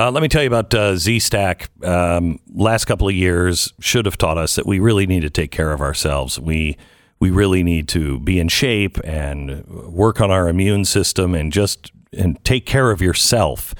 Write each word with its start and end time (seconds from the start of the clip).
Uh, 0.00 0.10
let 0.10 0.22
me 0.22 0.28
tell 0.28 0.40
you 0.40 0.46
about 0.46 0.72
uh, 0.72 0.96
Z-Stack. 0.96 1.68
Um, 1.84 2.40
last 2.54 2.86
couple 2.86 3.06
of 3.06 3.14
years 3.14 3.74
should 3.80 4.06
have 4.06 4.16
taught 4.16 4.38
us 4.38 4.54
that 4.54 4.64
we 4.64 4.80
really 4.80 5.06
need 5.06 5.20
to 5.20 5.28
take 5.28 5.50
care 5.50 5.72
of 5.72 5.82
ourselves. 5.82 6.40
We 6.40 6.78
we 7.18 7.28
really 7.28 7.62
need 7.62 7.86
to 7.88 8.18
be 8.18 8.40
in 8.40 8.48
shape 8.48 8.96
and 9.04 9.62
work 9.68 10.22
on 10.22 10.30
our 10.30 10.48
immune 10.48 10.86
system 10.86 11.34
and 11.34 11.52
just 11.52 11.92
and 12.16 12.42
take 12.46 12.64
care 12.64 12.90
of 12.90 13.02
yourself. 13.02 13.74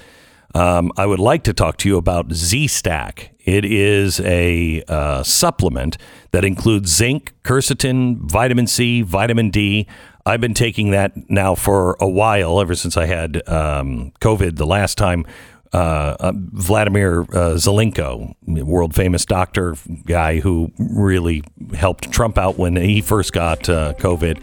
Um, 0.54 0.92
I 0.98 1.06
would 1.06 1.20
like 1.20 1.42
to 1.44 1.54
talk 1.54 1.78
to 1.78 1.88
you 1.88 1.96
about 1.96 2.30
Z-Stack. 2.34 3.30
It 3.38 3.64
is 3.64 4.20
a 4.20 4.82
uh, 4.88 5.22
supplement 5.22 5.96
that 6.32 6.44
includes 6.44 6.94
zinc, 6.94 7.32
quercetin, 7.44 8.18
vitamin 8.30 8.66
C, 8.66 9.00
vitamin 9.00 9.48
D. 9.48 9.86
I've 10.26 10.40
been 10.42 10.52
taking 10.52 10.90
that 10.90 11.30
now 11.30 11.54
for 11.54 11.96
a 11.98 12.08
while, 12.08 12.60
ever 12.60 12.74
since 12.74 12.98
I 12.98 13.06
had 13.06 13.36
um, 13.48 14.12
COVID 14.20 14.56
the 14.56 14.66
last 14.66 14.98
time. 14.98 15.24
Uh, 15.72 16.16
uh, 16.18 16.32
Vladimir 16.34 17.20
uh, 17.20 17.54
Zelenko, 17.54 18.34
world 18.64 18.92
famous 18.92 19.24
doctor 19.24 19.76
guy 20.04 20.40
who 20.40 20.72
really 20.78 21.44
helped 21.74 22.10
Trump 22.10 22.38
out 22.38 22.58
when 22.58 22.74
he 22.74 23.00
first 23.00 23.32
got 23.32 23.68
uh, 23.68 23.94
COVID. 23.94 24.42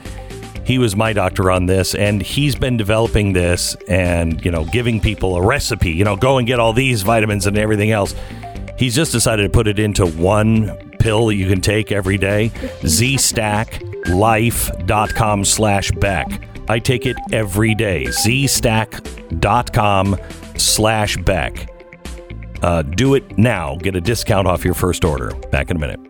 He 0.65 0.77
was 0.77 0.95
my 0.95 1.11
doctor 1.11 1.51
on 1.51 1.65
this, 1.65 1.95
and 1.95 2.21
he's 2.21 2.55
been 2.55 2.77
developing 2.77 3.33
this 3.33 3.75
and 3.89 4.41
you 4.43 4.51
know 4.51 4.63
giving 4.65 5.01
people 5.01 5.35
a 5.35 5.41
recipe. 5.41 5.91
You 5.91 6.05
know, 6.05 6.15
go 6.15 6.37
and 6.37 6.47
get 6.47 6.61
all 6.61 6.71
these 6.71 7.01
vitamins 7.01 7.45
and 7.45 7.57
everything 7.57 7.91
else. 7.91 8.15
He's 8.77 8.95
just 8.95 9.11
decided 9.11 9.43
to 9.43 9.49
put 9.49 9.67
it 9.67 9.79
into 9.79 10.05
one 10.05 10.77
pill 10.99 11.27
that 11.27 11.35
you 11.35 11.49
can 11.49 11.59
take 11.61 11.91
every 11.91 12.17
day. 12.17 12.49
ZStackLife.com 12.83 15.45
slash 15.45 15.91
Beck. 15.91 16.41
I 16.69 16.79
take 16.79 17.05
it 17.05 17.15
every 17.31 17.75
day. 17.75 18.05
ZStack.com 18.05 20.17
slash 20.59 21.17
Beck. 21.17 21.69
Uh, 22.61 22.81
do 22.81 23.15
it 23.15 23.37
now. 23.37 23.75
Get 23.75 23.95
a 23.95 24.01
discount 24.01 24.47
off 24.47 24.65
your 24.65 24.73
first 24.73 25.05
order. 25.05 25.31
Back 25.51 25.69
in 25.69 25.77
a 25.77 25.79
minute. 25.79 26.06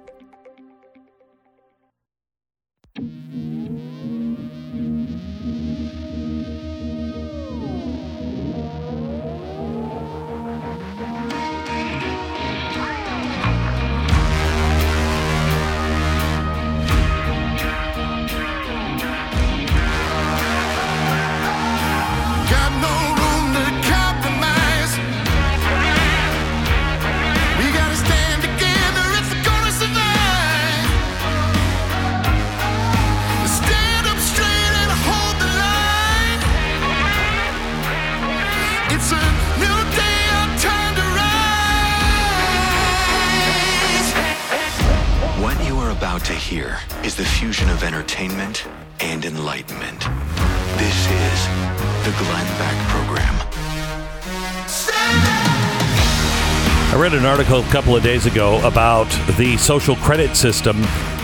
Article 57.37 57.59
a 57.59 57.71
couple 57.71 57.95
of 57.95 58.01
days 58.01 58.25
ago 58.25 58.59
about 58.65 59.05
the 59.37 59.55
social 59.57 59.95
credit 59.97 60.35
system 60.35 60.75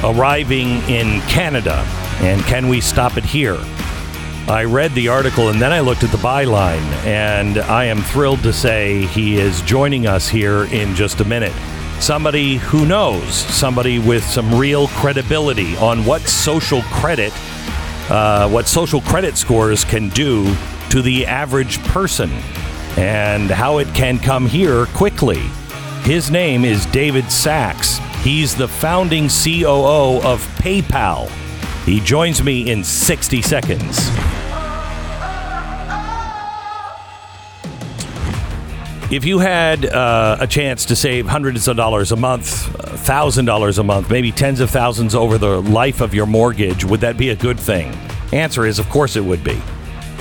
arriving 0.04 0.78
in 0.88 1.20
Canada 1.22 1.84
and 2.22 2.40
can 2.44 2.68
we 2.68 2.80
stop 2.80 3.18
it 3.18 3.26
here? 3.26 3.58
I 4.48 4.66
read 4.66 4.92
the 4.92 5.08
article 5.08 5.50
and 5.50 5.60
then 5.60 5.72
I 5.72 5.80
looked 5.80 6.04
at 6.04 6.12
the 6.12 6.18
byline, 6.18 6.84
and 7.04 7.58
I 7.58 7.86
am 7.86 8.04
thrilled 8.04 8.44
to 8.44 8.54
say 8.54 9.08
he 9.08 9.38
is 9.38 9.64
joining 9.64 10.06
us 10.06 10.30
here 10.30 10.66
in 10.66 10.94
just 10.94 11.20
a 11.20 11.26
minute. 11.26 11.54
Somebody 12.00 12.58
who 12.58 12.86
knows, 12.86 13.34
somebody 13.34 13.98
with 13.98 14.24
some 14.24 14.54
real 14.54 14.90
credibility 14.90 15.76
on 15.78 16.06
what 16.06 16.22
social 16.22 16.84
credit, 16.84 17.34
uh, 18.12 18.48
what 18.50 18.68
social 18.68 19.02
credit 19.02 19.36
scores 19.36 19.84
can 19.84 20.10
do 20.10 20.56
to 20.92 21.02
the 21.02 21.26
average 21.26 21.80
person 21.86 22.30
and 22.98 23.50
how 23.50 23.80
it 23.80 23.88
can 23.96 24.20
come 24.20 24.46
here 24.46 24.86
quickly. 24.88 25.42
His 26.04 26.30
name 26.30 26.66
is 26.66 26.86
David 26.88 27.32
Sacks. 27.32 27.98
He's 28.24 28.54
the 28.54 28.68
founding 28.68 29.30
COO 29.30 30.22
of 30.22 30.46
PayPal. 30.58 31.30
He 31.86 32.02
joins 32.02 32.44
me 32.44 32.70
in 32.70 32.84
60 32.84 33.42
seconds. 33.42 34.10
If 39.10 39.24
you 39.24 39.40
had 39.40 39.86
uh, 39.86 40.36
a 40.42 40.48
chance 40.48 40.84
to 40.88 40.96
save 40.98 41.26
hundreds 41.26 41.70
of 41.70 41.78
dollars 41.78 42.12
a 42.12 42.18
month, 42.18 42.48
thousand 43.06 43.46
dollars 43.46 43.78
a 43.78 43.84
month, 43.84 44.10
maybe 44.10 44.34
tens 44.34 44.60
of 44.60 44.70
thousands 44.70 45.16
over 45.16 45.38
the 45.38 45.62
life 45.62 46.02
of 46.02 46.14
your 46.14 46.26
mortgage, 46.26 46.84
would 46.84 47.00
that 47.00 47.16
be 47.16 47.30
a 47.30 47.36
good 47.38 47.58
thing? 47.58 47.96
Answer 48.34 48.66
is, 48.66 48.78
of 48.78 48.90
course, 48.90 49.16
it 49.16 49.24
would 49.24 49.42
be. 49.42 49.58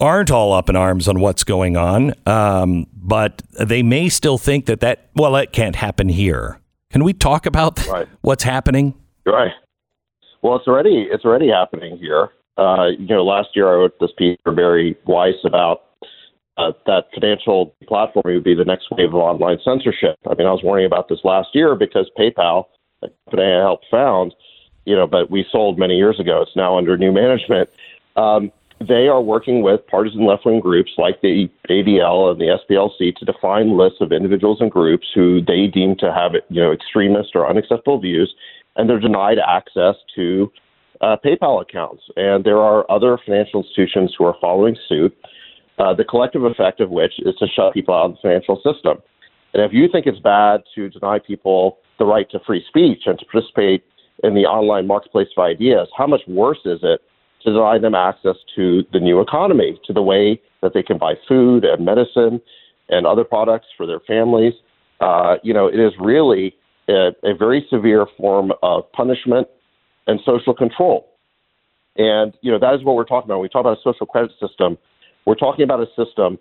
aren't 0.00 0.30
all 0.30 0.52
up 0.52 0.68
in 0.68 0.76
arms 0.76 1.08
on 1.08 1.20
what's 1.20 1.44
going 1.44 1.76
on, 1.76 2.12
um, 2.26 2.86
but 2.94 3.42
they 3.58 3.82
may 3.82 4.08
still 4.08 4.38
think 4.38 4.66
that 4.66 4.80
that 4.80 5.08
well, 5.14 5.32
that 5.32 5.52
can't 5.52 5.76
happen 5.76 6.08
here. 6.08 6.58
Can 6.90 7.04
we 7.04 7.12
talk 7.12 7.46
about 7.46 7.86
Right. 7.88 8.08
what's 8.22 8.44
happening? 8.44 8.94
Right. 9.26 9.52
Well, 10.42 10.56
it's 10.56 10.66
already 10.68 11.08
it's 11.10 11.24
already 11.24 11.48
happening 11.48 11.96
here. 11.98 12.28
Uh, 12.56 12.88
you 12.98 13.06
know, 13.08 13.24
last 13.24 13.48
year 13.54 13.68
I 13.68 13.74
wrote 13.76 13.98
this 14.00 14.10
piece 14.16 14.38
for 14.44 14.52
Bari 14.52 14.96
Weiss 15.06 15.34
about 15.44 15.82
uh, 16.56 16.72
that 16.86 17.06
financial 17.12 17.74
platform 17.88 18.22
would 18.26 18.44
be 18.44 18.54
the 18.54 18.64
next 18.64 18.86
wave 18.92 19.08
of 19.08 19.14
online 19.16 19.58
censorship. 19.64 20.16
I 20.30 20.34
mean, 20.34 20.46
I 20.46 20.52
was 20.52 20.62
worrying 20.62 20.86
about 20.86 21.08
this 21.08 21.18
last 21.24 21.48
year 21.52 21.74
because 21.74 22.08
PayPal, 22.16 22.66
a 23.02 23.08
company 23.24 23.50
I 23.52 23.58
helped 23.60 23.86
found, 23.90 24.34
you 24.84 24.94
know, 24.94 25.06
but 25.08 25.30
we 25.32 25.44
sold 25.50 25.78
many 25.80 25.96
years 25.96 26.20
ago. 26.20 26.42
It's 26.42 26.54
now 26.54 26.78
under 26.78 26.96
new 26.96 27.10
management. 27.10 27.70
Um, 28.14 28.52
they 28.80 29.08
are 29.08 29.22
working 29.22 29.62
with 29.62 29.86
partisan 29.86 30.26
left 30.26 30.44
wing 30.44 30.60
groups 30.60 30.92
like 30.98 31.20
the 31.20 31.48
ADL 31.70 32.32
and 32.32 32.40
the 32.40 32.58
SPLC 32.58 33.14
to 33.16 33.24
define 33.24 33.76
lists 33.76 33.98
of 34.00 34.12
individuals 34.12 34.58
and 34.60 34.70
groups 34.70 35.06
who 35.14 35.40
they 35.40 35.66
deem 35.66 35.96
to 35.96 36.12
have 36.12 36.32
you 36.48 36.60
know 36.60 36.72
extremist 36.72 37.30
or 37.34 37.48
unacceptable 37.48 38.00
views, 38.00 38.34
and 38.76 38.88
they're 38.88 39.00
denied 39.00 39.38
access 39.38 39.94
to 40.16 40.50
uh, 41.00 41.16
PayPal 41.24 41.62
accounts. 41.62 42.02
And 42.16 42.44
there 42.44 42.58
are 42.58 42.90
other 42.90 43.18
financial 43.24 43.62
institutions 43.62 44.14
who 44.18 44.24
are 44.24 44.36
following 44.40 44.76
suit. 44.88 45.16
Uh, 45.78 45.92
the 45.92 46.04
collective 46.04 46.44
effect 46.44 46.80
of 46.80 46.90
which 46.90 47.12
is 47.18 47.34
to 47.36 47.46
shut 47.48 47.74
people 47.74 47.94
out 47.94 48.06
of 48.06 48.12
the 48.12 48.18
financial 48.22 48.56
system. 48.56 48.98
And 49.54 49.62
if 49.62 49.72
you 49.72 49.88
think 49.90 50.06
it's 50.06 50.20
bad 50.20 50.62
to 50.74 50.88
deny 50.88 51.18
people 51.18 51.78
the 51.98 52.04
right 52.04 52.28
to 52.30 52.40
free 52.46 52.64
speech 52.68 53.02
and 53.06 53.18
to 53.18 53.24
participate 53.26 53.84
in 54.22 54.34
the 54.34 54.42
online 54.42 54.86
marketplace 54.86 55.28
of 55.36 55.42
ideas, 55.42 55.88
how 55.96 56.06
much 56.06 56.20
worse 56.28 56.58
is 56.64 56.80
it 56.82 57.00
to 57.44 57.52
deny 57.52 57.78
them 57.78 57.94
access 57.94 58.36
to 58.56 58.82
the 58.92 59.00
new 59.00 59.20
economy, 59.20 59.78
to 59.86 59.92
the 59.92 60.02
way 60.02 60.40
that 60.62 60.72
they 60.74 60.82
can 60.82 60.98
buy 60.98 61.14
food 61.28 61.64
and 61.64 61.84
medicine 61.84 62.40
and 62.88 63.06
other 63.06 63.24
products 63.24 63.66
for 63.76 63.86
their 63.86 64.00
families? 64.00 64.54
Uh, 65.00 65.36
you 65.42 65.52
know, 65.52 65.66
it 65.66 65.78
is 65.78 65.92
really 66.00 66.54
a, 66.88 67.10
a 67.22 67.34
very 67.34 67.66
severe 67.70 68.06
form 68.16 68.52
of 68.62 68.90
punishment 68.92 69.46
and 70.06 70.20
social 70.24 70.54
control. 70.54 71.08
And, 71.96 72.34
you 72.42 72.50
know, 72.50 72.58
that 72.58 72.74
is 72.74 72.84
what 72.84 72.96
we're 72.96 73.04
talking 73.04 73.28
about. 73.28 73.36
When 73.36 73.42
we 73.42 73.48
talk 73.48 73.60
about 73.60 73.78
a 73.78 73.82
social 73.82 74.06
credit 74.06 74.32
system, 74.40 74.76
we're 75.26 75.36
talking 75.36 75.62
about 75.64 75.80
a 75.80 75.86
system 75.96 76.38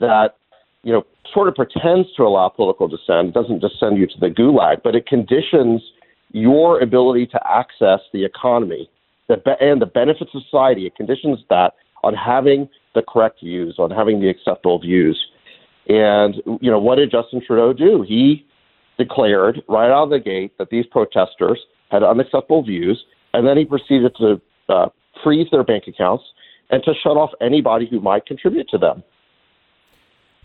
that, 0.00 0.36
you 0.82 0.92
know, 0.92 1.04
sort 1.32 1.48
of 1.48 1.54
pretends 1.54 2.08
to 2.16 2.22
allow 2.22 2.48
political 2.48 2.88
dissent. 2.88 3.28
It 3.28 3.34
doesn't 3.34 3.60
just 3.60 3.78
send 3.78 3.98
you 3.98 4.06
to 4.06 4.18
the 4.20 4.28
gulag, 4.28 4.82
but 4.82 4.94
it 4.94 5.06
conditions 5.06 5.82
your 6.32 6.80
ability 6.82 7.26
to 7.26 7.40
access 7.48 8.00
the 8.12 8.24
economy 8.24 8.90
the 9.28 9.36
be- 9.36 9.52
and 9.60 9.80
the 9.80 9.86
benefits 9.86 10.30
of 10.34 10.42
society. 10.42 10.86
It 10.86 10.96
conditions 10.96 11.38
that 11.50 11.74
on 12.04 12.14
having 12.14 12.68
the 12.94 13.02
correct 13.02 13.40
views, 13.40 13.76
on 13.78 13.90
having 13.90 14.20
the 14.20 14.28
acceptable 14.28 14.78
views. 14.78 15.18
And, 15.88 16.36
you 16.60 16.70
know, 16.70 16.78
what 16.78 16.96
did 16.96 17.10
Justin 17.10 17.42
Trudeau 17.46 17.72
do? 17.72 18.02
He 18.06 18.46
declared 18.98 19.62
right 19.68 19.90
out 19.90 20.04
of 20.04 20.10
the 20.10 20.18
gate 20.18 20.56
that 20.58 20.70
these 20.70 20.86
protesters 20.86 21.60
had 21.90 22.02
unacceptable 22.02 22.62
views, 22.62 23.04
and 23.32 23.46
then 23.46 23.56
he 23.56 23.64
proceeded 23.64 24.14
to 24.16 24.40
uh, 24.68 24.88
freeze 25.22 25.46
their 25.50 25.62
bank 25.62 25.84
accounts 25.86 26.24
and 26.70 26.82
to 26.84 26.92
shut 27.02 27.16
off 27.16 27.30
anybody 27.40 27.86
who 27.88 28.00
might 28.00 28.26
contribute 28.26 28.68
to 28.68 28.78
them. 28.78 29.02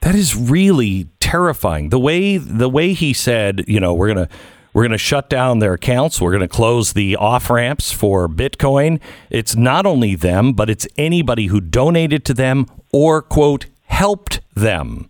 That 0.02 0.16
is 0.16 0.36
really 0.36 1.08
terrifying. 1.20 1.90
The 1.90 2.00
way 2.00 2.38
the 2.38 2.70
way 2.70 2.94
he 2.94 3.14
said, 3.14 3.64
you 3.68 3.80
know, 3.80 3.94
we're 3.94 4.08
gonna 4.08 4.30
we're 4.74 4.84
gonna 4.84 4.98
shut 4.98 5.30
down 5.30 5.60
their 5.60 5.74
accounts. 5.74 6.22
We're 6.22 6.32
gonna 6.32 6.48
close 6.48 6.94
the 6.94 7.16
off 7.16 7.50
ramps 7.50 7.92
for 7.92 8.28
Bitcoin. 8.28 9.00
It's 9.30 9.56
not 9.56 9.86
only 9.86 10.16
them, 10.16 10.54
but 10.54 10.70
it's 10.70 10.88
anybody 10.98 11.48
who 11.48 11.62
donated 11.62 12.26
to 12.26 12.34
them 12.34 12.66
or 12.92 13.22
quote 13.22 13.66
helped 13.86 14.42
them. 14.56 15.10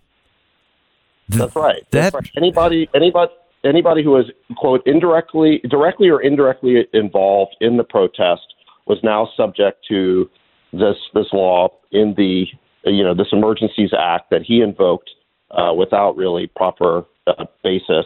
That's 1.30 1.56
right. 1.56 1.84
That 1.92 2.14
That's 2.14 2.16
right. 2.16 2.32
Anybody, 2.36 2.90
anybody, 2.94 3.32
anybody 3.64 4.04
who 4.04 4.12
was 4.12 4.30
quote 4.58 4.82
indirectly, 4.86 5.62
directly 5.70 6.10
or 6.10 6.22
indirectly 6.22 6.88
involved 6.94 7.56
in 7.62 7.78
the 7.78 7.84
protest 7.84 8.54
was 8.88 9.00
now 9.04 9.30
subject 9.38 9.86
to 9.90 10.30
this 10.74 10.98
this 11.14 11.28
law 11.34 11.70
in 11.92 12.14
the 12.18 12.46
you 12.86 13.04
know 13.04 13.14
this 13.14 13.28
Emergencies 13.32 13.92
Act 13.98 14.30
that 14.32 14.42
he 14.42 14.62
invoked 14.62 15.10
uh, 15.52 15.74
without 15.74 16.18
really 16.18 16.48
proper 16.48 17.06
uh, 17.28 17.46
basis. 17.64 18.06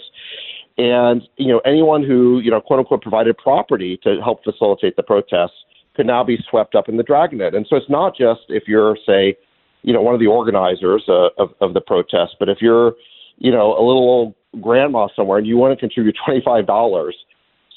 And 0.78 1.22
you 1.38 1.48
know 1.48 1.60
anyone 1.60 2.04
who 2.04 2.40
you 2.40 2.52
know 2.52 2.60
quote 2.60 2.80
unquote 2.80 3.02
provided 3.02 3.38
property 3.38 3.98
to 4.04 4.20
help 4.22 4.44
facilitate 4.44 4.96
the 4.96 5.04
protests 5.04 5.56
could 5.96 6.06
now 6.06 6.24
be 6.24 6.38
swept 6.50 6.76
up 6.76 6.90
in 6.90 6.98
the 6.98 7.04
dragnet. 7.04 7.56
And 7.56 7.66
so 7.70 7.78
it's 7.78 7.90
not 7.90 8.16
just 8.16 8.42
if 8.50 8.64
you're 8.68 8.98
say 9.06 9.38
you 9.84 9.94
know 9.94 10.02
one 10.02 10.14
of 10.14 10.20
the 10.20 10.28
organizers 10.28 11.04
uh, 11.08 11.30
of 11.38 11.50
of 11.62 11.74
the 11.74 11.82
protest, 11.82 12.36
but 12.40 12.50
if 12.50 12.58
you're 12.62 12.94
you 13.38 13.52
know 13.52 13.72
a 13.72 13.84
little 13.84 14.04
old 14.04 14.36
grandma 14.62 15.08
somewhere 15.16 15.38
and 15.38 15.48
you 15.48 15.58
want 15.58 15.78
to 15.78 15.80
contribute 15.80 16.16
twenty 16.26 16.42
five 16.44 16.68
dollars 16.68 17.16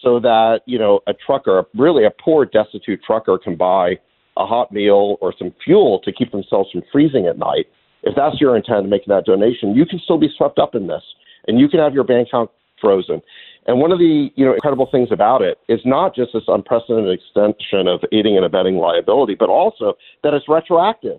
so 0.02 0.18
that 0.20 0.60
you 0.66 0.78
know 0.78 1.00
a 1.06 1.14
trucker, 1.14 1.64
really 1.76 2.04
a 2.04 2.10
poor 2.10 2.44
destitute 2.44 3.00
trucker, 3.04 3.38
can 3.38 3.56
buy 3.56 3.98
a 4.36 4.46
hot 4.46 4.72
meal 4.72 5.18
or 5.20 5.34
some 5.38 5.52
fuel 5.64 6.00
to 6.04 6.12
keep 6.12 6.30
themselves 6.30 6.70
from 6.70 6.82
freezing 6.92 7.26
at 7.26 7.38
night. 7.38 7.66
If 8.04 8.14
that's 8.16 8.40
your 8.40 8.56
intent 8.56 8.84
in 8.84 8.90
making 8.90 9.12
that 9.12 9.24
donation, 9.24 9.74
you 9.74 9.84
can 9.84 9.98
still 9.98 10.18
be 10.18 10.28
swept 10.36 10.58
up 10.58 10.74
in 10.74 10.86
this, 10.86 11.02
and 11.46 11.58
you 11.58 11.68
can 11.68 11.80
have 11.80 11.92
your 11.92 12.04
bank 12.04 12.28
account 12.28 12.50
frozen. 12.80 13.22
And 13.66 13.80
one 13.80 13.92
of 13.92 13.98
the 13.98 14.30
you 14.34 14.44
know 14.44 14.54
incredible 14.54 14.88
things 14.90 15.08
about 15.12 15.42
it 15.42 15.58
is 15.68 15.80
not 15.84 16.14
just 16.14 16.32
this 16.32 16.44
unprecedented 16.48 17.12
extension 17.12 17.86
of 17.86 18.00
aiding 18.12 18.36
and 18.36 18.44
abetting 18.44 18.76
liability, 18.76 19.34
but 19.34 19.50
also 19.50 19.94
that 20.22 20.34
it's 20.34 20.48
retroactive. 20.48 21.18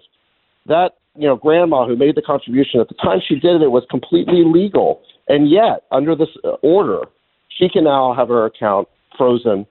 That 0.66 0.98
you 1.16 1.28
know 1.28 1.36
grandma 1.36 1.86
who 1.88 1.96
made 1.96 2.16
the 2.16 2.22
contribution 2.22 2.80
at 2.80 2.88
the 2.88 2.96
time 2.96 3.20
she 3.26 3.36
did 3.36 3.58
it, 3.58 3.62
it 3.62 3.72
was 3.72 3.84
completely 3.90 4.44
legal, 4.44 5.02
and 5.28 5.50
yet 5.50 5.84
under 5.92 6.16
this 6.16 6.30
uh, 6.44 6.54
order, 6.64 7.04
she 7.50 7.70
can 7.70 7.84
now 7.84 8.14
have 8.16 8.30
her 8.30 8.46
account 8.46 8.88
frozen 9.18 9.68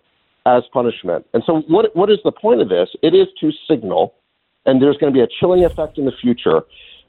as 0.47 0.63
punishment. 0.73 1.27
And 1.35 1.43
so, 1.45 1.63
what 1.69 1.95
what 1.97 2.11
is 2.11 2.19
the 2.25 2.33
point 2.33 2.61
of 2.61 2.69
this? 2.69 2.91
It 3.03 3.15
is 3.15 3.27
to 3.41 3.51
signal, 3.69 4.15
and 4.67 4.81
there's 4.81 4.97
going 4.99 5.13
to 5.13 5.17
be 5.17 5.23
a 5.23 5.29
chilling 5.41 5.65
effect 5.65 5.99
in 5.99 6.05
the 6.05 6.13
future 6.21 6.63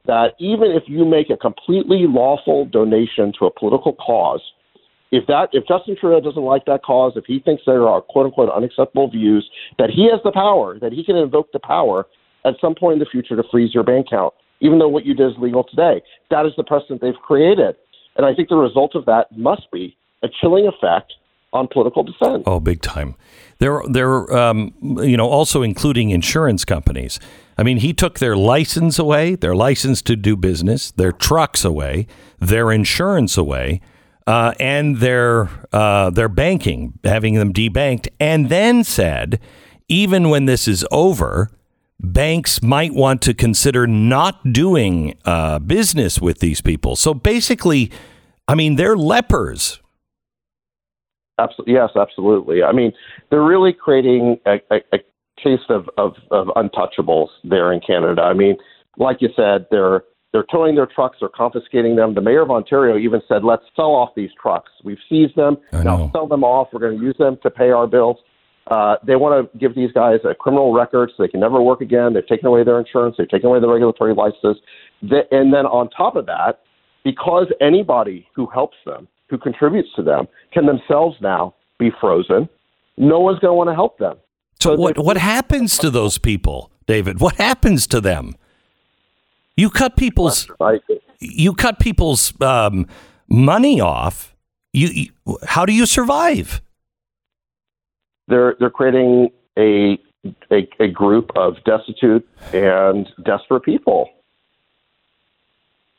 that 0.05 0.33
even 0.39 0.71
if 0.71 0.83
you 0.87 1.05
make 1.05 1.29
a 1.29 1.37
completely 1.37 2.07
lawful 2.07 2.65
donation 2.65 3.31
to 3.37 3.45
a 3.45 3.51
political 3.51 3.93
cause, 3.93 4.41
if 5.11 5.25
that 5.27 5.49
if 5.53 5.67
Justin 5.67 5.95
Trudeau 5.99 6.21
doesn't 6.21 6.43
like 6.43 6.65
that 6.65 6.83
cause, 6.83 7.13
if 7.15 7.25
he 7.25 7.39
thinks 7.39 7.63
there 7.65 7.87
are 7.87 8.01
quote 8.01 8.27
unquote 8.27 8.49
unacceptable 8.49 9.09
views, 9.09 9.49
that 9.77 9.89
he 9.89 10.09
has 10.11 10.19
the 10.23 10.31
power, 10.31 10.77
that 10.79 10.93
he 10.93 11.03
can 11.03 11.15
invoke 11.15 11.51
the 11.51 11.59
power 11.59 12.05
at 12.45 12.53
some 12.61 12.75
point 12.75 12.93
in 12.93 12.99
the 12.99 13.05
future 13.05 13.35
to 13.35 13.43
freeze 13.51 13.73
your 13.73 13.83
bank 13.83 14.07
account, 14.07 14.33
even 14.61 14.79
though 14.79 14.87
what 14.87 15.05
you 15.05 15.13
did 15.13 15.31
is 15.31 15.37
legal 15.39 15.63
today. 15.63 16.01
That 16.29 16.45
is 16.45 16.53
the 16.57 16.63
precedent 16.63 17.01
they've 17.01 17.13
created. 17.25 17.75
And 18.15 18.25
I 18.25 18.33
think 18.33 18.49
the 18.49 18.55
result 18.55 18.95
of 18.95 19.05
that 19.05 19.27
must 19.35 19.71
be 19.71 19.95
a 20.23 20.27
chilling 20.41 20.67
effect 20.67 21.13
on 21.51 21.67
political 21.67 22.03
dissent. 22.03 22.43
Oh, 22.45 22.59
big 22.59 22.81
time. 22.81 23.15
They're 23.57 23.81
they're 23.89 24.31
um, 24.35 24.73
you 24.81 25.17
know 25.17 25.27
also 25.27 25.61
including 25.61 26.11
insurance 26.11 26.65
companies. 26.65 27.19
I 27.57 27.63
mean, 27.63 27.77
he 27.77 27.93
took 27.93 28.19
their 28.19 28.37
license 28.37 28.99
away, 28.99 29.35
their 29.35 29.55
license 29.55 30.01
to 30.03 30.15
do 30.15 30.37
business, 30.37 30.91
their 30.91 31.11
trucks 31.11 31.65
away, 31.65 32.07
their 32.39 32.71
insurance 32.71 33.37
away, 33.37 33.81
uh, 34.29 34.53
and 34.59 34.97
their 34.97 35.49
uh, 35.73 36.11
their 36.11 36.29
banking, 36.29 36.93
having 37.03 37.33
them 37.33 37.51
debanked, 37.51 38.07
and 38.19 38.47
then 38.47 38.83
said, 38.83 39.39
even 39.87 40.29
when 40.29 40.45
this 40.45 40.67
is 40.67 40.85
over, 40.91 41.49
banks 41.99 42.61
might 42.61 42.93
want 42.93 43.23
to 43.23 43.33
consider 43.33 43.87
not 43.87 44.53
doing 44.53 45.17
uh, 45.25 45.57
business 45.57 46.21
with 46.21 46.41
these 46.41 46.61
people. 46.61 46.95
So 46.95 47.15
basically, 47.15 47.91
I 48.47 48.53
mean, 48.53 48.75
they're 48.75 48.95
lepers. 48.95 49.79
Absolutely, 51.39 51.73
yes, 51.73 51.89
absolutely. 51.99 52.61
I 52.61 52.71
mean, 52.71 52.93
they're 53.31 53.41
really 53.41 53.73
creating 53.73 54.39
a, 54.45 54.57
a, 54.69 54.77
a 54.93 54.97
case 55.43 55.65
of, 55.69 55.89
of, 55.97 56.13
of 56.29 56.47
untouchables 56.49 57.29
there 57.43 57.73
in 57.73 57.79
Canada. 57.79 58.21
I 58.21 58.33
mean, 58.33 58.57
like 58.97 59.21
you 59.21 59.29
said, 59.35 59.65
they're 59.71 60.03
they're 60.31 60.45
towing 60.51 60.75
their 60.75 60.85
trucks, 60.85 61.17
they're 61.19 61.29
confiscating 61.29 61.95
them. 61.95 62.13
The 62.13 62.21
mayor 62.21 62.41
of 62.41 62.51
Ontario 62.51 62.97
even 62.97 63.21
said, 63.27 63.43
"Let's 63.43 63.63
sell 63.75 63.91
off 63.95 64.09
these 64.15 64.29
trucks. 64.41 64.71
We've 64.83 64.99
seized 65.09 65.35
them. 65.35 65.57
I 65.73 65.83
Now 65.83 65.97
know. 65.97 66.09
sell 66.13 66.27
them 66.27 66.43
off. 66.43 66.67
We're 66.71 66.79
going 66.81 66.99
to 66.99 67.03
use 67.03 67.17
them 67.17 67.37
to 67.43 67.49
pay 67.49 67.71
our 67.71 67.87
bills." 67.87 68.17
Uh, 68.67 68.97
they 69.03 69.15
want 69.15 69.51
to 69.51 69.57
give 69.57 69.73
these 69.73 69.91
guys 69.93 70.19
a 70.29 70.35
criminal 70.35 70.71
record 70.73 71.09
so 71.17 71.23
they 71.23 71.27
can 71.27 71.39
never 71.39 71.59
work 71.59 71.81
again. 71.81 72.13
They've 72.13 72.27
taken 72.27 72.45
away 72.45 72.63
their 72.63 72.77
insurance. 72.79 73.15
They've 73.17 73.27
taken 73.27 73.49
away 73.49 73.59
their 73.59 73.69
regulatory 73.69 74.13
licenses. 74.13 74.57
The, 75.01 75.21
and 75.31 75.51
then 75.51 75.65
on 75.65 75.89
top 75.89 76.15
of 76.15 76.27
that, 76.27 76.59
because 77.03 77.47
anybody 77.61 78.27
who 78.35 78.45
helps 78.45 78.77
them, 78.85 79.07
who 79.27 79.39
contributes 79.39 79.89
to 79.95 80.03
them, 80.03 80.27
can 80.53 80.67
themselves 80.67 81.17
now 81.19 81.55
be 81.79 81.89
frozen, 81.99 82.47
no 82.97 83.19
one's 83.19 83.39
going 83.39 83.49
to 83.49 83.55
want 83.55 83.69
to 83.71 83.73
help 83.73 83.97
them. 83.97 84.17
So 84.59 84.75
So 84.75 84.81
what 84.81 84.99
what 84.99 85.17
happens 85.17 85.77
to 85.79 85.89
those 85.89 86.19
people, 86.19 86.69
David? 86.85 87.19
What 87.21 87.35
happens 87.37 87.87
to 87.87 87.99
them? 88.01 88.35
You 89.59 89.69
cut 89.69 89.97
people's 89.97 90.49
you 91.19 91.53
cut 91.53 91.79
people's 91.79 92.33
um, 92.41 92.87
money 93.27 93.81
off. 93.81 94.33
You, 94.71 94.87
you 94.87 95.37
how 95.45 95.65
do 95.65 95.73
you 95.73 95.85
survive? 95.85 96.61
They're 98.29 98.55
they're 98.57 98.69
creating 98.69 99.31
a, 99.57 99.99
a 100.49 100.69
a 100.79 100.87
group 100.87 101.31
of 101.35 101.55
destitute 101.65 102.25
and 102.53 103.05
desperate 103.25 103.63
people, 103.63 104.09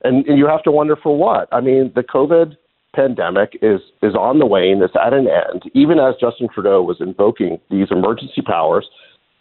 and, 0.04 0.26
and 0.26 0.38
you 0.38 0.46
have 0.46 0.62
to 0.62 0.70
wonder 0.70 0.96
for 0.96 1.18
what. 1.18 1.46
I 1.52 1.60
mean, 1.60 1.92
the 1.94 2.02
COVID 2.02 2.56
pandemic 2.96 3.58
is 3.60 3.82
is 4.02 4.14
on 4.14 4.38
the 4.38 4.46
wane. 4.46 4.80
It's 4.82 4.94
at 4.96 5.12
an 5.12 5.28
end. 5.28 5.64
Even 5.74 5.98
as 5.98 6.14
Justin 6.18 6.48
Trudeau 6.48 6.80
was 6.80 6.96
invoking 6.98 7.60
these 7.68 7.88
emergency 7.90 8.40
powers, 8.40 8.86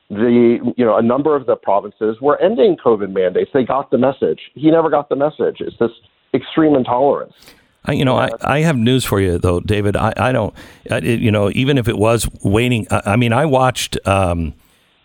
the 0.10 0.74
you 0.76 0.86
know 0.86 0.98
a 0.98 1.02
number 1.02 1.36
of 1.36 1.46
the 1.46 1.56
provinces 1.56 2.18
were 2.22 2.42
ending 2.42 2.78
COVID 2.84 3.12
mandates. 3.12 3.52
They 3.54 3.64
got 3.64 3.92
the 3.92 3.98
message. 3.98 4.40
He 4.56 4.72
never 4.72 4.90
got 4.90 5.10
the 5.10 5.16
message. 5.16 5.58
It's 5.60 5.78
this 5.80 5.92
extreme 6.34 6.76
intolerance. 6.76 7.34
I, 7.86 7.94
you 7.94 8.04
know, 8.04 8.18
I, 8.18 8.30
I 8.42 8.60
have 8.60 8.76
news 8.76 9.06
for 9.06 9.22
you 9.22 9.38
though, 9.38 9.60
David. 9.62 9.96
I, 9.96 10.14
I 10.18 10.32
don't, 10.32 10.54
I, 10.92 10.98
you 11.00 11.32
know, 11.32 11.50
even 11.52 11.78
if 11.78 11.88
it 11.88 11.98
was 11.98 12.28
waning, 12.44 12.88
I, 12.92 13.14
I 13.14 13.16
mean, 13.16 13.32
I 13.32 13.46
watched 13.46 13.98
um, 14.06 14.54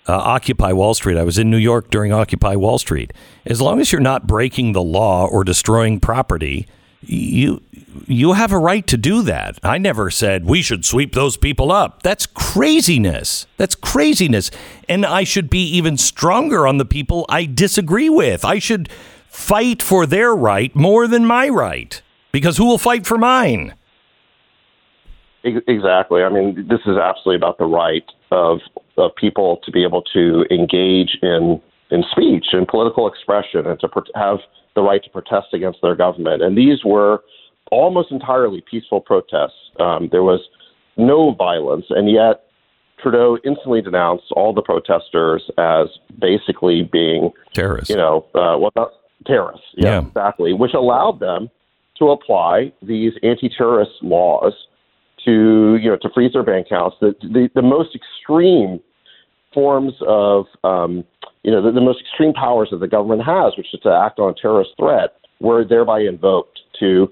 uh, 0.09 0.13
Occupy 0.17 0.73
Wall 0.73 0.93
Street. 0.95 1.17
I 1.17 1.23
was 1.23 1.39
in 1.39 1.51
New 1.51 1.57
York 1.57 1.91
during 1.91 2.13
Occupy 2.13 2.57
Wall 2.57 2.79
Street. 2.79 3.13
As 3.47 3.61
long 3.61 3.81
as 3.81 3.93
you're 3.93 4.01
not 4.01 4.27
breaking 4.27 4.73
the 4.73 4.83
law 4.83 5.27
or 5.27 5.45
destroying 5.45 6.01
property, 6.01 6.67
you 7.07 7.63
you 8.07 8.33
have 8.33 8.53
a 8.53 8.59
right 8.59 8.87
to 8.89 8.97
do 8.97 9.23
that. 9.23 9.59
I 9.63 9.79
never 9.79 10.11
said 10.11 10.45
we 10.45 10.63
should 10.63 10.85
sweep 10.85 11.15
those 11.15 11.37
people 11.37 11.71
up. 11.71 12.03
That's 12.03 12.27
craziness. 12.27 13.47
That's 13.57 13.75
craziness. 13.75 14.51
And 14.89 15.07
I 15.07 15.25
should 15.25 15.49
be 15.49 15.65
even 15.77 15.97
stronger 15.97 16.67
on 16.67 16.79
the 16.79 16.85
people 16.85 17.25
I 17.29 17.47
disagree 17.47 18.09
with. 18.09 18.45
I 18.45 18.59
should 18.59 18.89
fight 19.29 19.83
for 19.83 20.07
their 20.07 20.35
right 20.35 20.75
more 20.75 21.07
than 21.07 21.25
my 21.25 21.49
right. 21.49 22.01
Because 22.33 22.57
who 22.57 22.67
will 22.67 22.79
fight 22.79 23.07
for 23.07 23.17
mine? 23.17 23.75
Exactly. 25.45 26.23
I 26.23 26.31
mean, 26.31 26.67
this 26.69 26.81
is 26.87 26.97
absolutely 26.97 27.37
about 27.37 27.59
the 27.59 27.67
right 27.67 28.05
of 28.31 28.61
of 28.97 29.15
people 29.17 29.61
to 29.65 29.71
be 29.71 29.85
able 29.85 30.03
to 30.03 30.45
engage 30.51 31.19
in 31.23 31.61
in 31.91 32.03
speech 32.11 32.47
and 32.53 32.67
political 32.67 33.07
expression, 33.09 33.67
and 33.67 33.79
to 33.81 33.89
pro- 33.89 34.03
have 34.15 34.39
the 34.75 34.83
right 34.83 35.03
to 35.05 35.11
protest 35.11 35.49
against 35.53 35.81
their 35.83 35.95
government. 35.95 36.43
And 36.43 36.57
these 36.57 36.85
were 36.85 37.23
almost 37.71 38.11
entirely 38.11 38.63
peaceful 38.71 39.01
protests. 39.01 39.71
Um, 39.81 40.09
there 40.11 40.23
was 40.23 40.41
no 40.97 41.33
violence, 41.35 41.87
and 41.91 42.11
yet 42.11 42.45
Trudeau 43.01 43.39
instantly 43.45 43.83
denounced 43.83 44.25
all 44.33 44.53
the 44.55 44.63
protesters 44.63 45.43
as 45.59 45.89
basically 46.21 46.83
being 46.91 47.31
Terrorists. 47.53 47.91
you 47.91 47.97
know, 47.97 48.25
uh, 48.35 48.57
well, 48.59 48.71
not 48.77 48.93
terrorists. 49.27 49.67
Yeah, 49.77 50.01
Yeah. 50.01 50.07
exactly. 50.07 50.53
Which 50.53 50.75
allowed 50.75 51.21
them 51.21 51.51
to 51.99 52.11
apply 52.11 52.73
these 52.83 53.13
anti-terrorist 53.23 53.93
laws 54.03 54.53
to, 55.25 55.77
you 55.81 55.91
know, 55.91 55.97
to 56.03 56.09
freeze 56.15 56.33
their 56.33 56.43
bank 56.43 56.67
accounts. 56.67 56.97
The 57.01 57.15
the, 57.23 57.49
the 57.55 57.63
most 57.63 57.95
extreme 57.95 58.81
forms 59.55 59.95
of, 60.07 60.47
um, 60.65 61.05
you 61.43 61.51
know, 61.51 61.63
the, 61.63 61.73
the 61.73 61.81
most 61.81 62.01
extreme 62.01 62.33
powers 62.33 62.69
that 62.73 62.79
the 62.79 62.89
government 62.89 63.23
has, 63.25 63.57
which 63.57 63.69
is 63.73 63.81
to 63.81 63.91
act 63.91 64.19
on 64.19 64.31
a 64.31 64.35
terrorist 64.35 64.71
threat, 64.79 65.17
were 65.41 65.65
thereby 65.65 66.01
invoked 66.01 66.61
to 66.81 67.09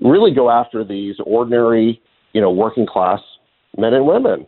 really 0.00 0.34
go 0.34 0.50
after 0.50 0.84
these 0.84 1.16
ordinary, 1.24 2.00
you 2.32 2.40
know, 2.40 2.50
working 2.50 2.86
class 2.86 3.20
men 3.76 3.94
and 3.94 4.06
women. 4.06 4.46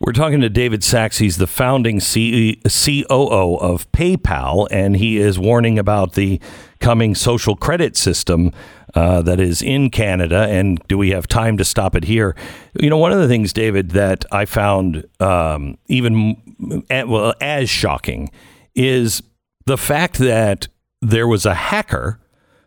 We're 0.00 0.12
talking 0.12 0.40
to 0.40 0.50
David 0.50 0.84
Sacks. 0.84 1.18
He's 1.18 1.38
the 1.38 1.46
founding 1.46 1.98
C- 2.00 2.60
COO 2.66 3.56
of 3.56 3.90
PayPal, 3.92 4.66
and 4.70 4.96
he 4.96 5.18
is 5.18 5.38
warning 5.38 5.78
about 5.78 6.12
the 6.12 6.40
coming 6.80 7.14
social 7.14 7.56
credit 7.56 7.96
system 7.96 8.50
uh, 8.94 9.22
that 9.22 9.40
is 9.40 9.62
in 9.62 9.90
Canada. 9.90 10.46
And 10.48 10.78
do 10.88 10.98
we 10.98 11.10
have 11.10 11.26
time 11.26 11.56
to 11.56 11.64
stop 11.64 11.94
it 11.96 12.04
here? 12.04 12.36
You 12.78 12.90
know, 12.90 12.98
one 12.98 13.12
of 13.12 13.18
the 13.18 13.28
things, 13.28 13.52
David, 13.52 13.92
that 13.92 14.24
I 14.30 14.44
found 14.44 15.06
um, 15.20 15.78
even 15.86 16.36
well 16.58 17.34
as 17.40 17.68
shocking 17.70 18.30
is 18.74 19.22
the 19.66 19.78
fact 19.78 20.18
that 20.18 20.68
there 21.00 21.28
was 21.28 21.46
a 21.46 21.54
hacker 21.54 22.20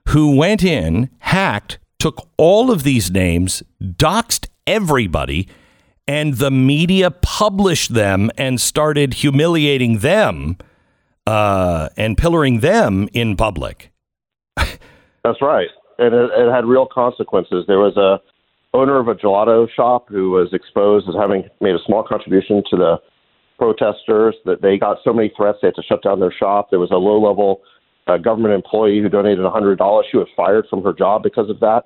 who 0.10 0.36
went 0.36 0.63
in, 0.63 1.10
hacked, 1.20 1.79
took 2.00 2.27
all 2.38 2.72
of 2.72 2.84
these 2.84 3.12
names, 3.12 3.63
doxed 3.82 4.48
everybody, 4.65 5.48
and 6.08 6.36
the 6.36 6.51
media 6.51 7.12
published 7.12 7.94
them 7.94 8.32
and 8.38 8.62
started 8.62 9.15
humiliating 9.15 10.00
them 10.00 10.58
uh, 11.25 11.89
and 11.98 12.17
pillaring 12.17 12.62
them 12.62 13.10
in 13.13 13.36
public. 13.36 13.91
That's 14.56 15.41
right, 15.41 15.67
and 16.00 16.13
it, 16.13 16.29
it 16.34 16.51
had 16.51 16.65
real 16.65 16.86
consequences. 16.86 17.65
There 17.67 17.79
was 17.79 17.98
a 17.98 18.22
owner 18.74 19.00
of 19.00 19.08
a 19.08 19.15
gelato 19.15 19.67
shop 19.70 20.08
who 20.10 20.29
was 20.29 20.53
exposed 20.53 21.10
as 21.10 21.15
having 21.15 21.44
made 21.60 21.75
a 21.75 21.79
small 21.86 22.03
contribution 22.03 22.63
to 22.70 22.77
the 22.77 22.98
protesters. 23.57 24.35
That 24.45 24.61
they 24.61 24.77
got 24.77 24.97
so 25.03 25.13
many 25.13 25.31
threats 25.35 25.59
they 25.61 25.67
had 25.67 25.75
to 25.75 25.83
shut 25.83 26.03
down 26.03 26.19
their 26.19 26.31
shop. 26.31 26.69
There 26.69 26.79
was 26.79 26.91
a 26.91 26.95
low-level 26.97 27.61
uh, 28.07 28.17
government 28.17 28.53
employee 28.53 29.01
who 29.01 29.09
donated 29.09 29.43
hundred 29.45 29.77
dollars. 29.77 30.05
She 30.11 30.17
was 30.17 30.27
fired 30.35 30.65
from 30.69 30.83
her 30.83 30.93
job 30.93 31.23
because 31.23 31.49
of 31.49 31.59
that. 31.59 31.83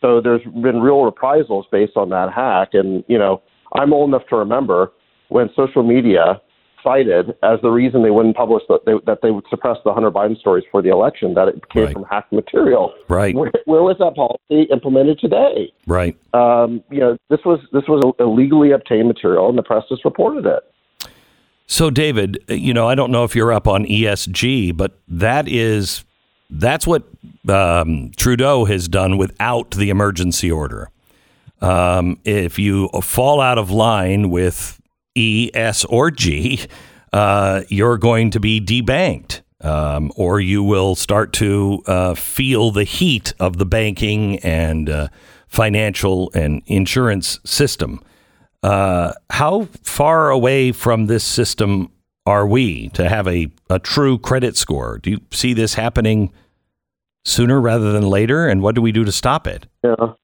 So 0.00 0.20
there's 0.20 0.42
been 0.44 0.80
real 0.80 1.02
reprisals 1.02 1.66
based 1.72 1.96
on 1.96 2.10
that 2.10 2.32
hack. 2.32 2.68
And 2.72 3.02
you 3.08 3.18
know, 3.18 3.42
I'm 3.74 3.92
old 3.92 4.10
enough 4.10 4.26
to 4.30 4.36
remember 4.36 4.92
when 5.28 5.50
social 5.56 5.82
media 5.82 6.40
cited 6.84 7.30
as 7.42 7.58
the 7.60 7.70
reason 7.70 8.04
they 8.04 8.10
wouldn't 8.10 8.36
publish 8.36 8.62
that 8.68 8.80
they, 8.86 8.92
that 9.04 9.18
they 9.20 9.32
would 9.32 9.44
suppress 9.50 9.76
the 9.84 9.92
Hunter 9.92 10.12
Biden 10.12 10.38
stories 10.38 10.64
for 10.70 10.80
the 10.80 10.90
election 10.90 11.34
that 11.34 11.48
it 11.48 11.68
came 11.70 11.84
Right. 11.86 11.92
from 11.92 12.04
hacked 12.04 12.32
material. 12.32 12.94
Right. 13.08 13.34
Where, 13.34 13.50
where 13.64 13.82
was 13.82 13.96
that 13.98 14.14
policy 14.14 14.70
implemented 14.70 15.18
today? 15.18 15.72
Right. 15.88 16.16
Um, 16.34 16.82
you 16.88 17.00
know, 17.00 17.18
this 17.30 17.40
was 17.44 17.58
this 17.72 17.82
was 17.88 18.14
illegally 18.20 18.70
obtained 18.70 19.08
material, 19.08 19.48
and 19.48 19.58
the 19.58 19.62
press 19.64 19.82
just 19.88 20.04
reported 20.04 20.46
it. 20.46 20.62
So, 21.70 21.90
David, 21.90 22.42
you 22.48 22.72
know, 22.72 22.88
I 22.88 22.94
don't 22.94 23.12
know 23.12 23.24
if 23.24 23.36
you're 23.36 23.52
up 23.52 23.68
on 23.68 23.84
ESG, 23.84 24.74
but 24.74 24.98
that 25.06 25.46
is 25.46 26.02
that's 26.50 26.86
what 26.86 27.04
um, 27.46 28.10
Trudeau 28.16 28.64
has 28.64 28.88
done 28.88 29.18
without 29.18 29.72
the 29.72 29.90
emergency 29.90 30.50
order. 30.50 30.90
Um, 31.60 32.18
if 32.24 32.58
you 32.58 32.88
fall 33.02 33.42
out 33.42 33.58
of 33.58 33.70
line 33.70 34.30
with 34.30 34.80
E, 35.14 35.50
S, 35.52 35.84
or 35.84 36.10
G, 36.10 36.66
uh, 37.12 37.62
you're 37.68 37.98
going 37.98 38.30
to 38.30 38.40
be 38.40 38.62
debanked, 38.62 39.42
um, 39.60 40.10
or 40.16 40.40
you 40.40 40.62
will 40.62 40.94
start 40.94 41.34
to 41.34 41.82
uh, 41.86 42.14
feel 42.14 42.70
the 42.70 42.84
heat 42.84 43.34
of 43.38 43.58
the 43.58 43.66
banking 43.66 44.38
and 44.38 44.88
uh, 44.88 45.08
financial 45.48 46.30
and 46.32 46.62
insurance 46.66 47.40
system. 47.44 48.00
Uh, 48.62 49.12
how 49.30 49.68
far 49.82 50.30
away 50.30 50.72
from 50.72 51.06
this 51.06 51.24
system 51.24 51.90
are 52.26 52.46
we 52.46 52.88
to 52.90 53.08
have 53.08 53.26
a, 53.28 53.48
a 53.70 53.78
true 53.78 54.18
credit 54.18 54.56
score? 54.56 54.98
Do 54.98 55.10
you 55.10 55.20
see 55.30 55.54
this 55.54 55.74
happening 55.74 56.32
sooner 57.24 57.60
rather 57.60 57.92
than 57.92 58.08
later? 58.08 58.48
And 58.48 58.62
what 58.62 58.74
do 58.74 58.82
we 58.82 58.92
do 58.92 59.04
to 59.04 59.12
stop 59.12 59.46
it? 59.46 59.66
Yeah. 59.84 60.14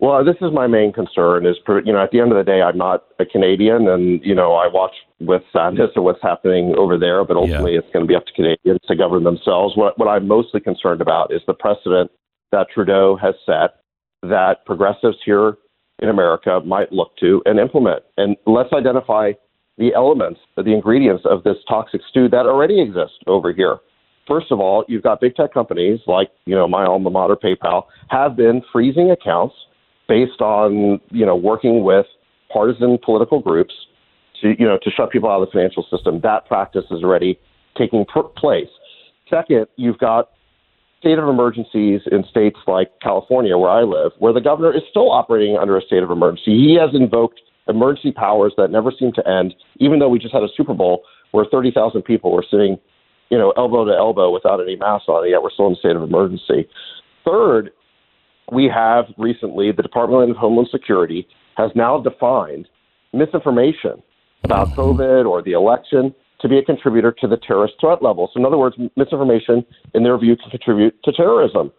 Well, 0.00 0.24
this 0.24 0.36
is 0.40 0.52
my 0.52 0.68
main 0.68 0.92
concern. 0.92 1.44
Is 1.44 1.56
you 1.66 1.92
know, 1.92 2.00
at 2.00 2.12
the 2.12 2.20
end 2.20 2.30
of 2.30 2.38
the 2.38 2.44
day, 2.44 2.62
I'm 2.62 2.78
not 2.78 3.04
a 3.18 3.26
Canadian, 3.26 3.88
and 3.88 4.24
you 4.24 4.34
know, 4.34 4.52
I 4.52 4.68
watch 4.68 4.92
with 5.18 5.42
sadness 5.52 5.90
at 5.96 6.02
what's 6.04 6.22
happening 6.22 6.74
over 6.78 6.96
there. 6.96 7.24
But 7.24 7.36
ultimately, 7.36 7.74
it's 7.74 7.92
going 7.92 8.04
to 8.04 8.08
be 8.08 8.14
up 8.14 8.24
to 8.26 8.32
Canadians 8.32 8.78
to 8.86 8.94
govern 8.94 9.24
themselves. 9.24 9.76
What 9.76 9.98
what 9.98 10.06
I'm 10.06 10.28
mostly 10.28 10.60
concerned 10.60 11.00
about 11.00 11.32
is 11.32 11.40
the 11.48 11.54
precedent 11.54 12.12
that 12.52 12.68
Trudeau 12.72 13.16
has 13.20 13.34
set 13.44 13.80
that 14.22 14.64
progressives 14.66 15.16
here 15.24 15.56
in 16.00 16.08
America 16.08 16.60
might 16.64 16.92
look 16.92 17.16
to 17.18 17.42
and 17.46 17.58
implement. 17.58 18.02
And 18.16 18.36
let's 18.46 18.72
identify 18.72 19.32
the 19.78 19.94
elements, 19.94 20.40
the 20.56 20.72
ingredients 20.72 21.24
of 21.24 21.44
this 21.44 21.56
toxic 21.68 22.00
stew 22.10 22.28
that 22.28 22.46
already 22.46 22.80
exist 22.80 23.14
over 23.26 23.52
here. 23.52 23.78
First 24.26 24.50
of 24.50 24.60
all, 24.60 24.84
you've 24.88 25.02
got 25.02 25.20
big 25.20 25.34
tech 25.34 25.54
companies 25.54 26.00
like, 26.06 26.30
you 26.44 26.54
know, 26.54 26.68
my 26.68 26.84
alma 26.84 27.10
mater, 27.10 27.36
PayPal, 27.36 27.84
have 28.08 28.36
been 28.36 28.62
freezing 28.72 29.10
accounts 29.10 29.54
based 30.08 30.40
on, 30.40 31.00
you 31.10 31.24
know, 31.24 31.36
working 31.36 31.82
with 31.84 32.06
partisan 32.52 32.98
political 33.02 33.40
groups 33.40 33.72
to, 34.42 34.54
you 34.58 34.66
know, 34.66 34.78
to 34.82 34.90
shut 34.90 35.10
people 35.10 35.30
out 35.30 35.40
of 35.40 35.48
the 35.48 35.52
financial 35.52 35.86
system. 35.90 36.20
That 36.22 36.46
practice 36.46 36.84
is 36.90 37.02
already 37.02 37.38
taking 37.76 38.04
pr- 38.04 38.20
place. 38.36 38.68
Second, 39.30 39.66
you've 39.76 39.98
got 39.98 40.30
state 41.00 41.18
of 41.18 41.28
emergencies 41.28 42.00
in 42.10 42.24
states 42.28 42.58
like 42.66 42.90
California, 43.00 43.56
where 43.56 43.70
I 43.70 43.82
live, 43.82 44.12
where 44.18 44.32
the 44.32 44.40
governor 44.40 44.74
is 44.74 44.82
still 44.90 45.10
operating 45.10 45.56
under 45.56 45.76
a 45.76 45.82
state 45.82 46.02
of 46.02 46.10
emergency. 46.10 46.52
He 46.52 46.78
has 46.80 46.90
invoked 46.94 47.40
emergency 47.68 48.12
powers 48.12 48.52
that 48.56 48.70
never 48.70 48.92
seem 48.98 49.12
to 49.12 49.28
end, 49.28 49.54
even 49.76 49.98
though 49.98 50.08
we 50.08 50.18
just 50.18 50.34
had 50.34 50.42
a 50.42 50.48
Super 50.56 50.74
Bowl 50.74 51.02
where 51.30 51.44
30,000 51.50 52.02
people 52.02 52.32
were 52.32 52.44
sitting, 52.50 52.78
you 53.30 53.38
know, 53.38 53.52
elbow 53.56 53.84
to 53.84 53.92
elbow 53.92 54.32
without 54.32 54.60
any 54.60 54.76
masks 54.76 55.08
on, 55.08 55.28
yet 55.28 55.42
we're 55.42 55.50
still 55.50 55.66
in 55.66 55.74
a 55.74 55.76
state 55.76 55.94
of 55.94 56.02
emergency. 56.02 56.68
Third, 57.24 57.70
we 58.50 58.70
have 58.74 59.04
recently 59.18 59.70
the 59.72 59.82
Department 59.82 60.30
of 60.30 60.36
Homeland 60.36 60.68
Security 60.72 61.28
has 61.56 61.70
now 61.74 62.00
defined 62.00 62.68
misinformation 63.12 64.02
about 64.44 64.68
mm-hmm. 64.68 64.80
COVID 64.80 65.26
or 65.26 65.42
the 65.42 65.52
election 65.52 66.14
to 66.40 66.48
be 66.48 66.58
a 66.58 66.62
contributor 66.62 67.12
to 67.20 67.26
the 67.26 67.36
terrorist 67.36 67.74
threat 67.80 68.02
level. 68.02 68.30
So, 68.32 68.40
in 68.40 68.46
other 68.46 68.58
words, 68.58 68.76
misinformation, 68.96 69.64
in 69.94 70.02
their 70.04 70.16
view, 70.18 70.36
can 70.36 70.50
contribute 70.50 71.02
to 71.04 71.12
terrorism. 71.12 71.72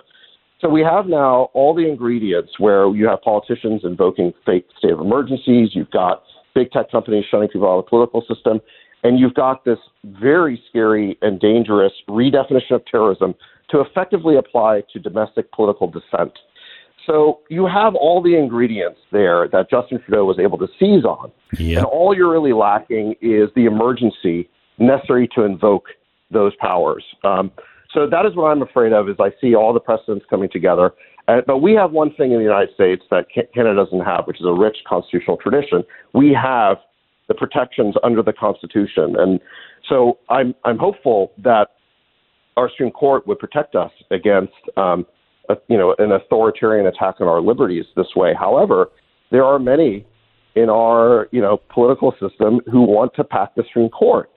So 0.62 0.68
we 0.68 0.82
have 0.82 1.08
now 1.08 1.50
all 1.54 1.74
the 1.74 1.88
ingredients 1.88 2.60
where 2.60 2.94
you 2.94 3.08
have 3.08 3.22
politicians 3.22 3.82
invoking 3.86 4.34
fake 4.46 4.68
state 4.78 4.92
of 4.92 5.00
emergencies, 5.00 5.70
you've 5.74 5.92
got 5.92 6.24
big 6.54 6.72
tech 6.72 6.92
companies 6.92 7.24
shutting 7.32 7.48
people 7.48 7.70
out 7.70 7.80
of 7.80 7.86
the 7.86 7.90
political 7.90 8.22
system, 8.28 8.60
and 9.04 9.20
you've 9.20 9.36
got 9.36 9.64
this 9.64 9.78
very 10.04 10.62
scary 10.70 11.18
and 11.22 11.40
dangerous 11.40 11.94
redefinition 12.10 12.72
of 12.72 12.86
terrorism 12.86 13.36
to 13.70 13.80
effectively 13.80 14.36
apply 14.36 14.84
to 14.92 15.00
domestic 15.00 15.50
political 15.54 15.88
dissent. 15.90 16.34
So 17.06 17.40
you 17.50 17.66
have 17.66 17.96
all 17.96 18.22
the 18.22 18.36
ingredients 18.36 19.00
there 19.12 19.48
that 19.52 19.70
Justin 19.70 20.00
Trudeau 20.06 20.26
was 20.26 20.38
able 20.40 20.58
to 20.60 20.68
seize 20.80 21.06
on. 21.06 21.32
Yep. 21.58 21.78
And 21.78 21.86
all 21.86 22.16
you're 22.16 22.32
really 22.32 22.54
lacking 22.54 23.16
is 23.22 23.50
the 23.56 23.66
emergency 23.66 24.50
necessary 24.78 25.28
to 25.36 25.44
invoke 25.44 25.86
those 26.32 26.54
powers. 26.60 27.04
Um, 27.24 27.52
so 27.94 28.08
that 28.08 28.26
is 28.26 28.36
what 28.36 28.46
I'm 28.46 28.62
afraid 28.62 28.94
of. 28.94 29.10
Is 29.10 29.16
I 29.20 29.32
see 29.42 29.56
all 29.56 29.74
the 29.74 29.80
precedents 29.80 30.26
coming 30.30 30.50
together. 30.52 30.94
Uh, 31.28 31.42
but 31.46 31.58
we 31.58 31.74
have 31.74 31.92
one 31.92 32.14
thing 32.16 32.32
in 32.32 32.38
the 32.38 32.44
United 32.44 32.74
States 32.74 33.04
that 33.12 33.26
Canada 33.54 33.76
doesn't 33.76 34.06
have, 34.06 34.26
which 34.26 34.40
is 34.40 34.46
a 34.46 34.54
rich 34.54 34.78
constitutional 34.88 35.38
tradition. 35.38 35.84
We 36.14 36.34
have 36.34 36.78
the 37.28 37.34
protections 37.34 37.96
under 38.04 38.22
the 38.22 38.34
Constitution. 38.34 39.16
And 39.18 39.40
so 39.88 40.18
I'm 40.30 40.54
I'm 40.66 40.78
hopeful 40.78 41.32
that 41.38 41.70
our 42.58 42.70
Supreme 42.70 42.92
Court 42.92 43.26
would 43.26 43.40
protect 43.40 43.76
us 43.76 43.92
against 44.12 44.54
um, 44.76 45.06
a, 45.50 45.56
you 45.68 45.78
know 45.78 45.96
an 45.98 46.12
authoritarian 46.12 46.88
attack 46.88 47.16
on 47.20 47.28
our 47.28 47.42
liberties 47.42 47.86
this 47.96 48.16
way. 48.16 48.34
However, 48.38 48.90
there 49.32 49.44
are 49.44 49.60
many 49.60 50.06
in 50.56 50.70
our 50.70 51.28
you 51.32 51.42
know 51.42 51.62
political 51.74 52.12
system 52.14 52.62
who 52.72 52.82
want 52.82 53.14
to 53.16 53.24
pack 53.24 53.56
the 53.56 53.64
Supreme 53.68 53.90
Court 53.90 54.30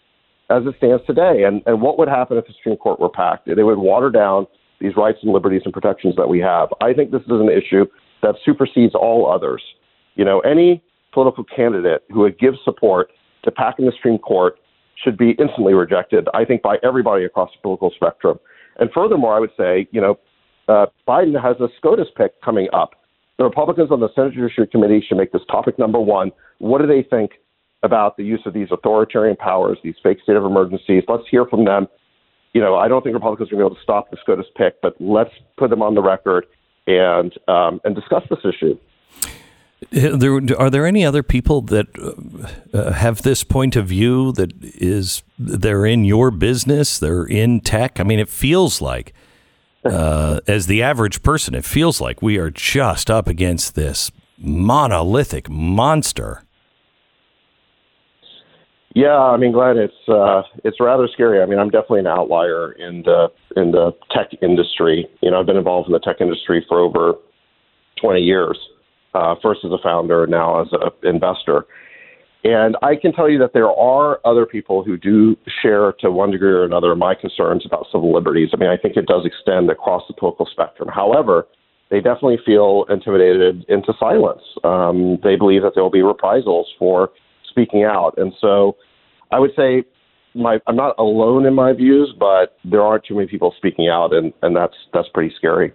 as 0.51 0.63
it 0.67 0.75
stands 0.79 1.05
today. 1.07 1.45
And 1.45 1.63
and 1.67 1.81
what 1.81 1.99
would 1.99 2.09
happen 2.09 2.37
if 2.37 2.47
the 2.47 2.55
Supreme 2.55 2.77
Court 2.77 3.01
were 3.01 3.09
packed? 3.09 3.47
They 3.47 3.63
would 3.63 3.79
water 3.79 4.11
down 4.11 4.47
these 4.81 4.97
rights 4.97 5.19
and 5.23 5.33
liberties 5.33 5.63
and 5.65 5.73
protections 5.73 6.17
that 6.17 6.29
we 6.29 6.41
have. 6.41 6.69
I 6.81 6.93
think 6.93 7.13
this 7.13 7.23
is 7.23 7.31
an 7.31 7.49
issue 7.49 7.87
that 8.23 8.35
supersedes 8.45 8.95
all 8.95 9.31
others. 9.31 9.63
You 10.17 10.25
know, 10.25 10.41
any 10.41 10.83
political 11.13 11.45
candidate 11.45 12.03
who 12.11 12.21
would 12.21 12.39
give 12.39 12.55
support 12.65 13.11
to 13.45 13.51
packing 13.51 13.87
the 13.87 13.93
Supreme 13.93 14.19
Court 14.19 14.59
should 15.03 15.17
be 15.17 15.31
instantly 15.39 15.75
rejected, 15.75 16.29
I 16.35 16.45
think, 16.45 16.63
by 16.63 16.77
everybody 16.83 17.25
across 17.25 17.51
the 17.53 17.61
political 17.63 17.91
spectrum. 17.95 18.39
And 18.79 18.91
furthermore, 18.93 19.37
I 19.37 19.41
would 19.41 19.51
say, 19.57 19.89
you 19.91 20.01
know, 20.01 20.19
uh, 20.69 20.87
Biden 21.07 21.41
has 21.41 21.57
a 21.61 21.69
SCOTUS 21.79 22.09
pick 22.17 22.41
coming 22.43 22.69
up. 22.73 22.95
The 23.39 23.45
Republicans 23.45 23.91
on 23.91 24.01
the 24.01 24.09
Senate 24.15 24.35
Judiciary 24.35 24.69
Committee 24.69 25.05
should 25.07 25.17
make 25.17 25.33
this 25.33 25.43
topic 25.51 25.79
number 25.79 25.99
one. 25.99 26.31
What 26.59 26.81
do 26.81 26.87
they 26.87 27.03
think 27.03 27.33
about 27.83 28.17
the 28.17 28.25
use 28.25 28.41
of 28.47 28.53
these 28.53 28.69
authoritarian 28.71 29.37
powers, 29.37 29.79
these 29.83 29.97
fake 30.03 30.19
state 30.23 30.37
of 30.37 30.45
emergencies? 30.45 31.03
Let's 31.09 31.25
hear 31.31 31.47
from 31.47 31.65
them. 31.65 31.89
You 32.53 32.61
know, 32.61 32.77
I 32.77 32.87
don't 32.87 33.03
think 33.03 33.15
Republicans 33.15 33.49
are 33.51 33.57
going 33.57 33.65
to 33.65 33.71
be 33.71 33.75
able 33.75 33.77
to 33.77 33.83
stop 33.83 34.11
the 34.11 34.19
SCOTUS 34.23 34.47
pick, 34.57 34.81
but 34.83 34.95
let's 35.01 35.31
put 35.57 35.71
them 35.71 35.83
on 35.83 35.95
the 35.95 36.03
record 36.03 36.47
and 36.87 37.33
um, 37.49 37.81
and 37.85 37.95
discuss 37.95 38.23
this 38.29 38.41
issue. 38.45 38.79
Are 40.59 40.71
there 40.71 40.87
any 40.87 41.05
other 41.05 41.23
people 41.23 41.61
that 41.63 41.87
uh, 42.73 42.93
have 42.93 43.23
this 43.23 43.43
point 43.43 43.75
of 43.75 43.87
view 43.87 44.33
that 44.33 44.53
is 44.63 45.23
they're 45.39 45.85
in 45.85 46.05
your 46.05 46.31
business, 46.31 46.99
they're 46.99 47.25
in 47.25 47.61
tech? 47.61 47.99
I 47.99 48.05
mean, 48.05 48.21
it 48.21 48.29
feels 48.29 48.81
like, 48.81 49.13
uh, 49.85 50.41
as 50.47 50.67
the 50.67 50.83
average 50.83 51.23
person, 51.23 51.55
it 51.55 51.65
feels 51.65 52.01
like 52.01 52.23
we 52.23 52.39
are 52.39 52.51
just 52.51 53.11
up 53.11 53.27
against 53.27 53.75
this 53.75 54.11
monolithic 54.39 55.49
monster. 55.49 56.43
Yeah, 58.95 59.19
I 59.19 59.39
mean, 59.39 59.53
Glenn, 59.53 59.79
it's 59.79 60.09
uh, 60.09 60.43
it's 60.65 60.79
rather 60.79 61.09
scary. 61.09 61.41
I 61.41 61.47
mean, 61.47 61.59
I'm 61.59 61.71
definitely 61.71 62.01
an 62.01 62.07
outlier 62.07 62.73
in 62.73 63.03
the 63.03 63.29
in 63.57 63.73
the 63.73 63.93
tech 64.11 64.29
industry. 64.43 65.09
You 65.23 65.31
know, 65.31 65.41
I've 65.41 65.47
been 65.47 65.57
involved 65.57 65.89
in 65.89 65.93
the 65.93 65.99
tech 65.99 66.21
industry 66.21 66.65
for 66.69 66.79
over 66.79 67.15
20 68.01 68.21
years. 68.21 68.59
Uh, 69.15 69.35
first 69.43 69.61
as 69.65 69.71
a 69.73 69.79
founder, 69.83 70.27
now 70.27 70.63
as 70.63 70.69
an 70.73 70.91
investor. 71.03 71.67
And 72.45 72.77
I 72.83 72.97
can 72.97 73.13
tell 73.13 73.29
you 73.29 73.39
that 73.39 73.53
there 73.53 73.71
are 73.71 74.19
other 74.25 74.47
people 74.47 74.83
who 74.83 74.97
do 74.97 75.37
share, 75.63 75.93
to 76.01 76.11
one 76.11 76.33
degree 76.33 76.51
or 76.51 76.65
another, 76.65 76.95
my 76.97 77.15
concerns 77.15 77.65
about 77.65 77.87
civil 77.93 78.13
liberties. 78.13 78.51
I 78.53 78.57
mean, 78.57 78.69
I 78.69 78.77
think 78.77 78.97
it 78.97 79.07
does 79.07 79.25
extend 79.25 79.71
across 79.71 80.03
the 80.09 80.15
political 80.15 80.47
spectrum. 80.51 80.89
However, 80.93 81.47
they 81.91 81.99
definitely 81.99 82.39
feel 82.45 82.85
intimidated 82.89 83.65
into 83.69 83.93
silence. 84.01 84.43
Um, 84.65 85.19
they 85.23 85.37
believe 85.37 85.63
that 85.63 85.73
there 85.75 85.85
will 85.85 85.91
be 85.91 86.03
reprisals 86.03 86.67
for 86.79 87.11
speaking 87.49 87.85
out. 87.85 88.15
And 88.17 88.33
so 88.41 88.77
I 89.31 89.39
would 89.39 89.53
say 89.55 89.85
my, 90.35 90.59
I'm 90.67 90.75
not 90.77 90.95
alone 90.99 91.47
in 91.47 91.55
my 91.55 91.73
views, 91.75 92.13
but 92.19 92.57
there 92.65 92.83
aren't 92.83 93.05
too 93.05 93.15
many 93.15 93.29
people 93.29 93.55
speaking 93.57 93.89
out, 93.89 94.15
and, 94.15 94.33
and 94.43 94.57
that's 94.57 94.75
that's 94.95 95.09
pretty 95.13 95.35
scary. 95.37 95.73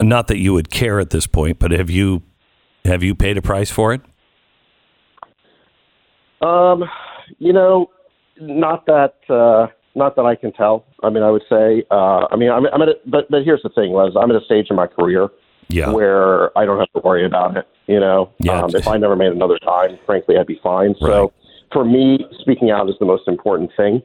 Not 0.00 0.26
that 0.26 0.38
you 0.38 0.52
would 0.52 0.70
care 0.70 0.98
at 0.98 1.10
this 1.10 1.26
point, 1.26 1.58
but 1.58 1.70
have 1.70 1.88
you 1.88 2.22
have 2.84 3.02
you 3.02 3.14
paid 3.14 3.38
a 3.38 3.42
price 3.42 3.70
for 3.70 3.94
it? 3.94 4.00
Um, 6.44 6.84
you 7.38 7.52
know, 7.52 7.90
not 8.40 8.86
that 8.86 9.14
uh, 9.28 9.68
not 9.94 10.16
that 10.16 10.22
I 10.22 10.34
can 10.34 10.52
tell. 10.52 10.84
I 11.02 11.10
mean, 11.10 11.22
I 11.22 11.30
would 11.30 11.42
say, 11.48 11.84
uh, 11.90 12.26
I 12.30 12.36
mean, 12.36 12.50
I'm, 12.50 12.66
I'm 12.66 12.82
at, 12.82 12.88
a, 12.88 12.94
but 13.06 13.30
but 13.30 13.44
here's 13.44 13.62
the 13.62 13.70
thing, 13.70 13.92
Les. 13.92 14.10
I'm 14.20 14.30
at 14.30 14.36
a 14.40 14.44
stage 14.44 14.66
in 14.70 14.76
my 14.76 14.86
career 14.86 15.28
Yeah. 15.68 15.90
where 15.92 16.56
I 16.58 16.64
don't 16.64 16.78
have 16.78 16.92
to 16.92 17.00
worry 17.04 17.24
about 17.24 17.56
it. 17.56 17.66
You 17.86 18.00
know, 18.00 18.30
Yeah. 18.40 18.62
um, 18.62 18.70
if 18.74 18.86
I 18.88 18.96
never 18.98 19.16
made 19.16 19.32
another 19.32 19.58
dime, 19.64 19.98
frankly, 20.04 20.36
I'd 20.36 20.46
be 20.46 20.60
fine. 20.62 20.88
Right. 21.00 21.12
So 21.12 21.32
for 21.72 21.84
me, 21.84 22.26
speaking 22.40 22.70
out 22.70 22.88
is 22.88 22.96
the 22.98 23.06
most 23.06 23.26
important 23.28 23.70
thing. 23.76 24.02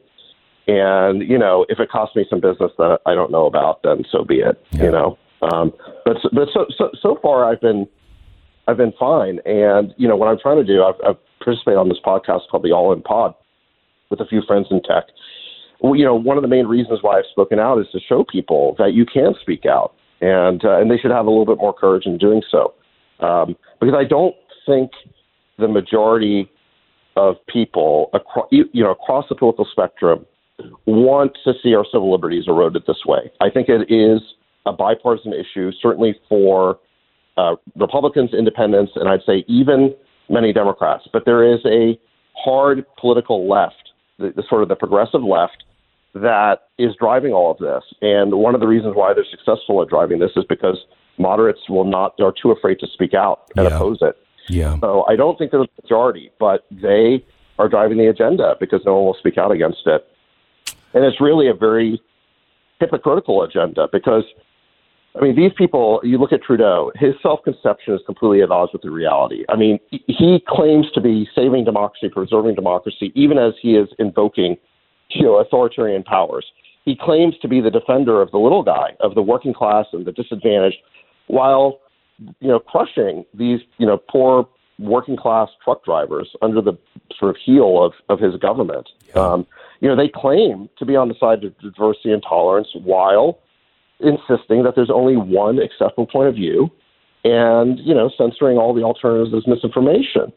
And 0.68 1.28
you 1.28 1.38
know, 1.38 1.66
if 1.68 1.80
it 1.80 1.90
costs 1.90 2.14
me 2.16 2.24
some 2.30 2.40
business 2.40 2.70
that 2.78 3.00
I 3.04 3.14
don't 3.14 3.32
know 3.32 3.46
about, 3.46 3.82
then 3.82 4.04
so 4.10 4.24
be 4.24 4.36
it. 4.40 4.56
Yeah. 4.70 4.84
You 4.84 4.90
know, 4.92 5.18
um, 5.42 5.72
but 6.04 6.16
but 6.32 6.48
so 6.54 6.66
so 6.78 6.90
so 7.02 7.18
far, 7.20 7.44
I've 7.50 7.60
been 7.60 7.86
I've 8.70 8.76
been 8.76 8.92
fine. 8.98 9.40
And 9.44 9.92
you 9.96 10.08
know, 10.08 10.16
what 10.16 10.28
I'm 10.28 10.38
trying 10.38 10.58
to 10.58 10.64
do, 10.64 10.84
I've, 10.84 10.94
I've 11.06 11.16
participated 11.38 11.78
on 11.78 11.88
this 11.88 11.98
podcast 12.04 12.42
called 12.50 12.62
the 12.62 12.72
All 12.72 12.92
In 12.92 13.02
Pod 13.02 13.34
with 14.10 14.20
a 14.20 14.26
few 14.26 14.42
friends 14.46 14.68
in 14.70 14.80
tech. 14.82 15.04
Well, 15.80 15.96
you 15.96 16.04
know, 16.04 16.14
one 16.14 16.36
of 16.36 16.42
the 16.42 16.48
main 16.48 16.66
reasons 16.66 17.00
why 17.02 17.18
I've 17.18 17.24
spoken 17.30 17.58
out 17.58 17.78
is 17.78 17.86
to 17.92 18.00
show 18.00 18.24
people 18.24 18.74
that 18.78 18.92
you 18.92 19.06
can 19.06 19.34
speak 19.40 19.64
out, 19.66 19.94
and 20.20 20.64
uh, 20.64 20.78
and 20.78 20.90
they 20.90 20.98
should 20.98 21.10
have 21.10 21.26
a 21.26 21.30
little 21.30 21.46
bit 21.46 21.58
more 21.58 21.72
courage 21.72 22.06
in 22.06 22.18
doing 22.18 22.42
so, 22.50 22.74
um, 23.20 23.56
because 23.80 23.94
I 23.98 24.04
don't 24.04 24.34
think 24.66 24.90
the 25.58 25.68
majority 25.68 26.50
of 27.16 27.36
people 27.46 28.10
across 28.12 28.46
you 28.50 28.66
you 28.72 28.82
know 28.84 28.90
across 28.90 29.24
the 29.28 29.34
political 29.34 29.66
spectrum 29.70 30.26
want 30.84 31.32
to 31.44 31.54
see 31.62 31.74
our 31.74 31.86
civil 31.90 32.12
liberties 32.12 32.44
eroded 32.46 32.82
this 32.86 33.04
way. 33.06 33.30
I 33.40 33.48
think 33.48 33.68
it 33.68 33.90
is 33.92 34.20
a 34.66 34.72
bipartisan 34.72 35.32
issue, 35.32 35.72
certainly 35.80 36.14
for 36.28 36.78
uh, 37.36 37.56
Republicans, 37.76 38.34
independents, 38.34 38.92
and 38.96 39.08
I'd 39.08 39.22
say 39.24 39.44
even 39.48 39.94
many 40.28 40.52
Democrats. 40.52 41.08
But 41.12 41.24
there 41.24 41.42
is 41.42 41.60
a 41.66 41.98
hard 42.36 42.84
political 42.98 43.48
left, 43.48 43.90
the, 44.18 44.32
the 44.34 44.42
sort 44.48 44.62
of 44.62 44.68
the 44.68 44.76
progressive 44.76 45.22
left, 45.22 45.64
that 46.14 46.68
is 46.78 46.94
driving 46.98 47.32
all 47.32 47.52
of 47.52 47.58
this. 47.58 47.84
And 48.02 48.34
one 48.34 48.54
of 48.54 48.60
the 48.60 48.66
reasons 48.66 48.96
why 48.96 49.14
they're 49.14 49.24
successful 49.30 49.80
at 49.82 49.88
driving 49.88 50.18
this 50.18 50.32
is 50.36 50.44
because 50.48 50.78
moderates 51.18 51.68
will 51.68 51.84
not, 51.84 52.14
they're 52.18 52.32
too 52.32 52.50
afraid 52.50 52.78
to 52.80 52.86
speak 52.86 53.14
out 53.14 53.50
and 53.56 53.68
Yeah. 53.68 53.76
oppose 53.76 53.98
it. 54.02 54.16
Yeah. 54.48 54.78
So 54.80 55.04
I 55.08 55.16
don't 55.16 55.38
think 55.38 55.52
they're 55.52 55.60
the 55.60 55.82
majority, 55.82 56.30
but 56.40 56.64
they 56.70 57.24
are 57.58 57.68
driving 57.68 57.98
the 57.98 58.06
agenda 58.06 58.56
because 58.58 58.80
no 58.84 58.94
one 58.96 59.04
will 59.04 59.14
speak 59.14 59.38
out 59.38 59.52
against 59.52 59.86
it. 59.86 60.06
And 60.94 61.04
it's 61.04 61.20
really 61.20 61.46
a 61.46 61.54
very 61.54 62.00
hypocritical 62.80 63.42
agenda 63.42 63.88
because, 63.92 64.24
I 65.16 65.22
mean, 65.22 65.34
these 65.34 65.52
people, 65.56 66.00
you 66.04 66.18
look 66.18 66.32
at 66.32 66.42
Trudeau, 66.42 66.92
his 66.94 67.14
self 67.22 67.40
conception 67.42 67.94
is 67.94 68.00
completely 68.06 68.42
at 68.42 68.50
odds 68.50 68.72
with 68.72 68.82
the 68.82 68.90
reality. 68.90 69.44
I 69.48 69.56
mean, 69.56 69.78
he- 69.90 70.42
claims 70.48 70.90
to 70.92 71.00
be 71.00 71.28
saving 71.34 71.64
democracy, 71.64 72.08
preserving 72.08 72.54
democracy, 72.54 73.12
even 73.14 73.38
as 73.38 73.54
he 73.60 73.76
is 73.76 73.88
invoking 73.98 74.56
you 75.10 75.22
know, 75.22 75.38
authoritarian 75.38 76.02
powers. 76.02 76.46
He 76.84 76.96
claims 76.96 77.34
to 77.42 77.48
be 77.48 77.60
the 77.60 77.70
defender 77.70 78.22
of 78.22 78.30
the 78.30 78.38
little 78.38 78.62
guy, 78.62 78.96
of 79.00 79.14
the 79.14 79.22
working 79.22 79.52
class 79.52 79.86
and 79.92 80.06
the 80.06 80.12
disadvantaged, 80.12 80.78
while 81.26 81.80
you 82.40 82.48
know, 82.48 82.58
crushing 82.58 83.24
these, 83.34 83.60
you 83.78 83.86
know, 83.86 83.96
poor 83.96 84.48
working 84.78 85.16
class 85.16 85.48
truck 85.62 85.84
drivers 85.84 86.30
under 86.42 86.60
the 86.60 86.72
sort 87.18 87.30
of 87.30 87.36
heel 87.44 87.82
of, 87.82 87.92
of 88.08 88.18
his 88.18 88.36
government. 88.36 88.88
Um, 89.14 89.46
you 89.80 89.88
know, 89.88 89.96
they 89.96 90.08
claim 90.08 90.68
to 90.78 90.86
be 90.86 90.96
on 90.96 91.08
the 91.08 91.14
side 91.18 91.44
of 91.44 91.58
diversity 91.58 92.12
and 92.12 92.22
tolerance 92.22 92.68
while 92.74 93.38
insisting 94.02 94.62
that 94.64 94.74
there's 94.76 94.90
only 94.90 95.16
one 95.16 95.58
acceptable 95.58 96.06
point 96.06 96.28
of 96.28 96.34
view 96.34 96.70
and, 97.24 97.78
you 97.80 97.94
know, 97.94 98.10
censoring 98.16 98.56
all 98.56 98.74
the 98.74 98.82
alternatives 98.82 99.34
as 99.34 99.46
misinformation. 99.46 100.32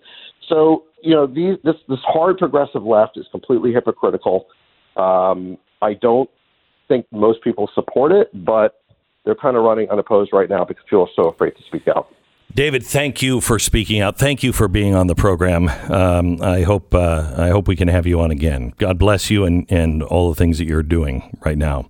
So, 0.49 0.83
you 1.01 1.13
know, 1.15 1.27
these, 1.27 1.57
this, 1.63 1.75
this 1.87 1.99
hard 2.03 2.37
progressive 2.37 2.83
left 2.83 3.17
is 3.17 3.25
completely 3.31 3.71
hypocritical. 3.71 4.47
Um, 4.97 5.57
I 5.81 5.93
don't 5.93 6.29
think 6.87 7.05
most 7.11 7.43
people 7.43 7.69
support 7.73 8.11
it, 8.11 8.29
but 8.45 8.81
they're 9.25 9.35
kind 9.35 9.55
of 9.55 9.63
running 9.63 9.89
unopposed 9.89 10.31
right 10.33 10.49
now 10.49 10.65
because 10.65 10.83
people 10.83 11.03
are 11.03 11.13
so 11.15 11.29
afraid 11.29 11.51
to 11.51 11.63
speak 11.67 11.87
out. 11.87 12.07
David, 12.53 12.83
thank 12.83 13.23
you 13.23 13.41
for 13.41 13.57
speaking 13.57 13.99
out. 13.99 14.19
Thank 14.19 14.43
you 14.43 14.53
for 14.53 14.67
being 14.67 14.93
on 14.93 15.07
the 15.07 15.15
program. 15.15 15.69
Um, 15.91 16.39
I 16.39 16.61
hope 16.61 16.93
uh, 16.93 17.33
I 17.35 17.49
hope 17.49 17.67
we 17.67 17.75
can 17.75 17.87
have 17.87 18.05
you 18.05 18.19
on 18.19 18.29
again. 18.29 18.73
God 18.77 18.99
bless 18.99 19.31
you 19.31 19.43
and, 19.43 19.65
and 19.71 20.03
all 20.03 20.29
the 20.29 20.35
things 20.35 20.59
that 20.59 20.65
you're 20.65 20.83
doing 20.83 21.35
right 21.43 21.57
now. 21.57 21.89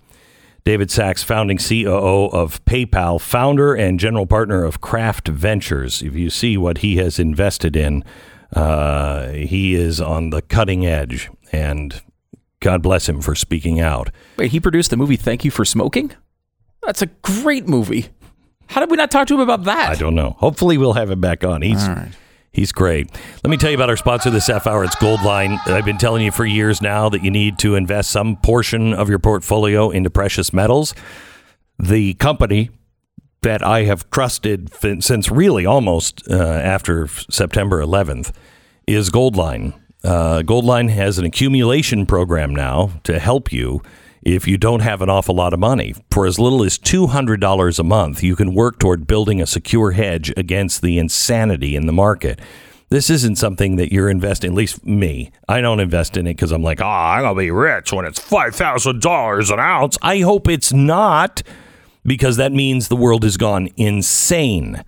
David 0.65 0.89
Sacks, 0.89 1.23
founding 1.23 1.57
COO 1.57 2.27
of 2.27 2.63
PayPal, 2.65 3.19
founder 3.19 3.73
and 3.73 3.99
general 3.99 4.25
partner 4.25 4.63
of 4.63 4.79
Craft 4.79 5.27
Ventures. 5.27 6.01
If 6.01 6.15
you 6.15 6.29
see 6.29 6.55
what 6.55 6.77
he 6.79 6.95
has 6.97 7.19
invested 7.19 7.75
in, 7.75 8.03
uh, 8.53 9.29
he 9.29 9.75
is 9.75 9.99
on 9.99 10.29
the 10.29 10.41
cutting 10.41 10.85
edge, 10.85 11.29
and 11.51 12.01
God 12.61 12.81
bless 12.81 13.09
him 13.09 13.21
for 13.21 13.35
speaking 13.35 13.81
out. 13.81 14.09
Wait, 14.37 14.51
he 14.51 14.59
produced 14.61 14.89
the 14.89 14.97
movie 14.97 15.17
Thank 15.17 15.43
You 15.43 15.51
for 15.51 15.65
Smoking? 15.65 16.13
That's 16.85 17.01
a 17.01 17.07
great 17.07 17.67
movie. 17.67 18.07
How 18.67 18.79
did 18.79 18.89
we 18.89 18.95
not 18.97 19.11
talk 19.11 19.27
to 19.27 19.33
him 19.33 19.41
about 19.41 19.65
that? 19.65 19.89
I 19.89 19.95
don't 19.95 20.15
know. 20.15 20.35
Hopefully, 20.39 20.77
we'll 20.77 20.93
have 20.93 21.11
him 21.11 21.19
back 21.19 21.43
on. 21.43 21.61
He's 21.61 21.85
he's 22.53 22.71
great. 22.71 23.09
Let 23.43 23.49
me 23.49 23.57
tell 23.57 23.71
you 23.71 23.75
about 23.75 23.89
our 23.89 23.97
sponsor 23.97 24.29
this 24.29 24.47
half 24.47 24.65
hour. 24.65 24.83
It's 24.83 24.95
Goldline. 24.95 25.57
I've 25.67 25.85
been 25.85 25.97
telling 25.97 26.23
you 26.23 26.31
for 26.31 26.45
years 26.45 26.81
now 26.81 27.09
that 27.09 27.23
you 27.23 27.31
need 27.31 27.59
to 27.59 27.75
invest 27.75 28.11
some 28.11 28.37
portion 28.37 28.93
of 28.93 29.09
your 29.09 29.19
portfolio 29.19 29.89
into 29.89 30.09
precious 30.09 30.53
metals. 30.53 30.93
The 31.77 32.13
company 32.13 32.69
that 33.41 33.61
I 33.61 33.83
have 33.83 34.09
trusted 34.09 34.71
since 35.01 35.29
really 35.29 35.65
almost 35.65 36.23
uh, 36.29 36.35
after 36.35 37.07
September 37.07 37.81
11th 37.81 38.31
is 38.87 39.09
Goldline. 39.09 39.73
Uh, 40.03 40.41
Goldline 40.45 40.89
has 40.89 41.17
an 41.17 41.25
accumulation 41.25 42.05
program 42.05 42.53
now 42.53 42.91
to 43.03 43.19
help 43.19 43.51
you 43.51 43.81
if 44.25 44.47
you 44.47 44.57
don't 44.57 44.81
have 44.81 45.01
an 45.01 45.09
awful 45.09 45.35
lot 45.35 45.53
of 45.53 45.59
money. 45.59 45.93
For 46.11 46.25
as 46.25 46.39
little 46.39 46.63
as 46.63 46.77
$200 46.77 47.79
a 47.79 47.83
month, 47.83 48.23
you 48.23 48.35
can 48.35 48.53
work 48.53 48.79
toward 48.79 49.07
building 49.07 49.41
a 49.41 49.47
secure 49.47 49.91
hedge 49.91 50.33
against 50.37 50.81
the 50.81 50.97
insanity 50.97 51.75
in 51.75 51.85
the 51.85 51.93
market. 51.93 52.39
This 52.89 53.09
isn't 53.09 53.37
something 53.37 53.77
that 53.77 53.91
you're 53.91 54.09
investing, 54.09 54.51
at 54.51 54.55
least 54.55 54.85
me. 54.85 55.31
I 55.49 55.61
don't 55.61 55.79
invest 55.79 56.15
in 56.15 56.27
it 56.27 56.35
because 56.35 56.51
I'm 56.51 56.61
like, 56.61 56.79
oh, 56.79 56.85
I'm 56.85 57.23
going 57.23 57.35
to 57.35 57.39
be 57.39 57.51
rich 57.51 57.91
when 57.91 58.05
it's 58.05 58.19
$5,000 58.19 59.51
an 59.51 59.59
ounce. 59.59 59.97
I 60.01 60.19
hope 60.19 60.47
it's 60.47 60.71
not 60.71 61.41
because 62.05 62.37
that 62.37 62.51
means 62.51 62.87
the 62.87 62.95
world 62.95 63.23
has 63.23 63.37
gone 63.37 63.69
insane. 63.77 64.83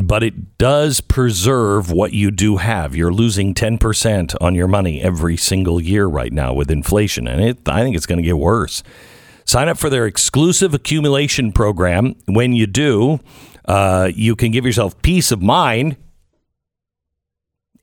But 0.00 0.22
it 0.22 0.58
does 0.58 1.00
preserve 1.00 1.90
what 1.90 2.12
you 2.12 2.30
do 2.30 2.58
have. 2.58 2.94
You're 2.94 3.12
losing 3.12 3.52
10% 3.52 4.34
on 4.40 4.54
your 4.54 4.68
money 4.68 5.02
every 5.02 5.36
single 5.36 5.80
year 5.80 6.06
right 6.06 6.32
now 6.32 6.54
with 6.54 6.70
inflation. 6.70 7.26
And 7.26 7.42
it, 7.42 7.68
I 7.68 7.82
think 7.82 7.96
it's 7.96 8.06
going 8.06 8.18
to 8.18 8.26
get 8.26 8.38
worse. 8.38 8.82
Sign 9.44 9.68
up 9.68 9.78
for 9.78 9.90
their 9.90 10.06
exclusive 10.06 10.72
accumulation 10.72 11.52
program. 11.52 12.14
When 12.26 12.52
you 12.52 12.66
do, 12.66 13.18
uh, 13.64 14.10
you 14.14 14.36
can 14.36 14.52
give 14.52 14.64
yourself 14.64 15.00
peace 15.02 15.32
of 15.32 15.42
mind 15.42 15.96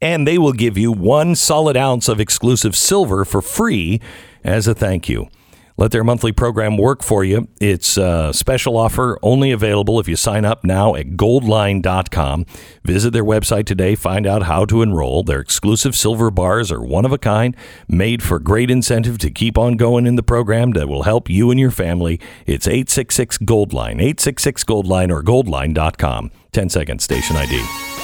and 0.02 0.28
they 0.28 0.38
will 0.38 0.54
give 0.54 0.78
you 0.78 0.92
one 0.92 1.36
solid 1.36 1.76
ounce 1.76 2.08
of 2.08 2.20
exclusive 2.20 2.76
silver 2.76 3.26
for 3.26 3.42
free 3.42 4.00
as 4.44 4.68
a 4.68 4.76
thank 4.76 5.10
you. 5.10 5.28
Let 5.78 5.92
their 5.92 6.06
monthly 6.06 6.32
program 6.32 6.78
work 6.78 7.04
for 7.04 7.26
you. 7.26 7.50
It's 7.60 7.98
a 7.98 8.32
special 8.34 8.78
offer 8.78 9.20
only 9.22 9.52
available 9.52 10.00
if 10.00 10.08
you 10.08 10.16
sign 10.16 10.46
up 10.46 10.64
now 10.64 10.96
at 10.96 11.12
goldline.com. 11.12 12.46
Visit 12.86 13.12
their 13.12 13.26
website 13.26 13.66
today, 13.66 13.96
find 13.96 14.26
out 14.26 14.44
how 14.44 14.64
to 14.66 14.82
enroll. 14.82 15.24
Their 15.24 15.42
exclusive 15.42 15.96
silver 15.96 16.32
bars 16.32 16.72
are 16.72 16.82
one 16.82 17.04
of 17.04 17.12
a 17.12 17.18
kind, 17.18 17.58
made 17.90 18.24
for 18.24 18.40
great 18.40 18.72
incentive 18.72 19.18
to 19.18 19.30
keep 19.30 19.58
on 19.58 19.76
going 19.76 20.08
in 20.08 20.16
the 20.16 20.24
program 20.24 20.72
that 20.72 20.88
will 20.88 21.04
help 21.04 21.30
you 21.30 21.52
and 21.52 21.60
your 21.60 21.72
family. 21.72 22.22
It's 22.46 22.68
866 22.68 23.40
Goldline, 23.40 23.96
866 23.96 24.64
Goldline 24.64 25.12
or 25.12 25.22
goldline.com. 25.22 26.32
10 26.54 26.70
seconds, 26.70 27.04
station 27.04 27.36
ID. 27.36 27.95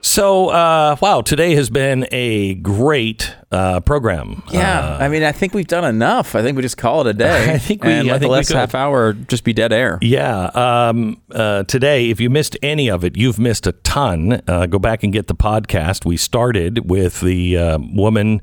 So, 0.00 0.48
uh, 0.48 0.96
wow, 1.02 1.20
today 1.20 1.54
has 1.56 1.70
been 1.70 2.06
a 2.12 2.54
great 2.54 3.34
uh, 3.50 3.80
program. 3.80 4.42
Yeah, 4.50 4.96
I 4.98 5.08
mean, 5.08 5.22
I 5.22 5.32
think 5.32 5.54
we've 5.54 5.66
done 5.66 5.84
enough. 5.84 6.34
I 6.34 6.42
think 6.42 6.56
we 6.56 6.62
just 6.62 6.78
call 6.78 7.02
it 7.02 7.10
a 7.10 7.12
day. 7.14 7.52
I 7.54 7.58
think 7.58 7.82
we- 7.84 7.90
and 7.92 8.08
I 8.08 8.12
let 8.12 8.20
think 8.20 8.28
the 8.30 8.32
last 8.32 8.52
half 8.52 8.74
hour 8.74 9.12
just 9.12 9.42
be 9.44 9.52
dead 9.52 9.72
air. 9.72 9.98
Yeah. 10.00 10.46
Um, 10.54 11.20
uh, 11.32 11.64
today, 11.64 12.10
if 12.10 12.20
you 12.20 12.30
missed 12.30 12.56
any 12.62 12.88
of 12.88 13.04
it, 13.04 13.16
you've 13.16 13.38
missed 13.38 13.66
a 13.66 13.72
ton. 13.72 14.40
Uh, 14.46 14.66
go 14.66 14.78
back 14.78 15.02
and 15.02 15.12
get 15.12 15.26
the 15.26 15.34
podcast. 15.34 16.04
We 16.06 16.16
started 16.16 16.88
with 16.88 17.20
the 17.20 17.56
uh, 17.58 17.78
woman 17.92 18.40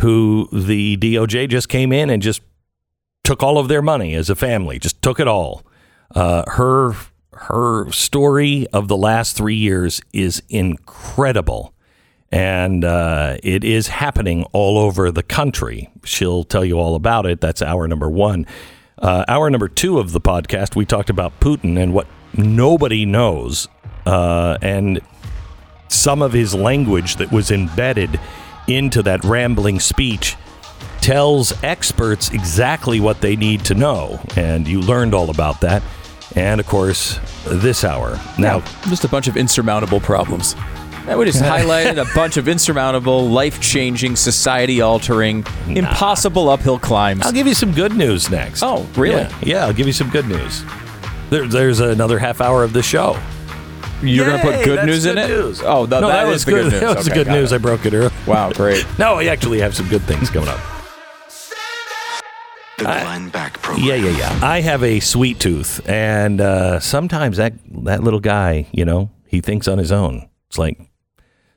who 0.00 0.48
the 0.52 0.96
DOJ 0.96 1.48
just 1.48 1.68
came 1.68 1.92
in 1.92 2.10
and 2.10 2.22
just 2.22 2.42
took 3.24 3.42
all 3.42 3.58
of 3.58 3.68
their 3.68 3.82
money 3.82 4.14
as 4.14 4.30
a 4.30 4.34
family, 4.36 4.78
just 4.78 5.02
took 5.02 5.20
it 5.20 5.28
all. 5.28 5.64
Uh, 6.14 6.44
her 6.46 6.94
her 7.34 7.90
story 7.90 8.66
of 8.72 8.88
the 8.88 8.96
last 8.96 9.36
three 9.36 9.56
years 9.56 10.00
is 10.12 10.42
incredible. 10.48 11.74
And 12.30 12.84
uh, 12.84 13.36
it 13.42 13.62
is 13.64 13.88
happening 13.88 14.44
all 14.52 14.78
over 14.78 15.10
the 15.10 15.22
country. 15.22 15.90
She'll 16.04 16.44
tell 16.44 16.64
you 16.64 16.78
all 16.78 16.94
about 16.94 17.26
it. 17.26 17.40
That's 17.40 17.60
hour 17.60 17.86
number 17.88 18.08
one. 18.08 18.46
Uh, 18.98 19.24
hour 19.28 19.50
number 19.50 19.68
two 19.68 19.98
of 19.98 20.12
the 20.12 20.20
podcast, 20.20 20.76
we 20.76 20.86
talked 20.86 21.10
about 21.10 21.38
Putin 21.40 21.76
and 21.76 21.92
what 21.92 22.06
nobody 22.34 23.04
knows, 23.04 23.68
uh, 24.06 24.56
and 24.62 25.00
some 25.88 26.22
of 26.22 26.32
his 26.32 26.54
language 26.54 27.16
that 27.16 27.32
was 27.32 27.50
embedded 27.50 28.18
into 28.68 29.02
that 29.02 29.24
rambling 29.24 29.80
speech 29.80 30.36
tells 31.00 31.52
experts 31.64 32.30
exactly 32.30 33.00
what 33.00 33.20
they 33.20 33.34
need 33.34 33.64
to 33.64 33.74
know. 33.74 34.20
And 34.36 34.68
you 34.68 34.80
learned 34.80 35.14
all 35.14 35.30
about 35.30 35.60
that. 35.62 35.82
And 36.36 36.60
of 36.60 36.66
course, 36.66 37.18
this 37.46 37.84
hour. 37.84 38.18
Now, 38.38 38.60
just 38.88 39.04
a 39.04 39.08
bunch 39.08 39.28
of 39.28 39.36
insurmountable 39.36 40.00
problems. 40.00 40.54
And 41.06 41.18
we 41.18 41.24
just 41.26 41.42
highlighted 41.42 42.00
a 42.00 42.14
bunch 42.14 42.36
of 42.36 42.48
insurmountable, 42.48 43.28
life 43.28 43.60
changing, 43.60 44.16
society 44.16 44.80
altering, 44.80 45.44
impossible 45.68 46.48
uphill 46.48 46.78
climbs. 46.78 47.22
I'll 47.26 47.32
give 47.32 47.46
you 47.46 47.54
some 47.54 47.72
good 47.72 47.94
news 47.96 48.30
next. 48.30 48.62
Oh, 48.62 48.86
really? 48.96 49.22
Yeah, 49.22 49.38
yeah, 49.42 49.66
I'll 49.66 49.72
give 49.72 49.86
you 49.86 49.92
some 49.92 50.10
good 50.10 50.26
news. 50.26 50.64
There, 51.30 51.46
there's 51.48 51.80
another 51.80 52.18
half 52.18 52.40
hour 52.40 52.62
of 52.62 52.72
the 52.72 52.82
show. 52.82 53.20
You're 54.02 54.26
going 54.26 54.40
to 54.40 54.44
put 54.44 54.64
good 54.64 54.84
news 54.86 55.06
in 55.06 55.14
good 55.14 55.30
it? 55.30 55.34
news. 55.34 55.60
Oh, 55.62 55.86
th- 55.86 56.00
no, 56.00 56.08
that 56.08 56.26
was 56.26 56.36
is 56.36 56.44
the 56.44 56.50
good, 56.52 56.72
news. 56.72 56.80
That 56.80 56.96
was 56.96 57.08
Okay, 57.08 57.14
good 57.22 57.28
news. 57.28 57.52
it. 57.52 57.54
I 57.54 57.58
broke 57.58 57.86
it 57.86 57.94
earlier. 57.94 58.10
Wow, 58.26 58.50
great. 58.52 58.84
No, 58.98 59.14
I 59.18 59.26
actually 59.26 59.60
have 59.60 59.76
some 59.76 59.88
good 59.88 60.02
things 60.02 60.28
coming 60.30 60.48
up. 60.48 60.58
The 62.78 62.84
Glenn 62.84 63.28
Beck 63.28 63.60
Program. 63.60 63.86
Yeah, 63.86 63.94
yeah, 63.94 64.16
yeah. 64.18 64.38
I 64.42 64.60
have 64.60 64.82
a 64.82 65.00
sweet 65.00 65.38
tooth, 65.38 65.86
and 65.88 66.40
uh, 66.40 66.80
sometimes 66.80 67.36
that 67.36 67.52
that 67.84 68.02
little 68.02 68.20
guy, 68.20 68.66
you 68.72 68.84
know, 68.84 69.10
he 69.26 69.40
thinks 69.40 69.68
on 69.68 69.78
his 69.78 69.92
own. 69.92 70.28
It's 70.48 70.58
like 70.58 70.78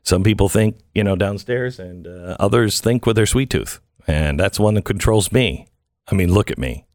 some 0.03 0.23
people 0.23 0.49
think, 0.49 0.77
you 0.93 1.03
know, 1.03 1.15
downstairs, 1.15 1.79
and 1.79 2.05
uh, 2.07 2.35
others 2.39 2.79
think 2.79 3.05
with 3.05 3.15
their 3.15 3.25
sweet 3.25 3.49
tooth, 3.49 3.79
and 4.07 4.39
that's 4.39 4.59
one 4.59 4.75
that 4.75 4.85
controls 4.85 5.31
me. 5.31 5.67
I 6.11 6.15
mean, 6.15 6.33
look 6.33 6.51
at 6.51 6.57
me. 6.57 6.85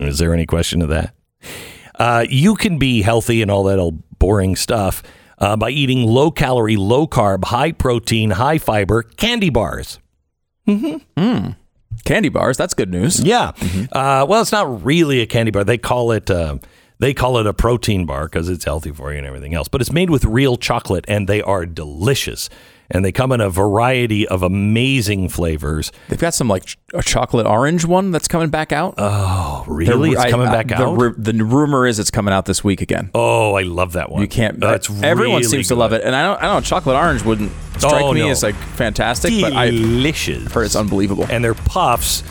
Is 0.00 0.18
there 0.18 0.32
any 0.34 0.46
question 0.46 0.82
of 0.82 0.88
that? 0.88 1.14
Uh, 1.94 2.24
you 2.28 2.54
can 2.54 2.78
be 2.78 3.02
healthy 3.02 3.42
and 3.42 3.50
all 3.50 3.64
that 3.64 3.78
old 3.78 4.02
boring 4.18 4.56
stuff 4.56 5.02
uh, 5.38 5.56
by 5.56 5.70
eating 5.70 6.04
low 6.06 6.30
calorie, 6.30 6.76
low 6.76 7.06
carb, 7.06 7.44
high 7.44 7.72
protein, 7.72 8.30
high 8.30 8.58
fiber 8.58 9.02
candy 9.02 9.50
bars. 9.50 9.98
Candy 12.04 12.28
bars, 12.28 12.56
that's 12.56 12.74
good 12.74 12.90
news. 12.90 13.20
Yeah. 13.22 13.52
Uh, 13.92 14.24
well, 14.28 14.40
it's 14.40 14.52
not 14.52 14.84
really 14.84 15.20
a 15.20 15.26
candy 15.26 15.50
bar. 15.50 15.64
They 15.64 15.78
call 15.78 16.12
it 16.12 16.30
uh, 16.30 16.58
they 16.98 17.14
call 17.14 17.38
it 17.38 17.46
a 17.46 17.54
protein 17.54 18.06
bar 18.06 18.24
because 18.24 18.48
it's 18.48 18.64
healthy 18.64 18.90
for 18.90 19.12
you 19.12 19.18
and 19.18 19.26
everything 19.26 19.54
else. 19.54 19.68
But 19.68 19.80
it's 19.80 19.92
made 19.92 20.10
with 20.10 20.24
real 20.24 20.56
chocolate, 20.56 21.04
and 21.08 21.28
they 21.28 21.42
are 21.42 21.64
delicious. 21.66 22.48
And 22.90 23.04
they 23.04 23.12
come 23.12 23.32
in 23.32 23.40
a 23.42 23.50
variety 23.50 24.26
of 24.26 24.42
amazing 24.42 25.28
flavors. 25.28 25.92
They've 26.08 26.18
got 26.18 26.32
some 26.32 26.48
like 26.48 26.64
ch- 26.64 26.78
a 26.94 27.02
chocolate 27.02 27.46
orange 27.46 27.84
one 27.84 28.12
that's 28.12 28.26
coming 28.28 28.48
back 28.48 28.72
out. 28.72 28.94
Oh, 28.96 29.62
really? 29.68 30.12
It's 30.12 30.24
coming 30.30 30.48
I- 30.48 30.52
back 30.52 30.68
the, 30.68 30.76
out. 30.76 30.96
ru- 30.98 31.14
the 31.18 31.32
rumor 31.44 31.86
is 31.86 31.98
it's 31.98 32.10
coming 32.10 32.32
out 32.32 32.46
this 32.46 32.64
week 32.64 32.80
again. 32.80 33.10
oh, 33.14 33.54
I 33.54 33.62
love 33.62 33.92
that 33.92 34.10
one. 34.10 34.22
You 34.22 34.28
can't. 34.28 34.64
Oh, 34.64 34.68
that's 34.70 34.88
everyone 35.02 35.36
really 35.40 35.44
seems 35.44 35.68
to 35.68 35.74
love 35.74 35.92
it, 35.92 36.02
and 36.02 36.16
I 36.16 36.22
don't. 36.24 36.42
I 36.42 36.46
don't. 36.46 36.64
Chocolate 36.64 36.96
orange 36.96 37.22
wouldn't 37.24 37.52
strike 37.76 38.02
Oh, 38.02 38.12
me 38.14 38.20
no. 38.20 38.30
as 38.30 38.42
like 38.42 38.54
fantastic, 38.54 39.32
but 39.40 39.52
I've 39.52 39.74
Delicious. 39.74 40.50
heard 40.52 40.64
it's 40.64 40.74
unbelievable. 40.76 41.26
and 41.28 41.44
their 41.44 41.54
puffs. 41.54 42.22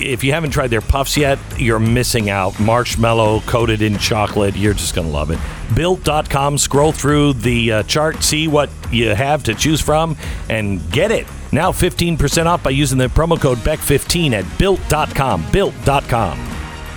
If 0.00 0.22
you 0.22 0.32
haven't 0.32 0.50
tried 0.50 0.68
their 0.68 0.80
puffs 0.80 1.16
yet, 1.16 1.38
you're 1.58 1.78
missing 1.78 2.30
out. 2.30 2.58
Marshmallow 2.60 3.40
coated 3.40 3.82
in 3.82 3.98
chocolate. 3.98 4.56
You're 4.56 4.74
just 4.74 4.94
going 4.94 5.06
to 5.06 5.12
love 5.12 5.30
it. 5.30 5.38
Built.com. 5.74 6.58
Scroll 6.58 6.92
through 6.92 7.34
the 7.34 7.72
uh, 7.72 7.82
chart, 7.84 8.22
see 8.22 8.48
what 8.48 8.70
you 8.92 9.14
have 9.14 9.42
to 9.44 9.54
choose 9.54 9.80
from, 9.80 10.16
and 10.48 10.80
get 10.90 11.10
it. 11.10 11.26
Now 11.52 11.72
15% 11.72 12.46
off 12.46 12.62
by 12.62 12.70
using 12.70 12.98
the 12.98 13.06
promo 13.06 13.40
code 13.40 13.58
BECK15 13.58 14.32
at 14.32 14.58
built.com. 14.58 15.44
Built.com. 15.50 16.38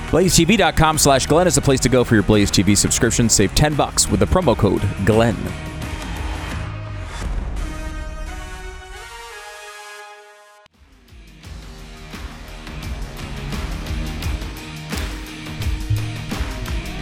BlazeTV.com 0.09 0.97
slash 0.97 1.25
Glenn 1.25 1.47
is 1.47 1.55
the 1.55 1.61
place 1.61 1.79
to 1.81 1.89
go 1.89 2.03
for 2.03 2.13
your 2.13 2.23
Blaze 2.23 2.51
TV 2.51 2.77
subscription. 2.77 3.27
Save 3.27 3.53
10 3.55 3.75
bucks 3.75 4.09
with 4.09 4.19
the 4.19 4.27
promo 4.27 4.57
code 4.57 4.81
Glenn. 5.05 5.35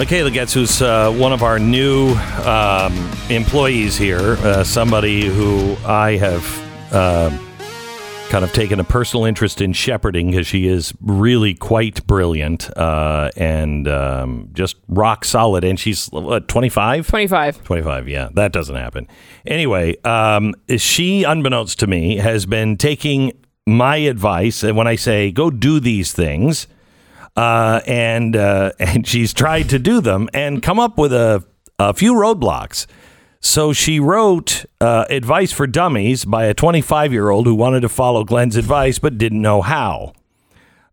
Michaela 0.03 0.31
Getz, 0.31 0.53
who's 0.53 0.81
uh, 0.81 1.09
one 1.13 1.31
of 1.31 1.43
our 1.43 1.57
new 1.57 2.13
um, 2.43 2.93
employees 3.29 3.95
here, 3.95 4.33
uh, 4.41 4.61
somebody 4.61 5.27
who 5.27 5.77
I 5.85 6.17
have 6.17 6.93
uh, 6.93 7.29
kind 8.27 8.43
of 8.43 8.51
taken 8.51 8.81
a 8.81 8.83
personal 8.83 9.23
interest 9.23 9.61
in 9.61 9.71
shepherding 9.71 10.31
because 10.31 10.45
she 10.45 10.67
is 10.67 10.93
really 10.99 11.53
quite 11.53 12.05
brilliant 12.05 12.69
uh, 12.77 13.31
and 13.37 13.87
um, 13.87 14.49
just 14.51 14.75
rock 14.89 15.23
solid. 15.23 15.63
And 15.63 15.79
she's, 15.79 16.07
what, 16.07 16.49
25? 16.49 17.07
25. 17.07 17.63
25, 17.63 18.09
yeah, 18.09 18.27
that 18.33 18.51
doesn't 18.51 18.75
happen. 18.75 19.07
Anyway, 19.45 19.95
um, 20.01 20.53
she, 20.75 21.23
unbeknownst 21.23 21.79
to 21.79 21.87
me, 21.87 22.17
has 22.17 22.45
been 22.45 22.75
taking 22.75 23.31
my 23.65 23.95
advice. 23.95 24.63
And 24.63 24.75
when 24.75 24.85
I 24.85 24.97
say 24.97 25.31
go 25.31 25.49
do 25.49 25.79
these 25.79 26.11
things, 26.11 26.67
uh, 27.35 27.81
and 27.85 28.35
uh, 28.35 28.71
and 28.79 29.07
she's 29.07 29.33
tried 29.33 29.69
to 29.69 29.79
do 29.79 30.01
them 30.01 30.29
and 30.33 30.61
come 30.61 30.79
up 30.79 30.97
with 30.97 31.13
a, 31.13 31.43
a 31.79 31.93
few 31.93 32.13
roadblocks. 32.13 32.85
So 33.39 33.73
she 33.73 33.99
wrote 33.99 34.65
uh, 34.79 35.05
Advice 35.09 35.51
for 35.51 35.67
Dummies 35.67 36.23
by 36.23 36.45
a 36.45 36.53
25 36.53 37.11
year 37.11 37.29
old 37.29 37.45
who 37.45 37.55
wanted 37.55 37.81
to 37.81 37.89
follow 37.89 38.23
Glenn's 38.23 38.55
advice 38.55 38.99
but 38.99 39.17
didn't 39.17 39.41
know 39.41 39.61
how. 39.61 40.13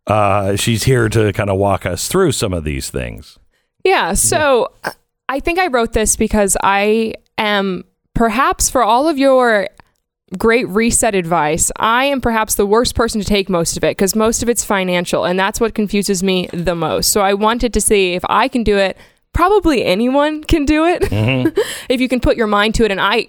Uh, 0.06 0.56
she's 0.56 0.82
here 0.82 1.08
to 1.08 1.32
kind 1.32 1.48
of 1.48 1.58
walk 1.58 1.86
us 1.86 2.08
through 2.08 2.32
some 2.32 2.52
of 2.52 2.64
these 2.64 2.90
things. 2.90 3.38
Yeah. 3.84 4.14
So 4.14 4.72
uh, 4.82 4.90
I 5.28 5.38
think 5.38 5.60
I 5.60 5.68
wrote 5.68 5.92
this 5.92 6.16
because 6.16 6.56
I 6.62 7.14
am 7.38 7.84
perhaps 8.14 8.68
for 8.68 8.82
all 8.82 9.08
of 9.08 9.16
your 9.16 9.68
great 10.38 10.68
reset 10.68 11.14
advice, 11.14 11.70
I 11.76 12.04
am 12.04 12.20
perhaps 12.20 12.54
the 12.54 12.66
worst 12.66 12.94
person 12.94 13.20
to 13.20 13.26
take 13.26 13.48
most 13.48 13.76
of 13.76 13.84
it 13.84 13.96
because 13.96 14.14
most 14.14 14.42
of 14.42 14.48
it's 14.48 14.64
financial. 14.64 15.24
And 15.24 15.38
that's 15.38 15.60
what 15.60 15.74
confuses 15.74 16.22
me 16.22 16.48
the 16.52 16.74
most. 16.74 17.10
So 17.12 17.20
I 17.20 17.34
wanted 17.34 17.72
to 17.74 17.80
see 17.80 18.14
if 18.14 18.24
I 18.28 18.48
can 18.48 18.62
do 18.62 18.76
it. 18.76 18.96
Probably 19.32 19.84
anyone 19.84 20.42
can 20.44 20.64
do 20.64 20.84
it 20.86 21.02
mm-hmm. 21.02 21.58
if 21.88 22.00
you 22.00 22.08
can 22.08 22.20
put 22.20 22.36
your 22.36 22.46
mind 22.46 22.74
to 22.76 22.84
it. 22.84 22.90
And 22.90 23.00
I, 23.00 23.28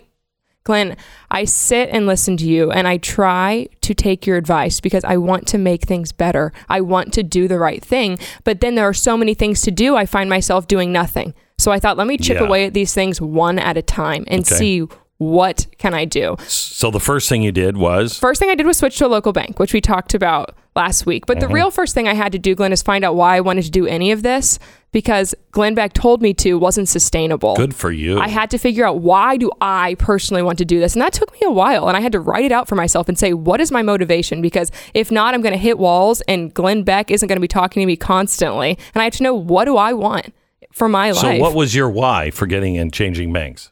Glenn, 0.63 0.95
I 1.29 1.45
sit 1.45 1.89
and 1.91 2.05
listen 2.05 2.37
to 2.37 2.45
you 2.45 2.71
and 2.71 2.87
I 2.87 2.97
try 2.97 3.67
to 3.81 3.93
take 3.93 4.27
your 4.27 4.37
advice 4.37 4.79
because 4.79 5.03
I 5.03 5.17
want 5.17 5.47
to 5.47 5.57
make 5.57 5.83
things 5.83 6.11
better. 6.11 6.53
I 6.69 6.81
want 6.81 7.13
to 7.13 7.23
do 7.23 7.47
the 7.47 7.59
right 7.59 7.83
thing. 7.83 8.19
But 8.43 8.61
then 8.61 8.75
there 8.75 8.87
are 8.87 8.93
so 8.93 9.17
many 9.17 9.33
things 9.33 9.61
to 9.61 9.71
do, 9.71 9.95
I 9.95 10.05
find 10.05 10.29
myself 10.29 10.67
doing 10.67 10.91
nothing. 10.91 11.33
So 11.57 11.71
I 11.71 11.79
thought, 11.79 11.97
let 11.97 12.07
me 12.07 12.17
chip 12.17 12.39
Yeah. 12.39 12.47
away 12.47 12.65
at 12.65 12.73
these 12.73 12.93
things 12.93 13.21
one 13.21 13.59
at 13.59 13.77
a 13.77 13.83
time 13.83 14.23
and 14.27 14.41
Okay. 14.41 14.55
see 14.55 14.87
what 15.21 15.67
can 15.77 15.93
I 15.93 16.03
do. 16.05 16.35
So 16.47 16.89
the 16.89 16.99
first 16.99 17.29
thing 17.29 17.43
you 17.43 17.51
did 17.51 17.77
was 17.77 18.17
First 18.17 18.39
thing 18.39 18.49
I 18.49 18.55
did 18.55 18.65
was 18.65 18.77
switch 18.79 18.97
to 18.97 19.05
a 19.05 19.07
local 19.07 19.33
bank, 19.33 19.59
which 19.59 19.71
we 19.71 19.79
talked 19.79 20.15
about 20.15 20.55
last 20.75 21.05
week. 21.05 21.27
But 21.27 21.39
the 21.39 21.45
Mm-hmm. 21.45 21.53
real 21.55 21.69
first 21.71 21.93
thing 21.93 22.07
I 22.07 22.15
had 22.15 22.31
to 22.31 22.39
do, 22.39 22.55
Glenn, 22.55 22.71
is 22.71 22.81
find 22.81 23.03
out 23.05 23.15
why 23.15 23.35
I 23.35 23.41
wanted 23.41 23.65
to 23.65 23.69
do 23.71 23.85
any 23.85 24.11
of 24.11 24.23
this 24.23 24.57
because 24.91 25.35
Glenn 25.51 25.75
Beck 25.75 25.93
told 25.93 26.23
me 26.23 26.33
to 26.35 26.57
wasn't 26.57 26.89
sustainable. 26.89 27.55
good 27.55 27.75
for 27.75 27.91
you. 27.91 28.19
I 28.19 28.29
had 28.29 28.49
to 28.49 28.57
figure 28.57 28.83
out 28.85 28.99
why 29.01 29.37
do 29.37 29.51
I 29.61 29.95
personally 29.99 30.41
want 30.41 30.57
to 30.57 30.65
do 30.65 30.79
this, 30.79 30.93
and 30.93 31.01
that 31.03 31.13
took 31.13 31.31
me 31.33 31.39
a 31.45 31.51
while. 31.51 31.87
And 31.87 31.95
I 31.95 31.99
had 32.01 32.11
to 32.13 32.19
write 32.19 32.43
it 32.45 32.51
out 32.51 32.67
for 32.67 32.73
myself 32.75 33.07
and 33.07 33.17
say, 33.17 33.31
what 33.33 33.61
is 33.61 33.71
my 33.71 33.83
motivation? 33.83 34.41
Because 34.41 34.71
if 34.95 35.11
not, 35.11 35.35
I'm 35.35 35.41
going 35.41 35.53
to 35.53 35.59
hit 35.59 35.77
walls, 35.77 36.21
and 36.21 36.51
Glenn 36.51 36.81
Beck 36.83 37.11
isn't 37.11 37.27
going 37.27 37.37
to 37.37 37.41
be 37.41 37.47
talking 37.47 37.81
to 37.81 37.85
me 37.85 37.95
constantly. 37.95 38.77
And 38.95 39.01
I 39.01 39.03
have 39.03 39.13
to 39.13 39.23
know 39.23 39.35
what 39.35 39.65
do 39.65 39.77
I 39.77 39.93
want 39.93 40.33
for 40.73 40.89
my 40.89 41.11
life. 41.11 41.21
so 41.21 41.37
what 41.37 41.53
was 41.53 41.75
your 41.75 41.89
why 41.89 42.31
for 42.31 42.45
getting 42.47 42.75
and 42.77 42.91
changing 42.91 43.31
banks? 43.31 43.71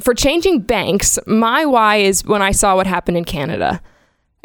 For 0.00 0.14
changing 0.14 0.60
banks, 0.60 1.18
my 1.26 1.64
why 1.64 1.96
is 1.96 2.24
when 2.24 2.42
I 2.42 2.52
saw 2.52 2.76
what 2.76 2.86
happened 2.86 3.16
in 3.16 3.24
Canada. 3.24 3.80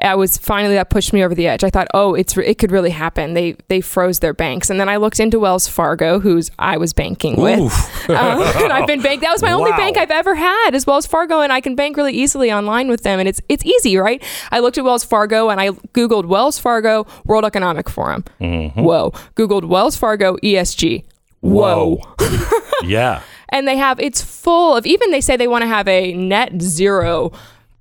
I 0.01 0.15
was 0.15 0.37
finally 0.37 0.75
that 0.75 0.89
pushed 0.89 1.11
me 1.11 1.23
over 1.23 1.35
the 1.35 1.47
edge. 1.47 1.63
I 1.63 1.69
thought, 1.69 1.87
oh, 1.93 2.13
it's 2.13 2.37
it 2.37 2.57
could 2.57 2.71
really 2.71 2.89
happen. 2.89 3.33
They 3.33 3.57
they 3.67 3.81
froze 3.81 4.19
their 4.19 4.33
banks, 4.33 4.69
and 4.69 4.79
then 4.79 4.87
I 4.87 4.95
looked 4.95 5.19
into 5.19 5.39
Wells 5.39 5.67
Fargo, 5.67 6.19
who's 6.19 6.51
I 6.57 6.77
was 6.77 6.93
banking 6.93 7.35
with. 7.35 7.59
Um, 8.09 8.41
and 8.41 8.73
I've 8.73 8.87
been 8.87 9.03
bank. 9.03 9.21
That 9.21 9.31
was 9.31 9.43
my 9.43 9.51
only 9.51 9.69
bank 9.73 9.95
I've 9.95 10.09
ever 10.09 10.33
had 10.33 10.71
is 10.73 10.87
Wells 10.87 11.05
Fargo, 11.05 11.41
and 11.41 11.53
I 11.53 11.61
can 11.61 11.75
bank 11.75 11.95
really 11.95 12.13
easily 12.13 12.51
online 12.51 12.89
with 12.89 13.03
them, 13.03 13.19
and 13.19 13.29
it's 13.29 13.39
it's 13.49 13.63
easy, 13.63 13.97
right? 13.97 14.23
I 14.51 14.61
looked 14.61 14.79
at 14.79 14.83
Wells 14.83 15.03
Fargo 15.03 15.49
and 15.49 15.61
I 15.61 15.69
googled 15.69 16.25
Wells 16.25 16.57
Fargo 16.57 17.05
World 17.25 17.45
Economic 17.45 17.87
Forum. 17.87 18.23
Mm-hmm. 18.41 18.81
Whoa, 18.81 19.11
googled 19.35 19.65
Wells 19.65 19.95
Fargo 19.95 20.37
ESG. 20.37 21.03
Whoa. 21.41 22.01
yeah. 22.83 23.21
And 23.51 23.67
they 23.67 23.77
have 23.77 23.99
it's 23.99 24.21
full 24.21 24.75
of 24.75 24.85
even 24.85 25.11
they 25.11 25.21
say 25.21 25.35
they 25.37 25.47
want 25.47 25.63
to 25.63 25.67
have 25.67 25.87
a 25.87 26.13
net 26.13 26.61
zero 26.61 27.31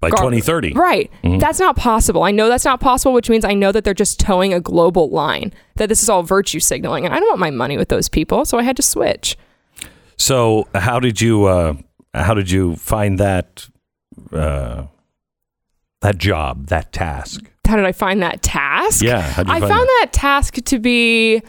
By 0.00 0.10
gar- 0.10 0.18
2030. 0.18 0.72
Right. 0.72 1.10
That's 1.22 1.60
not 1.60 1.76
possible. 1.76 2.22
I 2.22 2.30
know 2.30 2.48
that's 2.48 2.64
not 2.64 2.80
possible, 2.80 3.12
which 3.12 3.28
means 3.28 3.44
I 3.44 3.54
know 3.54 3.72
that 3.72 3.84
they're 3.84 3.94
just 3.94 4.18
toeing 4.20 4.54
a 4.54 4.60
global 4.60 5.10
line. 5.10 5.52
That 5.76 5.88
this 5.88 6.02
is 6.02 6.08
all 6.08 6.22
virtue 6.22 6.60
signaling, 6.60 7.04
and 7.04 7.14
I 7.14 7.18
don't 7.20 7.28
want 7.28 7.40
my 7.40 7.50
money 7.50 7.76
with 7.76 7.88
those 7.88 8.08
people, 8.08 8.44
so 8.44 8.58
I 8.58 8.62
had 8.62 8.76
to 8.76 8.82
switch. 8.82 9.36
So 10.16 10.66
how 10.74 10.98
did 11.00 11.20
you 11.20 11.44
uh, 11.44 11.74
how 12.14 12.34
did 12.34 12.50
you 12.50 12.76
find 12.76 13.18
that 13.18 13.68
uh, 14.32 14.86
that 16.00 16.18
job 16.18 16.66
that 16.68 16.92
task? 16.92 17.44
How 17.66 17.76
did 17.76 17.84
I 17.84 17.92
find 17.92 18.22
that 18.22 18.42
task? 18.42 19.02
Yeah, 19.02 19.34
I 19.36 19.60
found 19.60 19.88
that 20.00 20.08
task 20.12 20.54
to 20.54 20.78
be 20.78 21.42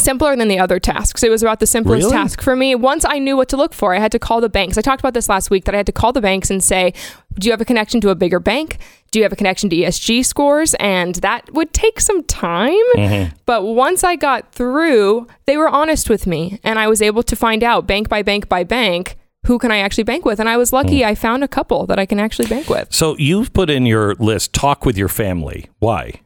simpler 0.00 0.34
than 0.36 0.48
the 0.48 0.58
other 0.58 0.78
tasks. 0.80 1.22
It 1.22 1.30
was 1.30 1.42
about 1.42 1.60
the 1.60 1.66
simplest 1.66 2.04
Really? 2.04 2.12
task 2.16 2.40
for 2.42 2.56
me. 2.56 2.74
Once 2.74 3.04
I 3.06 3.18
knew 3.18 3.36
what 3.36 3.48
to 3.50 3.56
look 3.56 3.72
for, 3.74 3.94
I 3.94 3.98
had 3.98 4.12
to 4.12 4.18
call 4.18 4.40
the 4.40 4.48
banks. 4.48 4.76
I 4.76 4.80
talked 4.80 5.00
about 5.00 5.14
this 5.14 5.28
last 5.28 5.50
week 5.50 5.64
that 5.66 5.74
I 5.74 5.78
had 5.78 5.86
to 5.86 5.92
call 5.92 6.12
the 6.12 6.20
banks 6.20 6.50
and 6.50 6.62
say, 6.62 6.92
"Do 7.38 7.46
you 7.46 7.52
have 7.52 7.60
a 7.60 7.64
connection 7.64 8.00
to 8.02 8.08
a 8.10 8.14
bigger 8.14 8.40
bank? 8.40 8.78
Do 9.10 9.18
you 9.18 9.22
have 9.24 9.32
a 9.32 9.36
connection 9.36 9.70
to 9.70 9.76
ESG 9.76 10.22
scores?" 10.24 10.74
And 10.74 11.14
that 11.16 11.52
would 11.52 11.72
take 11.72 12.00
some 12.00 12.22
time. 12.24 12.72
Mm-hmm. 12.96 13.34
But 13.46 13.64
once 13.64 14.02
I 14.04 14.16
got 14.16 14.52
through, 14.52 15.26
they 15.46 15.56
were 15.56 15.68
honest 15.68 16.08
with 16.10 16.26
me, 16.26 16.58
and 16.64 16.78
I 16.78 16.88
was 16.88 17.00
able 17.02 17.22
to 17.22 17.36
find 17.36 17.62
out 17.62 17.86
bank 17.86 18.08
by 18.08 18.22
bank 18.22 18.48
by 18.48 18.64
bank 18.64 19.16
who 19.46 19.58
can 19.58 19.70
I 19.72 19.78
actually 19.78 20.04
bank 20.04 20.26
with. 20.26 20.38
And 20.38 20.50
I 20.50 20.58
was 20.58 20.70
Mm. 20.70 20.74
lucky 20.74 21.04
I 21.04 21.14
found 21.14 21.42
a 21.42 21.48
couple 21.48 21.86
that 21.86 21.98
I 21.98 22.04
can 22.04 22.20
actually 22.20 22.46
bank 22.48 22.68
with 22.68 22.88
So 22.92 23.16
you've 23.18 23.54
put 23.54 23.70
in 23.70 23.86
your 23.86 24.14
list 24.16 24.52
talk 24.52 24.84
with 24.84 24.98
your 24.98 25.08
family. 25.08 25.66
Why? 25.78 26.20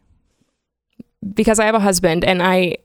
because 1.34 1.58
I 1.58 1.64
have 1.64 1.74
a 1.74 1.80
husband 1.80 2.24
and 2.24 2.42
I 2.42 2.76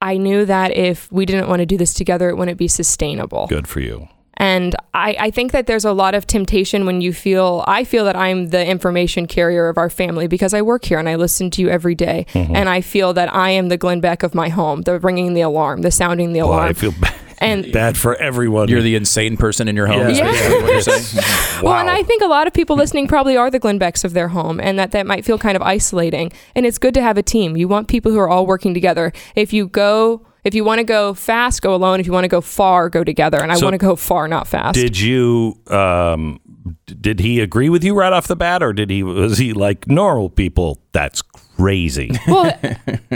I 0.00 0.16
knew 0.16 0.44
that 0.44 0.76
if 0.76 1.10
we 1.10 1.26
didn't 1.26 1.48
want 1.48 1.60
to 1.60 1.66
do 1.66 1.76
this 1.76 1.92
together, 1.94 2.28
it 2.28 2.36
wouldn't 2.36 2.58
be 2.58 2.68
sustainable. 2.68 3.46
Good 3.48 3.66
for 3.66 3.80
you. 3.80 4.08
And 4.40 4.76
I, 4.94 5.16
I 5.18 5.30
think 5.32 5.50
that 5.50 5.66
there's 5.66 5.84
a 5.84 5.92
lot 5.92 6.14
of 6.14 6.24
temptation 6.24 6.86
when 6.86 7.00
you 7.00 7.12
feel, 7.12 7.64
I 7.66 7.82
feel 7.82 8.04
that 8.04 8.14
I'm 8.14 8.50
the 8.50 8.64
information 8.64 9.26
carrier 9.26 9.68
of 9.68 9.76
our 9.76 9.90
family 9.90 10.28
because 10.28 10.54
I 10.54 10.62
work 10.62 10.84
here 10.84 11.00
and 11.00 11.08
I 11.08 11.16
listen 11.16 11.50
to 11.50 11.62
you 11.62 11.68
every 11.68 11.96
day. 11.96 12.24
Mm-hmm. 12.34 12.54
And 12.54 12.68
I 12.68 12.80
feel 12.80 13.12
that 13.14 13.34
I 13.34 13.50
am 13.50 13.68
the 13.68 13.76
Glenn 13.76 14.00
Beck 14.00 14.22
of 14.22 14.36
my 14.36 14.48
home, 14.48 14.82
the 14.82 15.00
ringing 15.00 15.34
the 15.34 15.40
alarm, 15.40 15.82
the 15.82 15.90
sounding 15.90 16.34
the 16.34 16.42
Well, 16.42 16.50
alarm. 16.50 16.68
I 16.68 16.72
feel 16.72 16.92
bad, 16.92 17.16
and 17.40 17.70
bad 17.72 17.96
for 17.96 18.14
everyone. 18.16 18.68
You're 18.68 18.82
the 18.82 18.94
insane 18.96 19.36
person 19.36 19.68
in 19.68 19.76
your 19.76 19.86
home. 19.86 20.00
Yeah. 20.00 20.08
is 20.08 20.18
Yeah. 20.18 20.24
basically 20.30 20.62
what 20.62 20.70
you're 20.72 20.80
saying. 20.80 21.24
Well, 21.62 21.74
and 21.74 21.90
I 21.90 22.02
think 22.04 22.22
a 22.22 22.26
lot 22.26 22.46
of 22.46 22.52
people 22.52 22.76
listening 22.76 23.08
probably 23.08 23.36
are 23.36 23.50
the 23.50 23.58
Glenn 23.58 23.78
Becks 23.78 24.04
of 24.04 24.12
their 24.12 24.28
home, 24.28 24.60
and 24.60 24.78
that 24.78 24.92
that 24.92 25.06
might 25.06 25.24
feel 25.24 25.38
kind 25.38 25.56
of 25.56 25.62
isolating. 25.62 26.30
And 26.54 26.64
it's 26.64 26.78
good 26.78 26.94
to 26.94 27.02
have 27.02 27.18
a 27.18 27.22
team. 27.22 27.56
You 27.56 27.66
want 27.68 27.88
people 27.88 28.12
who 28.12 28.18
are 28.18 28.28
all 28.28 28.46
working 28.46 28.74
together. 28.74 29.12
If 29.34 29.52
you 29.52 29.66
go, 29.66 30.24
if 30.44 30.54
you 30.54 30.62
want 30.64 30.78
to 30.78 30.84
go 30.84 31.14
fast, 31.14 31.60
go 31.62 31.74
alone. 31.74 31.98
If 31.98 32.06
you 32.06 32.12
want 32.12 32.24
to 32.24 32.28
go 32.28 32.40
far, 32.40 32.88
go 32.88 33.02
together. 33.02 33.38
And 33.42 33.50
I 33.50 33.56
So 33.56 33.66
want 33.66 33.74
to 33.74 33.78
go 33.78 33.96
far, 33.96 34.28
not 34.28 34.46
fast. 34.46 34.74
Did 34.76 34.98
you 34.98 35.58
um, 35.66 36.38
did 36.86 37.18
he 37.18 37.40
agree 37.40 37.68
with 37.68 37.82
you 37.82 37.94
right 37.96 38.12
off 38.12 38.28
the 38.28 38.36
bat, 38.36 38.62
or 38.62 38.72
did 38.72 38.88
he 38.90 39.02
was 39.02 39.38
he 39.38 39.52
like 39.52 39.88
normal 39.88 40.30
people? 40.30 40.78
That's 40.92 41.22
crazy, 41.58 42.10
well, 42.28 42.56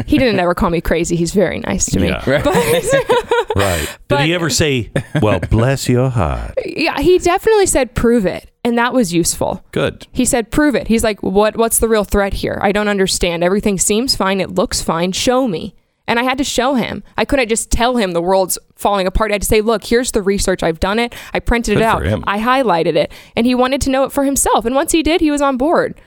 he 0.06 0.18
didn't 0.18 0.40
ever 0.40 0.54
call 0.54 0.70
me 0.70 0.80
crazy. 0.80 1.16
He's 1.16 1.32
very 1.32 1.60
nice 1.60 1.86
to 1.86 2.00
me. 2.00 2.08
Yeah. 2.08 2.22
But 2.24 2.44
right? 3.56 3.80
Did 3.86 3.98
But- 4.08 4.24
he 4.26 4.34
ever 4.34 4.50
say, 4.50 4.90
"Well, 5.20 5.40
bless 5.40 5.88
your 5.88 6.10
heart"? 6.10 6.54
yeah, 6.64 7.00
he 7.00 7.18
definitely 7.18 7.66
said, 7.66 7.94
"Prove 7.94 8.26
it," 8.26 8.50
and 8.64 8.76
that 8.78 8.92
was 8.92 9.12
useful. 9.14 9.64
Good. 9.72 10.06
He 10.12 10.24
said, 10.24 10.50
"Prove 10.50 10.74
it." 10.74 10.88
He's 10.88 11.04
like, 11.04 11.22
"What? 11.22 11.56
What's 11.56 11.78
the 11.78 11.88
real 11.88 12.04
threat 12.04 12.34
here? 12.34 12.58
I 12.62 12.72
don't 12.72 12.88
understand. 12.88 13.44
Everything 13.44 13.78
seems 13.78 14.16
fine. 14.16 14.40
It 14.40 14.50
looks 14.54 14.82
fine. 14.82 15.12
Show 15.12 15.46
me." 15.48 15.74
And 16.08 16.18
I 16.18 16.24
had 16.24 16.36
to 16.38 16.44
show 16.44 16.74
him. 16.74 17.04
I 17.16 17.24
couldn't 17.24 17.48
just 17.48 17.70
tell 17.70 17.96
him 17.96 18.10
the 18.10 18.20
world's 18.20 18.58
falling 18.74 19.06
apart. 19.06 19.30
I 19.30 19.34
had 19.34 19.42
to 19.42 19.48
say, 19.48 19.60
"Look, 19.60 19.84
here's 19.84 20.10
the 20.10 20.20
research. 20.20 20.62
I've 20.62 20.80
done 20.80 20.98
it. 20.98 21.14
I 21.32 21.38
printed 21.38 21.76
Good 21.76 21.82
it 21.82 21.84
out. 21.84 22.02
I 22.26 22.38
highlighted 22.40 22.96
it." 22.96 23.12
And 23.36 23.46
he 23.46 23.54
wanted 23.54 23.80
to 23.82 23.90
know 23.90 24.04
it 24.04 24.12
for 24.12 24.24
himself. 24.24 24.64
And 24.64 24.74
once 24.74 24.90
he 24.92 25.02
did, 25.04 25.20
he 25.20 25.30
was 25.30 25.40
on 25.40 25.56
board. 25.56 26.00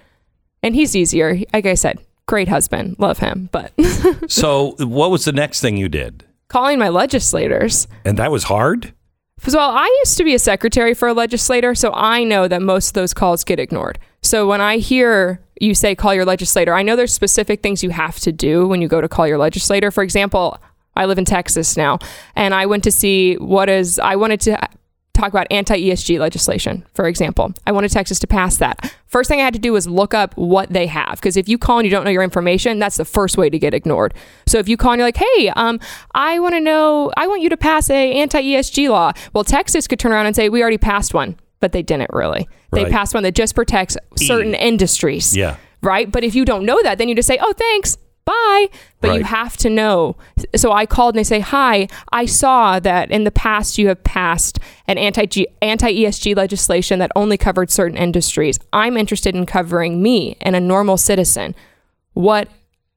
And 0.62 0.76
he's 0.76 0.96
easier. 0.96 1.40
Like 1.54 1.66
I 1.66 1.76
said, 1.76 2.00
great 2.26 2.48
husband. 2.48 2.96
Love 3.00 3.20
him. 3.20 3.50
But 3.52 3.72
So, 4.28 4.76
what 4.80 5.12
was 5.12 5.26
the 5.26 5.32
next 5.32 5.62
thing 5.62 5.78
you 5.78 5.90
did? 5.90 6.26
calling 6.48 6.78
my 6.80 6.90
legislators. 6.90 7.88
And 8.06 8.18
that 8.20 8.32
was 8.32 8.46
hard. 8.46 8.94
Well, 9.52 9.70
I 9.72 9.86
used 10.06 10.18
to 10.18 10.24
be 10.24 10.34
a 10.36 10.40
secretary 10.40 10.94
for 10.94 11.08
a 11.08 11.14
legislator, 11.14 11.76
so 11.76 11.92
I 11.94 12.24
know 12.24 12.48
that 12.48 12.62
most 12.62 12.90
of 12.90 12.94
those 12.94 13.14
calls 13.14 13.44
get 13.44 13.60
ignored. 13.60 14.00
So 14.24 14.48
when 14.48 14.62
I 14.62 14.78
hear 14.78 15.42
you 15.60 15.74
say 15.76 15.96
call 15.96 16.14
your 16.14 16.24
legislator, 16.24 16.74
I 16.74 16.82
know 16.84 16.96
there's 16.96 17.14
specific 17.14 17.62
things 17.62 17.84
you 17.84 17.90
have 17.90 18.20
to 18.22 18.32
do 18.32 18.68
when 18.68 18.82
you 18.82 18.88
go 18.88 19.02
to 19.02 19.10
call 19.10 19.28
your 19.28 19.38
legislator. 19.38 19.92
For 19.92 20.04
example, 20.04 20.58
I 20.96 21.06
live 21.06 21.18
in 21.18 21.26
Texas 21.26 21.76
now, 21.76 22.00
and 22.36 22.54
I 22.54 22.66
went 22.68 22.84
to 22.86 22.92
see 22.92 23.36
what 23.36 23.70
is, 23.70 24.00
I 24.00 24.16
wanted 24.16 24.40
to 24.42 24.70
talk 25.16 25.30
about 25.30 25.48
anti 25.50 25.76
ESG 25.90 26.20
legislation, 26.20 26.86
for 26.94 27.08
example. 27.08 27.54
I 27.66 27.72
wanted 27.72 27.92
Texas 27.92 28.20
to 28.20 28.28
pass 28.28 28.58
that. 28.58 28.94
First 29.08 29.30
thing 29.30 29.40
I 29.40 29.44
had 29.44 29.54
to 29.54 29.60
do 29.60 29.74
was 29.74 29.88
look 29.88 30.14
up 30.14 30.36
what 30.38 30.70
they 30.72 30.88
have, 30.88 31.16
because 31.16 31.38
if 31.38 31.48
you 31.50 31.58
call 31.58 31.80
and 31.80 31.86
you 31.86 31.92
don't 31.92 32.04
know 32.04 32.12
your 32.12 32.24
information, 32.24 32.80
that's 32.80 32.98
the 32.98 33.06
first 33.06 33.38
way 33.38 33.50
to 33.50 33.58
get 33.58 33.74
ignored. 33.74 34.14
So 34.46 34.58
if 34.60 34.68
you 34.68 34.78
call 34.78 34.92
and 34.94 35.00
you're 35.00 35.08
like, 35.08 35.18
hey, 35.18 35.50
um, 35.56 35.80
I 36.14 36.40
want 36.40 36.54
to 36.56 36.62
know, 36.62 37.12
I 37.18 37.28
want 37.28 37.42
you 37.42 37.50
to 37.50 37.58
pass 37.58 37.90
a 37.90 38.14
anti 38.14 38.42
ESG 38.42 38.90
law. 38.90 39.14
Well, 39.34 39.44
Texas 39.44 39.88
could 39.88 40.00
turn 40.00 40.12
around 40.12 40.26
and 40.28 40.36
say, 40.36 40.50
we 40.50 40.62
already 40.62 40.78
passed 40.78 41.14
one, 41.14 41.38
but 41.60 41.72
they 41.72 41.82
didn't 41.82 42.12
really. 42.14 42.48
They 42.72 42.86
passed 42.90 43.14
one 43.14 43.24
that 43.24 43.36
just 43.36 43.56
protects 43.56 43.96
certain 44.18 44.54
industries 44.54 45.36
Yeah. 45.36 45.56
right? 45.82 46.12
But 46.12 46.26
if 46.26 46.36
you 46.36 46.44
don't 46.44 46.66
know 46.66 46.82
that, 46.84 46.98
then 46.98 47.08
you 47.08 47.16
just 47.16 47.28
say, 47.28 47.38
"Oh, 47.40 47.54
thanks, 47.54 47.98
bye." 48.26 48.68
But 49.02 49.18
you 49.18 49.24
have 49.24 49.56
to 49.58 49.70
know. 49.70 50.16
So 50.56 50.72
I 50.72 50.86
called 50.86 51.16
and 51.16 51.20
they 51.20 51.24
say, 51.24 51.40
"Hi, 51.40 51.88
I 52.12 52.26
saw 52.26 52.80
that 52.80 53.12
in 53.12 53.24
the 53.24 53.32
past 53.32 53.78
you 53.78 53.88
have 53.88 54.04
passed 54.04 54.60
an 54.88 54.98
anti 54.98 55.48
anti 55.62 55.92
ESG 55.92 56.36
legislation 56.36 57.00
that 57.00 57.12
only 57.16 57.38
covered 57.38 57.72
certain 57.72 57.98
industries. 57.98 58.60
I'm 58.74 58.98
interested 58.98 59.36
in 59.36 59.46
covering 59.46 60.02
me 60.02 60.38
and 60.42 60.56
a 60.56 60.60
normal 60.60 60.98
citizen. 60.98 61.56
What 62.14 62.48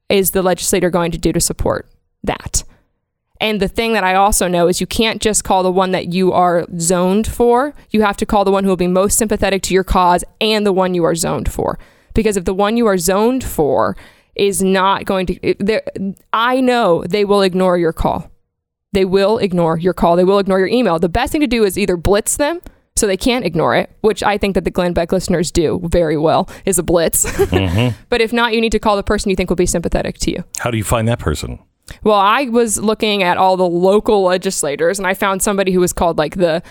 is 0.09 0.31
the 0.31 0.41
legislator 0.41 0.89
going 0.89 1.11
to 1.11 1.17
do 1.17 1.31
to 1.31 1.39
support 1.39 1.87
that?" 2.23 2.63
And 3.41 3.61
the 3.61 3.67
thing 3.67 3.93
that 3.93 4.03
I 4.03 4.15
also 4.15 4.47
know 4.47 4.67
is 4.67 4.81
you 4.81 4.87
can't 4.87 5.21
just 5.21 5.43
call 5.43 5.63
the 5.63 5.71
one 5.71 5.91
that 5.91 6.11
you 6.11 6.33
are 6.33 6.65
zoned 6.77 7.25
for. 7.25 7.73
You 7.89 8.01
have 8.01 8.17
to 8.17 8.25
call 8.25 8.43
the 8.43 8.51
one 8.51 8.63
who 8.63 8.69
will 8.69 8.75
be 8.75 8.87
most 8.87 9.17
sympathetic 9.17 9.61
to 9.63 9.73
your 9.73 9.85
cause 9.85 10.23
and 10.41 10.65
the 10.65 10.73
one 10.73 10.93
you 10.93 11.05
are 11.05 11.15
zoned 11.15 11.49
for. 11.49 11.79
Because 12.13 12.35
if 12.35 12.43
the 12.43 12.53
one 12.53 12.75
you 12.75 12.85
are 12.85 12.97
zoned 12.97 13.43
for 13.43 13.95
is 14.39 14.63
not 14.63 15.05
going 15.05 15.25
to, 15.27 15.83
I 16.33 16.61
know 16.61 17.03
they 17.03 17.25
will 17.25 17.41
ignore 17.41 17.77
your 17.77 17.93
call. 17.93 18.31
They 18.93 19.05
will 19.05 19.37
ignore 19.37 19.77
your 19.77 19.93
call. 19.93 20.15
They 20.15 20.23
will 20.23 20.39
ignore 20.39 20.59
your 20.59 20.67
email. 20.67 20.97
The 20.97 21.09
best 21.09 21.31
thing 21.31 21.41
to 21.41 21.47
do 21.47 21.63
is 21.63 21.77
either 21.77 21.97
blitz 21.97 22.37
them 22.37 22.61
so 22.95 23.07
they 23.07 23.17
can't 23.17 23.45
ignore 23.45 23.75
it, 23.75 23.95
which 24.01 24.23
I 24.23 24.37
think 24.37 24.55
that 24.55 24.63
the 24.63 24.71
Glenn 24.71 24.93
Beck 24.93 25.11
listeners 25.11 25.51
do 25.51 25.79
very 25.85 26.17
well, 26.17 26.49
is 26.65 26.77
a 26.77 26.83
blitz. 26.83 27.25
Mm-hmm. 27.25 27.95
but 28.09 28.19
if 28.19 28.33
not, 28.33 28.53
you 28.53 28.61
need 28.61 28.71
to 28.71 28.79
call 28.79 28.95
the 28.95 29.03
person 29.03 29.29
you 29.29 29.35
think 29.35 29.49
will 29.49 29.55
be 29.55 29.65
sympathetic 29.65 30.17
to 30.19 30.31
you. 30.31 30.43
How 30.57 30.71
do 30.71 30.77
you 30.77 30.83
find 30.83 31.07
that 31.07 31.19
person? 31.19 31.59
Well, 32.03 32.19
I 32.19 32.43
was 32.43 32.77
looking 32.77 33.23
at 33.23 33.37
all 33.37 33.57
the 33.57 33.67
local 33.67 34.23
legislators 34.23 34.99
and 34.99 35.07
I 35.07 35.13
found 35.13 35.41
somebody 35.41 35.71
who 35.71 35.79
was 35.79 35.93
called 35.93 36.17
like 36.17 36.35
the 36.35 36.61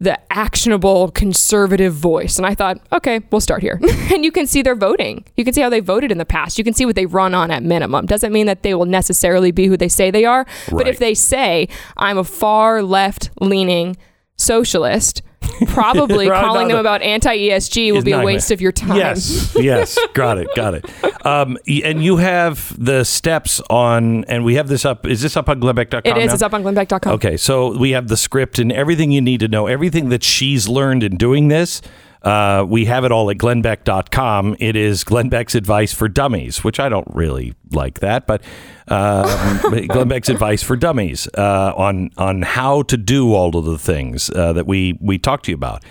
the 0.00 0.18
actionable 0.32 1.10
conservative 1.12 1.94
voice. 1.94 2.36
And 2.36 2.46
I 2.46 2.54
thought, 2.54 2.78
okay, 2.92 3.20
we'll 3.30 3.40
start 3.40 3.62
here. 3.62 3.80
and 4.12 4.24
you 4.24 4.32
can 4.32 4.46
see 4.46 4.60
their 4.60 4.74
voting. 4.74 5.24
You 5.36 5.44
can 5.44 5.54
see 5.54 5.60
how 5.60 5.70
they 5.70 5.80
voted 5.80 6.10
in 6.10 6.18
the 6.18 6.24
past. 6.24 6.58
You 6.58 6.64
can 6.64 6.74
see 6.74 6.84
what 6.84 6.96
they 6.96 7.06
run 7.06 7.34
on 7.34 7.50
at 7.50 7.62
minimum. 7.62 8.06
Doesn't 8.06 8.32
mean 8.32 8.46
that 8.46 8.62
they 8.62 8.74
will 8.74 8.86
necessarily 8.86 9.52
be 9.52 9.66
who 9.66 9.76
they 9.76 9.88
say 9.88 10.10
they 10.10 10.24
are. 10.24 10.46
But 10.70 10.88
if 10.88 10.98
they 10.98 11.14
say, 11.14 11.68
I'm 11.96 12.18
a 12.18 12.24
far 12.24 12.82
left 12.82 13.30
leaning 13.40 13.96
socialist, 14.36 15.22
probably 15.68 16.28
Right, 16.34 16.42
calling 16.44 16.68
them 16.68 16.78
about 16.78 17.02
anti 17.02 17.36
ESG 17.36 17.92
will 17.92 18.02
be 18.02 18.12
a 18.12 18.22
waste 18.22 18.50
of 18.50 18.60
your 18.60 18.72
time. 18.72 18.96
Yes, 18.96 19.54
yes, 19.58 19.98
got 20.14 20.38
it, 20.38 20.48
got 20.54 20.74
it. 20.74 21.26
Um, 21.26 21.58
and 21.66 22.02
you 22.04 22.16
have 22.18 22.74
the 22.82 23.04
steps 23.04 23.60
on, 23.70 24.24
and 24.24 24.44
we 24.44 24.54
have 24.54 24.68
this 24.68 24.84
up. 24.84 25.06
Is 25.06 25.22
this 25.22 25.36
up 25.36 25.48
on 25.48 25.60
Glennbeck.com? 25.60 26.02
It 26.04 26.18
is. 26.18 26.28
now? 26.28 26.34
It's 26.34 26.42
up 26.42 26.54
on 26.54 26.62
glennbeck.com. 26.62 27.12
Okay, 27.14 27.36
so 27.36 27.76
we 27.76 27.92
have 27.92 28.08
the 28.08 28.16
script 28.16 28.58
and 28.58 28.72
everything 28.72 29.10
you 29.10 29.20
need 29.20 29.40
to 29.40 29.48
know, 29.48 29.66
everything 29.66 30.08
that 30.08 30.22
she's 30.22 30.68
learned 30.68 31.02
in 31.02 31.16
doing 31.16 31.48
this. 31.48 31.80
Uh, 32.24 32.64
we 32.66 32.86
have 32.86 33.04
it 33.04 33.12
all 33.12 33.30
at 33.30 33.36
glennbeck.com. 33.36 34.56
It 34.58 34.76
is 34.76 35.04
Glenn 35.04 35.28
Beck's 35.28 35.54
advice 35.54 35.92
for 35.92 36.08
dummies, 36.08 36.64
which 36.64 36.80
I 36.80 36.88
don't 36.88 37.06
really 37.14 37.54
like 37.70 38.00
that, 38.00 38.26
but 38.26 38.42
um, 38.88 39.60
Glenn 39.88 40.08
Beck's 40.08 40.28
advice 40.30 40.62
for 40.62 40.74
dummies 40.76 41.28
uh, 41.36 41.72
on 41.76 42.10
on 42.16 42.42
how 42.42 42.82
to 42.82 42.96
do 42.96 43.34
all 43.34 43.56
of 43.56 43.64
the 43.66 43.78
things 43.78 44.30
uh, 44.30 44.52
that 44.54 44.66
we 44.66 44.98
we 45.00 45.18
talked 45.18 45.44
to 45.46 45.50
you 45.52 45.56
about. 45.56 45.84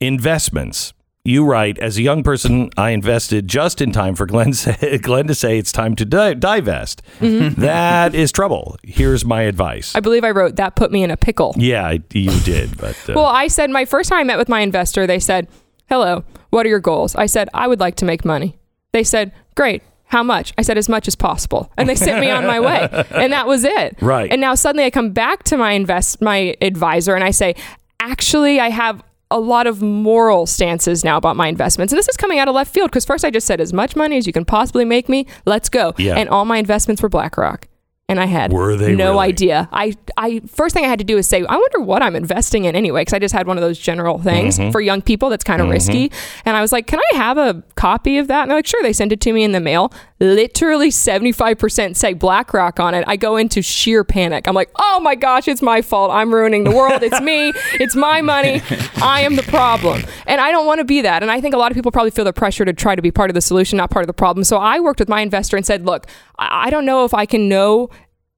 Investments. 0.00 0.92
You 1.22 1.44
write, 1.44 1.78
as 1.78 1.98
a 1.98 2.02
young 2.02 2.22
person, 2.22 2.70
I 2.78 2.90
invested 2.90 3.46
just 3.46 3.82
in 3.82 3.92
time 3.92 4.14
for 4.14 4.24
Glenn, 4.24 4.52
say, 4.54 4.96
Glenn 4.96 5.26
to 5.26 5.34
say 5.34 5.58
it's 5.58 5.70
time 5.70 5.94
to 5.96 6.06
di- 6.06 6.32
divest. 6.34 7.02
That 7.20 8.14
is 8.14 8.32
trouble. 8.32 8.78
Here's 8.82 9.22
my 9.22 9.42
advice. 9.42 9.94
I 9.94 10.00
believe 10.00 10.24
I 10.24 10.30
wrote 10.30 10.56
that 10.56 10.76
put 10.76 10.90
me 10.90 11.02
in 11.02 11.10
a 11.10 11.18
pickle. 11.18 11.54
Yeah, 11.58 11.90
you 12.14 12.40
did, 12.40 12.78
but 12.78 12.96
uh, 13.10 13.12
Well, 13.14 13.26
I 13.26 13.48
said 13.48 13.68
my 13.68 13.84
first 13.84 14.08
time 14.08 14.18
I 14.20 14.24
met 14.24 14.38
with 14.38 14.48
my 14.48 14.60
investor, 14.60 15.06
they 15.06 15.18
said, 15.18 15.46
Hello, 15.90 16.22
what 16.50 16.64
are 16.64 16.68
your 16.68 16.78
goals? 16.78 17.16
I 17.16 17.26
said, 17.26 17.48
I 17.52 17.66
would 17.66 17.80
like 17.80 17.96
to 17.96 18.04
make 18.04 18.24
money. 18.24 18.56
They 18.92 19.02
said, 19.02 19.32
Great. 19.56 19.82
How 20.04 20.22
much? 20.22 20.52
I 20.58 20.62
said, 20.62 20.76
as 20.76 20.88
much 20.88 21.06
as 21.06 21.14
possible. 21.14 21.70
And 21.76 21.88
they 21.88 21.94
sent 21.94 22.20
me 22.20 22.30
on 22.30 22.44
my 22.44 22.58
way. 22.58 22.88
And 23.10 23.32
that 23.32 23.46
was 23.46 23.62
it. 23.64 23.96
Right. 24.00 24.30
And 24.30 24.40
now 24.40 24.56
suddenly 24.56 24.84
I 24.84 24.90
come 24.90 25.10
back 25.12 25.44
to 25.44 25.56
my 25.56 25.72
invest 25.72 26.20
my 26.20 26.56
advisor 26.60 27.14
and 27.14 27.22
I 27.22 27.30
say, 27.30 27.54
actually, 28.00 28.58
I 28.58 28.70
have 28.70 29.04
a 29.30 29.38
lot 29.38 29.68
of 29.68 29.82
moral 29.82 30.46
stances 30.46 31.04
now 31.04 31.16
about 31.16 31.36
my 31.36 31.46
investments. 31.46 31.92
And 31.92 31.98
this 31.98 32.08
is 32.08 32.16
coming 32.16 32.40
out 32.40 32.48
of 32.48 32.54
left 32.56 32.74
field 32.74 32.90
because 32.90 33.04
first 33.04 33.24
I 33.24 33.30
just 33.30 33.46
said 33.46 33.60
as 33.60 33.72
much 33.72 33.94
money 33.94 34.16
as 34.16 34.26
you 34.26 34.32
can 34.32 34.44
possibly 34.44 34.84
make 34.84 35.08
me. 35.08 35.26
Let's 35.44 35.68
go. 35.68 35.94
Yeah. 35.96 36.16
And 36.16 36.28
all 36.28 36.44
my 36.44 36.58
investments 36.58 37.02
were 37.02 37.08
BlackRock. 37.08 37.68
And 38.10 38.18
I 38.20 38.26
had 38.26 38.52
Were 38.52 38.76
they 38.76 38.94
no 38.94 39.12
really? 39.12 39.28
idea. 39.28 39.68
I, 39.72 39.94
I 40.16 40.40
first 40.46 40.74
thing 40.74 40.84
I 40.84 40.88
had 40.88 40.98
to 40.98 41.04
do 41.04 41.16
is 41.16 41.26
say, 41.28 41.44
I 41.48 41.56
wonder 41.56 41.80
what 41.80 42.02
I'm 42.02 42.16
investing 42.16 42.64
in 42.64 42.74
anyway, 42.74 43.02
because 43.02 43.14
I 43.14 43.18
just 43.20 43.32
had 43.32 43.46
one 43.46 43.56
of 43.56 43.62
those 43.62 43.78
general 43.78 44.18
things 44.18 44.58
Mm-hmm. 44.58 44.72
for 44.72 44.80
young 44.80 45.00
people 45.00 45.30
that's 45.30 45.44
kind 45.44 45.62
of 45.62 45.68
risky. 45.68 46.10
And 46.44 46.56
I 46.56 46.60
was 46.60 46.72
like, 46.72 46.86
Can 46.88 46.98
I 46.98 47.16
have 47.16 47.38
a 47.38 47.62
copy 47.76 48.18
of 48.18 48.26
that? 48.28 48.42
And 48.42 48.50
they're 48.50 48.58
like, 48.58 48.66
Sure. 48.66 48.82
They 48.82 48.92
send 48.92 49.12
it 49.12 49.20
to 49.22 49.32
me 49.32 49.44
in 49.44 49.52
the 49.52 49.60
mail. 49.60 49.92
Literally 50.18 50.90
75% 50.90 51.96
say 51.96 52.12
BlackRock 52.14 52.78
on 52.80 52.94
it. 52.94 53.04
I 53.06 53.16
go 53.16 53.36
into 53.36 53.62
sheer 53.62 54.04
panic. 54.04 54.46
I'm 54.48 54.54
like, 54.54 54.70
Oh 54.78 55.00
my 55.00 55.14
gosh, 55.14 55.48
it's 55.48 55.62
my 55.62 55.80
fault. 55.82 56.10
I'm 56.10 56.34
ruining 56.34 56.64
the 56.64 56.70
world. 56.72 57.02
It's 57.02 57.20
me. 57.20 57.52
It's 57.74 57.94
my 57.96 58.20
money. 58.22 58.60
I 59.02 59.22
am 59.22 59.36
the 59.36 59.42
problem. 59.44 60.02
And 60.26 60.40
I 60.40 60.50
don't 60.50 60.66
want 60.66 60.78
to 60.80 60.84
be 60.84 61.00
that. 61.02 61.22
And 61.22 61.30
I 61.30 61.40
think 61.40 61.54
a 61.54 61.58
lot 61.58 61.70
of 61.70 61.76
people 61.76 61.90
probably 61.92 62.10
feel 62.10 62.24
the 62.24 62.32
pressure 62.32 62.64
to 62.64 62.72
try 62.72 62.94
to 62.94 63.02
be 63.02 63.10
part 63.10 63.30
of 63.30 63.34
the 63.34 63.40
solution, 63.40 63.76
not 63.76 63.90
part 63.90 64.02
of 64.02 64.06
the 64.08 64.12
problem. 64.12 64.44
So 64.44 64.58
I 64.58 64.80
worked 64.80 65.00
with 65.00 65.08
my 65.08 65.20
investor 65.20 65.56
and 65.56 65.64
said, 65.64 65.86
Look, 65.86 66.06
I 66.40 66.70
don't 66.70 66.86
know 66.86 67.04
if 67.04 67.12
I 67.14 67.26
can 67.26 67.48
know 67.48 67.90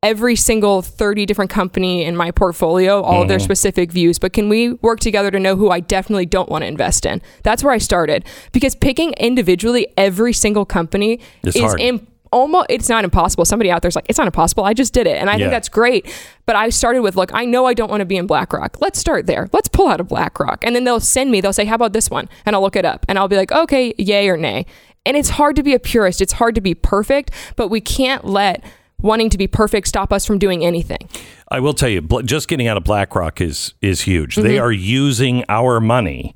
every 0.02 0.34
single 0.34 0.82
30 0.82 1.26
different 1.26 1.50
company 1.50 2.04
in 2.04 2.16
my 2.16 2.32
portfolio, 2.32 3.00
all 3.02 3.22
of 3.22 3.28
their 3.28 3.38
mm-hmm. 3.38 3.44
specific 3.44 3.92
views, 3.92 4.18
but 4.18 4.32
can 4.32 4.48
we 4.48 4.72
work 4.74 4.98
together 4.98 5.30
to 5.30 5.38
know 5.38 5.54
who 5.54 5.70
I 5.70 5.78
definitely 5.78 6.26
don't 6.26 6.48
want 6.48 6.62
to 6.62 6.66
invest 6.66 7.06
in? 7.06 7.22
That's 7.44 7.62
where 7.62 7.72
I 7.72 7.78
started 7.78 8.24
because 8.50 8.74
picking 8.74 9.12
individually 9.12 9.86
every 9.96 10.32
single 10.32 10.64
company 10.64 11.20
It's 11.44 11.54
is 11.54 11.62
hard. 11.62 11.80
im- 11.80 12.06
almost 12.32 12.66
it's 12.68 12.88
not 12.88 13.04
impossible. 13.04 13.44
Somebody 13.44 13.70
out 13.70 13.82
there's 13.82 13.94
like 13.94 14.06
it's 14.08 14.18
not 14.18 14.26
impossible. 14.26 14.64
I 14.64 14.74
just 14.74 14.92
did 14.92 15.06
it 15.06 15.18
and 15.18 15.30
I 15.30 15.34
Yeah. 15.34 15.38
think 15.38 15.50
that's 15.50 15.68
great. 15.68 16.12
But 16.46 16.56
I 16.56 16.70
started 16.70 17.02
with 17.02 17.14
look, 17.14 17.32
I 17.32 17.44
know 17.44 17.66
I 17.66 17.74
don't 17.74 17.90
want 17.90 18.00
to 18.00 18.06
be 18.06 18.16
in 18.16 18.26
BlackRock. 18.26 18.80
Let's 18.80 18.98
start 18.98 19.26
there. 19.26 19.48
Let's 19.52 19.68
pull 19.68 19.86
out 19.86 20.00
of 20.00 20.08
BlackRock. 20.08 20.64
And 20.64 20.74
then 20.74 20.82
they'll 20.82 20.98
send 20.98 21.30
me, 21.30 21.40
they'll 21.40 21.52
say, 21.52 21.66
"How 21.66 21.76
about 21.76 21.92
this 21.92 22.10
one?" 22.10 22.28
And 22.44 22.56
I'll 22.56 22.62
look 22.62 22.74
it 22.74 22.84
up 22.84 23.06
and 23.08 23.18
I'll 23.18 23.28
be 23.28 23.36
like, 23.36 23.52
"Okay, 23.52 23.94
yay 23.98 24.28
or 24.28 24.36
nay." 24.36 24.66
And 25.04 25.16
it's 25.16 25.30
hard 25.30 25.56
to 25.56 25.62
be 25.62 25.74
a 25.74 25.78
purist. 25.80 26.20
It's 26.20 26.34
hard 26.34 26.54
to 26.54 26.60
be 26.60 26.74
perfect, 26.74 27.30
but 27.56 27.68
we 27.68 27.80
can't 27.80 28.24
let 28.24 28.62
wanting 29.00 29.28
to 29.30 29.38
be 29.38 29.48
perfect 29.48 29.88
stop 29.88 30.12
us 30.12 30.24
from 30.24 30.38
doing 30.38 30.64
anything. 30.64 31.08
I 31.50 31.58
will 31.60 31.74
tell 31.74 31.88
you, 31.88 32.00
just 32.24 32.46
getting 32.48 32.68
out 32.68 32.76
of 32.76 32.84
BlackRock 32.84 33.40
is 33.40 33.74
is 33.82 34.02
huge. 34.02 34.36
They 34.36 34.54
Mm-hmm. 34.54 34.62
are 34.64 34.72
using 34.72 35.44
our 35.48 35.80
money 35.80 36.34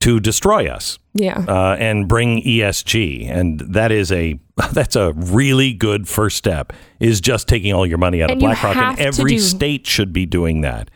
to 0.00 0.18
destroy 0.20 0.66
us 0.68 0.98
Yeah. 1.14 1.44
uh, 1.48 1.76
and 1.78 2.08
bring 2.08 2.42
ESG, 2.42 3.30
and 3.30 3.60
that 3.60 3.90
is 3.92 4.10
a 4.12 4.38
that's 4.72 4.94
a 4.96 5.12
really 5.14 5.72
good 5.72 6.06
first 6.06 6.36
step. 6.36 6.72
Is 7.00 7.20
just 7.20 7.48
taking 7.48 7.72
all 7.72 7.86
your 7.86 7.98
money 7.98 8.22
out 8.22 8.30
And 8.30 8.42
of 8.42 8.46
BlackRock, 8.46 8.76
and 8.76 8.98
every 9.00 9.30
do- 9.30 9.36
Mm-hmm. 9.36 9.56
state 9.56 9.86
should 9.86 10.12
be 10.12 10.26
doing 10.26 10.60
that. 10.62 10.90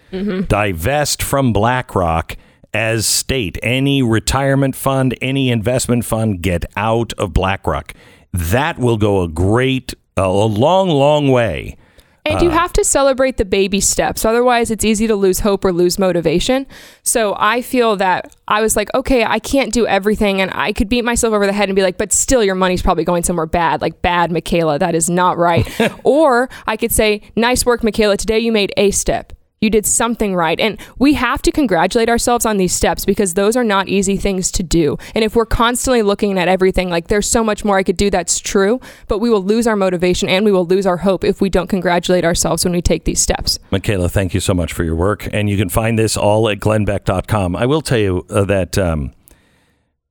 Divest 0.48 1.22
from 1.22 1.52
BlackRock 1.52 2.36
as 2.76 3.06
state. 3.06 3.58
Any 3.62 4.02
retirement 4.02 4.76
fund, 4.76 5.16
any 5.22 5.50
investment 5.50 6.04
fund, 6.04 6.42
get 6.42 6.66
out 6.76 7.14
of 7.14 7.32
BlackRock. 7.32 7.94
That 8.34 8.78
will 8.78 8.98
go 8.98 9.22
a 9.22 9.28
great, 9.28 9.94
a 10.18 10.28
long, 10.28 10.90
long 10.90 11.30
way. 11.30 11.78
And 12.26 12.42
you 12.42 12.50
uh, 12.50 12.52
have 12.52 12.74
to 12.74 12.84
celebrate 12.84 13.38
the 13.38 13.46
baby 13.46 13.80
steps. 13.80 14.26
Otherwise, 14.26 14.70
it's 14.70 14.84
easy 14.84 15.06
to 15.06 15.16
lose 15.16 15.40
hope 15.40 15.64
or 15.64 15.72
lose 15.72 15.98
motivation. 15.98 16.66
So 17.02 17.34
I 17.38 17.62
feel 17.62 17.96
that 17.96 18.36
I 18.46 18.60
was 18.60 18.76
like, 18.76 18.92
okay, 18.94 19.24
I 19.24 19.38
can't 19.38 19.72
do 19.72 19.86
everything. 19.86 20.42
And 20.42 20.50
I 20.52 20.72
could 20.72 20.90
beat 20.90 21.04
myself 21.04 21.32
over 21.32 21.46
the 21.46 21.54
head 21.54 21.70
and 21.70 21.76
be 21.76 21.82
like, 21.82 21.96
but 21.96 22.12
still, 22.12 22.44
your 22.44 22.56
money's 22.56 22.82
probably 22.82 23.04
going 23.04 23.22
somewhere 23.22 23.46
bad, 23.46 23.80
like 23.80 24.02
bad, 24.02 24.30
Michaela. 24.30 24.78
That 24.78 24.94
is 24.94 25.08
not 25.08 25.38
right. 25.38 25.66
or 26.04 26.50
I 26.66 26.76
could 26.76 26.92
say, 26.92 27.22
nice 27.36 27.64
work, 27.64 27.82
Michaela. 27.82 28.18
Today 28.18 28.40
you 28.40 28.52
made 28.52 28.74
a 28.76 28.90
step. 28.90 29.32
You 29.60 29.70
did 29.70 29.86
something 29.86 30.34
right. 30.34 30.60
And 30.60 30.78
we 30.98 31.14
have 31.14 31.40
to 31.42 31.50
congratulate 31.50 32.10
ourselves 32.10 32.44
on 32.44 32.58
these 32.58 32.74
steps 32.74 33.06
because 33.06 33.34
those 33.34 33.56
are 33.56 33.64
not 33.64 33.88
easy 33.88 34.18
things 34.18 34.52
to 34.52 34.62
do. 34.62 34.98
And 35.14 35.24
if 35.24 35.34
we're 35.34 35.46
constantly 35.46 36.02
looking 36.02 36.38
at 36.38 36.46
everything 36.46 36.90
like 36.90 37.08
there's 37.08 37.28
so 37.28 37.42
much 37.42 37.64
more 37.64 37.78
I 37.78 37.82
could 37.82 37.96
do, 37.96 38.10
that's 38.10 38.38
true. 38.38 38.80
But 39.08 39.18
we 39.18 39.30
will 39.30 39.42
lose 39.42 39.66
our 39.66 39.76
motivation 39.76 40.28
and 40.28 40.44
we 40.44 40.52
will 40.52 40.66
lose 40.66 40.86
our 40.86 40.98
hope 40.98 41.24
if 41.24 41.40
we 41.40 41.48
don't 41.48 41.68
congratulate 41.68 42.24
ourselves 42.24 42.64
when 42.64 42.72
we 42.72 42.82
take 42.82 43.04
these 43.04 43.20
steps. 43.20 43.58
Michaela, 43.70 44.10
thank 44.10 44.34
you 44.34 44.40
so 44.40 44.52
much 44.52 44.74
for 44.74 44.84
your 44.84 44.94
work. 44.94 45.26
And 45.32 45.48
you 45.48 45.56
can 45.56 45.70
find 45.70 45.98
this 45.98 46.18
all 46.18 46.50
at 46.50 46.58
glennbeck.com. 46.58 47.56
I 47.56 47.64
will 47.64 47.80
tell 47.80 47.98
you 47.98 48.26
uh, 48.28 48.44
that 48.44 48.76
um, 48.76 49.12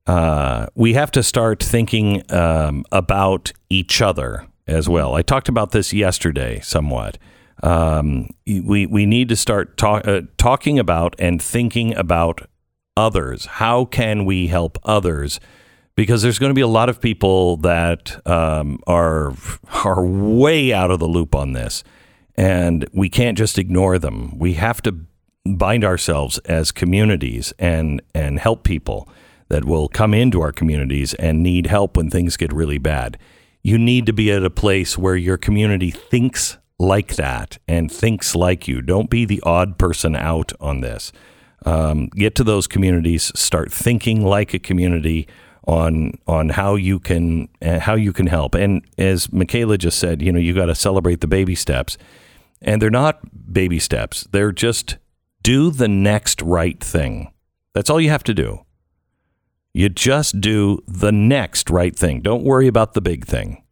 uh, 0.08 0.66
we 0.74 0.94
have 0.94 1.12
to 1.12 1.22
start 1.22 1.62
thinking 1.62 2.22
um, 2.32 2.84
about 2.90 3.52
each 3.70 4.02
other 4.02 4.46
as 4.66 4.88
well. 4.88 5.14
I 5.14 5.22
talked 5.22 5.48
about 5.48 5.70
this 5.70 5.92
yesterday 5.92 6.58
somewhat. 6.60 7.18
Um, 7.62 8.28
we, 8.46 8.86
we 8.86 9.06
need 9.06 9.28
to 9.30 9.36
start 9.36 9.76
talk, 9.76 10.06
uh, 10.06 10.22
talking 10.36 10.78
about 10.78 11.16
and 11.18 11.40
thinking 11.40 11.94
about 11.96 12.48
others. 12.96 13.46
How 13.46 13.84
can 13.84 14.24
we 14.24 14.48
help 14.48 14.78
others? 14.82 15.40
Because 15.94 16.20
there's 16.22 16.38
going 16.38 16.50
to 16.50 16.54
be 16.54 16.60
a 16.60 16.66
lot 16.66 16.88
of 16.88 17.00
people 17.00 17.56
that 17.58 18.20
um, 18.26 18.80
are 18.86 19.32
are 19.84 20.04
way 20.04 20.72
out 20.72 20.90
of 20.90 20.98
the 20.98 21.08
loop 21.08 21.34
on 21.34 21.52
this 21.52 21.82
and 22.36 22.86
we 22.92 23.08
can't 23.08 23.38
just 23.38 23.58
ignore 23.58 23.98
them. 23.98 24.38
We 24.38 24.54
have 24.54 24.82
to 24.82 24.96
bind 25.44 25.84
ourselves 25.84 26.38
as 26.40 26.72
communities 26.72 27.52
and 27.58 28.02
and 28.14 28.38
help 28.38 28.64
people 28.64 29.08
that 29.48 29.64
will 29.64 29.88
come 29.88 30.12
into 30.12 30.40
our 30.40 30.52
communities 30.52 31.14
and 31.14 31.42
need 31.42 31.66
help 31.66 31.96
when 31.96 32.10
things 32.10 32.36
get 32.36 32.52
really 32.52 32.78
bad. 32.78 33.16
You 33.62 33.78
need 33.78 34.06
to 34.06 34.12
be 34.12 34.30
at 34.32 34.44
a 34.44 34.50
place 34.50 34.98
where 34.98 35.16
your 35.16 35.36
community 35.36 35.90
thinks 35.90 36.58
like 36.78 37.16
that 37.16 37.58
and 37.68 37.90
thinks 37.90 38.34
like 38.34 38.68
you. 38.68 38.82
Don't 38.82 39.10
be 39.10 39.24
the 39.24 39.42
odd 39.44 39.78
person 39.78 40.16
out 40.16 40.52
on 40.60 40.80
this. 40.80 41.12
Um, 41.64 42.08
get 42.08 42.34
to 42.36 42.44
those 42.44 42.66
communities. 42.66 43.32
Start 43.34 43.72
thinking 43.72 44.24
like 44.24 44.54
a 44.54 44.58
community 44.58 45.28
on 45.66 46.12
on 46.26 46.50
how 46.50 46.76
you 46.76 47.00
can 47.00 47.48
uh, 47.62 47.80
how 47.80 47.94
you 47.94 48.12
can 48.12 48.28
help. 48.28 48.54
And 48.54 48.82
as 48.98 49.32
Michaela 49.32 49.78
just 49.78 49.98
said, 49.98 50.22
you 50.22 50.32
know, 50.32 50.38
you 50.38 50.54
got 50.54 50.66
to 50.66 50.74
celebrate 50.74 51.20
the 51.20 51.26
baby 51.26 51.54
steps 51.54 51.98
And 52.62 52.80
they're 52.82 52.90
not 52.90 53.20
baby 53.52 53.78
steps. 53.78 54.26
They're 54.32 54.52
just 54.52 54.98
do 55.42 55.70
the 55.70 55.88
next 55.88 56.42
right 56.42 56.82
thing. 56.82 57.32
That's 57.74 57.90
all 57.90 58.00
you 58.00 58.10
have 58.10 58.24
to 58.24 58.34
do. 58.34 58.60
You 59.74 59.88
just 59.90 60.40
do 60.40 60.80
the 60.88 61.12
next 61.12 61.70
right 61.70 61.96
thing. 61.96 62.22
Don't 62.22 62.44
worry 62.44 62.66
about 62.66 62.94
the 62.94 63.02
big 63.02 63.26
thing 63.26 63.62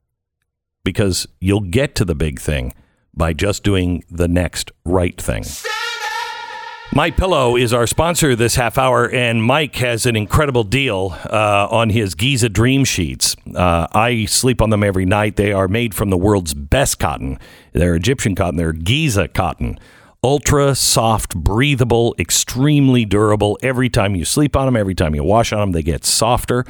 because 0.84 1.26
you'll 1.40 1.60
get 1.60 1.94
to 1.96 2.04
the 2.04 2.14
big 2.14 2.40
thing 2.40 2.74
by 3.16 3.32
just 3.32 3.62
doing 3.62 4.04
the 4.10 4.28
next 4.28 4.70
right 4.84 5.20
thing. 5.20 5.44
My 6.92 7.10
Pillow 7.10 7.56
is 7.56 7.72
our 7.72 7.88
sponsor 7.88 8.36
this 8.36 8.54
half 8.54 8.78
hour, 8.78 9.10
and 9.10 9.42
Mike 9.42 9.74
has 9.76 10.06
an 10.06 10.14
incredible 10.14 10.62
deal 10.62 11.16
uh, 11.24 11.66
on 11.68 11.90
his 11.90 12.14
Giza 12.14 12.48
Dream 12.48 12.84
Sheets. 12.84 13.34
Uh, 13.52 13.88
I 13.92 14.26
sleep 14.26 14.62
on 14.62 14.70
them 14.70 14.84
every 14.84 15.04
night. 15.04 15.34
They 15.34 15.52
are 15.52 15.66
made 15.66 15.92
from 15.92 16.10
the 16.10 16.16
world's 16.16 16.54
best 16.54 17.00
cotton. 17.00 17.40
They're 17.72 17.96
Egyptian 17.96 18.36
cotton. 18.36 18.58
They're 18.58 18.72
Giza 18.72 19.26
cotton. 19.26 19.76
Ultra 20.22 20.76
soft, 20.76 21.34
breathable, 21.34 22.14
extremely 22.18 23.04
durable. 23.04 23.58
Every 23.60 23.90
time 23.90 24.14
you 24.14 24.24
sleep 24.24 24.54
on 24.54 24.66
them, 24.66 24.76
every 24.76 24.94
time 24.94 25.16
you 25.16 25.24
wash 25.24 25.52
on 25.52 25.58
them, 25.58 25.72
they 25.72 25.82
get 25.82 26.04
softer. 26.04 26.64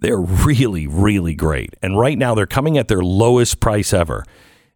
They're 0.00 0.18
really, 0.18 0.88
really 0.88 1.34
great. 1.34 1.74
And 1.82 1.96
right 1.96 2.18
now, 2.18 2.34
they're 2.34 2.46
coming 2.46 2.78
at 2.78 2.88
their 2.88 3.02
lowest 3.02 3.60
price 3.60 3.92
ever. 3.92 4.24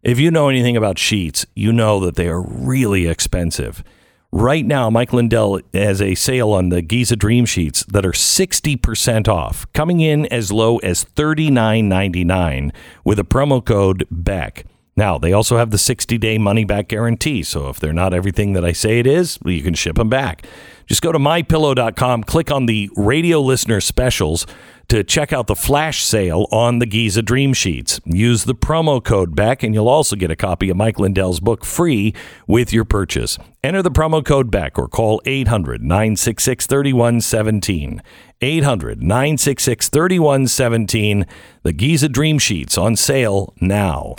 If 0.03 0.19
you 0.19 0.31
know 0.31 0.49
anything 0.49 0.75
about 0.75 0.99
sheets, 0.99 1.45
you 1.55 1.71
know 1.71 2.01
that 2.01 2.15
they 2.15 2.27
are 2.27 2.41
really 2.41 3.07
expensive. 3.07 3.85
Right 4.33 4.65
now, 4.65 4.89
Mike 4.89 5.13
Lindell 5.13 5.61
has 5.73 6.01
a 6.01 6.13
sale 6.15 6.51
on 6.51 6.67
the 6.67 6.81
Giza 6.81 7.15
Dream 7.15 7.45
Sheets 7.45 7.85
that 7.85 8.05
are 8.05 8.11
60% 8.11 9.29
off, 9.29 9.65
coming 9.71 10.01
in 10.01 10.25
as 10.25 10.51
low 10.51 10.79
as 10.79 11.05
$39.99 11.05 12.73
with 13.05 13.17
a 13.17 13.23
promo 13.23 13.63
code 13.63 14.05
BECK. 14.11 14.65
Now, 14.97 15.17
they 15.17 15.31
also 15.31 15.55
have 15.55 15.71
the 15.71 15.77
60 15.77 16.17
day 16.17 16.37
money 16.37 16.65
back 16.65 16.89
guarantee. 16.89 17.41
So 17.41 17.69
if 17.69 17.79
they're 17.79 17.93
not 17.93 18.13
everything 18.13 18.51
that 18.53 18.65
I 18.65 18.73
say 18.73 18.99
it 18.99 19.07
is, 19.07 19.39
well, 19.41 19.53
you 19.53 19.63
can 19.63 19.73
ship 19.73 19.95
them 19.95 20.09
back. 20.09 20.45
Just 20.85 21.01
go 21.01 21.13
to 21.13 21.19
mypillow.com, 21.19 22.25
click 22.25 22.51
on 22.51 22.65
the 22.65 22.89
radio 22.97 23.39
listener 23.39 23.79
specials 23.79 24.45
to 24.89 25.03
check 25.03 25.33
out 25.33 25.47
the 25.47 25.55
flash 25.55 26.03
sale 26.03 26.47
on 26.51 26.79
the 26.79 26.85
Giza 26.85 27.21
Dream 27.21 27.53
Sheets. 27.53 27.99
Use 28.05 28.43
the 28.43 28.55
promo 28.55 29.03
code 29.03 29.35
BECK, 29.35 29.63
and 29.63 29.73
you'll 29.73 29.89
also 29.89 30.15
get 30.15 30.31
a 30.31 30.35
copy 30.35 30.69
of 30.69 30.77
Mike 30.77 30.99
Lindell's 30.99 31.39
book 31.39 31.65
free 31.65 32.13
with 32.47 32.73
your 32.73 32.85
purchase. 32.85 33.37
Enter 33.63 33.81
the 33.81 33.91
promo 33.91 34.23
code 34.23 34.51
BECK 34.51 34.77
or 34.77 34.87
call 34.87 35.21
800 35.25 35.81
966 35.81 36.67
3117. 36.67 38.01
800 38.41 39.01
966 39.01 39.89
3117. 39.89 41.25
The 41.63 41.73
Giza 41.73 42.09
Dream 42.09 42.39
Sheets 42.39 42.77
on 42.77 42.95
sale 42.95 43.53
now. 43.61 44.15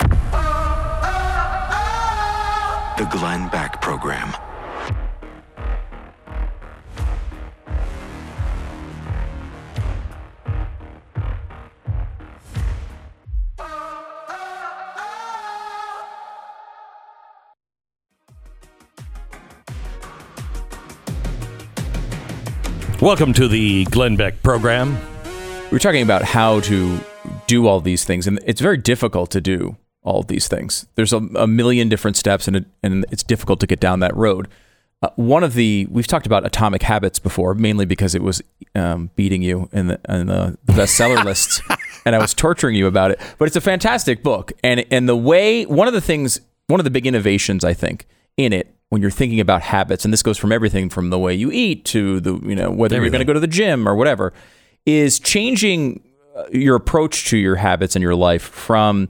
The 2.97 3.05
Glenn 3.11 3.49
Beck 3.49 3.81
Program. 3.81 4.33
Welcome 23.05 23.33
to 23.33 23.47
the 23.47 23.83
Glenn 23.85 24.15
Beck 24.15 24.41
program. 24.41 24.97
We're 25.71 25.77
talking 25.77 26.01
about 26.01 26.23
how 26.23 26.61
to 26.61 26.99
do 27.45 27.67
all 27.67 27.79
these 27.79 28.03
things, 28.03 28.25
and 28.25 28.39
it's 28.47 28.59
very 28.59 28.77
difficult 28.77 29.29
to 29.29 29.41
do 29.41 29.77
all 30.01 30.23
these 30.23 30.47
things. 30.47 30.87
There's 30.95 31.13
a, 31.13 31.17
a 31.17 31.45
million 31.45 31.87
different 31.87 32.17
steps, 32.17 32.47
and 32.47 32.57
it, 32.57 32.65
and 32.81 33.05
it's 33.11 33.21
difficult 33.21 33.59
to 33.59 33.67
get 33.67 33.79
down 33.79 33.99
that 33.99 34.15
road. 34.15 34.47
Uh, 35.03 35.09
one 35.17 35.43
of 35.43 35.53
the 35.53 35.85
we've 35.91 36.07
talked 36.07 36.25
about 36.25 36.47
Atomic 36.47 36.81
Habits 36.81 37.19
before, 37.19 37.53
mainly 37.53 37.85
because 37.85 38.15
it 38.15 38.23
was 38.23 38.41
um, 38.73 39.11
beating 39.15 39.43
you 39.43 39.69
in 39.71 39.85
the, 39.85 39.99
in 40.09 40.25
the 40.25 40.57
bestseller 40.65 41.23
lists, 41.23 41.61
and 42.07 42.15
I 42.15 42.17
was 42.17 42.33
torturing 42.33 42.75
you 42.75 42.87
about 42.87 43.11
it. 43.11 43.21
But 43.37 43.45
it's 43.45 43.55
a 43.55 43.61
fantastic 43.61 44.23
book, 44.23 44.51
and 44.63 44.83
and 44.89 45.07
the 45.07 45.15
way 45.15 45.67
one 45.67 45.87
of 45.87 45.93
the 45.93 46.01
things, 46.01 46.41
one 46.65 46.79
of 46.79 46.85
the 46.85 46.89
big 46.89 47.05
innovations 47.05 47.63
I 47.63 47.75
think 47.75 48.07
in 48.37 48.53
it 48.53 48.75
when 48.89 49.01
you're 49.01 49.11
thinking 49.11 49.39
about 49.39 49.61
habits, 49.61 50.05
and 50.05 50.13
this 50.13 50.23
goes 50.23 50.37
from 50.37 50.51
everything 50.51 50.89
from 50.89 51.09
the 51.09 51.19
way 51.19 51.33
you 51.33 51.51
eat 51.51 51.85
to 51.85 52.19
the 52.19 52.39
you 52.43 52.55
know 52.55 52.71
whether 52.71 52.95
you're 52.97 53.09
going 53.09 53.19
to 53.19 53.25
go 53.25 53.33
to 53.33 53.39
the 53.39 53.47
gym 53.47 53.87
or 53.87 53.95
whatever, 53.95 54.33
is 54.85 55.19
changing 55.19 56.03
uh, 56.35 56.45
your 56.51 56.75
approach 56.75 57.25
to 57.29 57.37
your 57.37 57.55
habits 57.55 57.95
in 57.95 58.01
your 58.01 58.15
life 58.15 58.43
from 58.43 59.09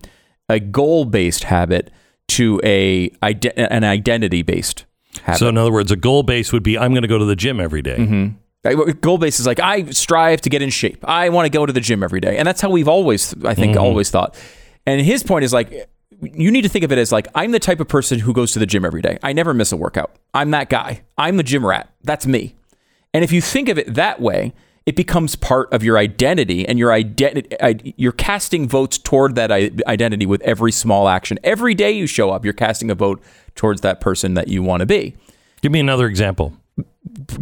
a 0.49 0.59
goal-based 0.59 1.43
habit 1.45 1.91
to 2.27 2.61
a 2.63 3.09
an 3.21 3.83
identity-based 3.83 4.85
habit. 5.23 5.39
So, 5.39 5.49
in 5.49 5.57
other 5.57 5.71
words, 5.71 5.91
a 5.91 5.95
goal 5.95 6.23
base 6.23 6.51
would 6.53 6.63
be 6.63 6.77
I'm 6.77 6.91
going 6.91 7.01
to 7.01 7.07
go 7.07 7.17
to 7.17 7.25
the 7.25 7.35
gym 7.35 7.59
every 7.59 7.81
day. 7.81 7.97
Goal 9.01 9.19
based 9.19 9.39
is 9.39 9.45
like 9.45 9.59
I 9.59 9.85
strive 9.91 10.41
to 10.41 10.49
get 10.49 10.61
in 10.63 10.71
shape. 10.71 11.03
I 11.07 11.29
want 11.29 11.45
to 11.45 11.51
go 11.51 11.65
to 11.67 11.73
the 11.73 11.79
gym 11.81 12.01
every 12.01 12.19
day, 12.19 12.37
and 12.37 12.47
that's 12.47 12.61
how 12.61 12.69
we've 12.71 12.87
always, 12.87 13.35
I 13.43 13.53
think, 13.53 13.75
always 13.77 14.09
thought. 14.09 14.35
And 14.87 15.01
his 15.01 15.21
point 15.21 15.45
is 15.45 15.53
like, 15.53 15.87
you 16.33 16.51
need 16.51 16.63
to 16.63 16.69
think 16.69 16.83
of 16.83 16.91
it 16.91 16.97
as 16.97 17.11
like 17.11 17.27
I'm 17.35 17.51
the 17.51 17.59
type 17.59 17.79
of 17.79 17.87
person 17.87 18.19
who 18.19 18.33
goes 18.33 18.51
to 18.53 18.59
the 18.59 18.65
gym 18.65 18.85
every 18.85 19.01
day. 19.01 19.17
I 19.23 19.33
never 19.33 19.53
miss 19.53 19.71
a 19.71 19.77
workout. 19.77 20.15
I'm 20.33 20.51
that 20.51 20.69
guy. 20.69 21.03
I'm 21.17 21.37
the 21.37 21.43
gym 21.43 21.65
rat. 21.65 21.89
That's 22.03 22.25
me. 22.25 22.55
And 23.13 23.23
if 23.23 23.31
you 23.31 23.41
think 23.41 23.69
of 23.69 23.77
it 23.77 23.93
that 23.93 24.19
way, 24.19 24.53
it 24.85 24.95
becomes 24.95 25.35
part 25.35 25.73
of 25.73 25.83
your 25.83 25.97
identity, 25.97 26.67
and 26.67 26.77
your 26.77 26.93
identity, 26.93 27.95
you're 27.97 28.11
casting 28.11 28.67
votes 28.67 28.99
toward 28.99 29.33
that 29.33 29.51
identity 29.51 30.27
with 30.27 30.41
every 30.41 30.71
small 30.71 31.09
action. 31.09 31.39
Every 31.43 31.73
day 31.73 31.91
you 31.91 32.05
show 32.05 32.29
up, 32.29 32.45
you're 32.45 32.53
casting 32.53 32.91
a 32.91 32.95
vote 32.95 33.19
towards 33.55 33.81
that 33.81 33.99
person 33.99 34.35
that 34.35 34.47
you 34.47 34.61
want 34.61 34.81
to 34.81 34.85
be 34.85 35.15
Give 35.65 35.71
me 35.71 35.79
another 35.79 36.05
example. 36.05 36.53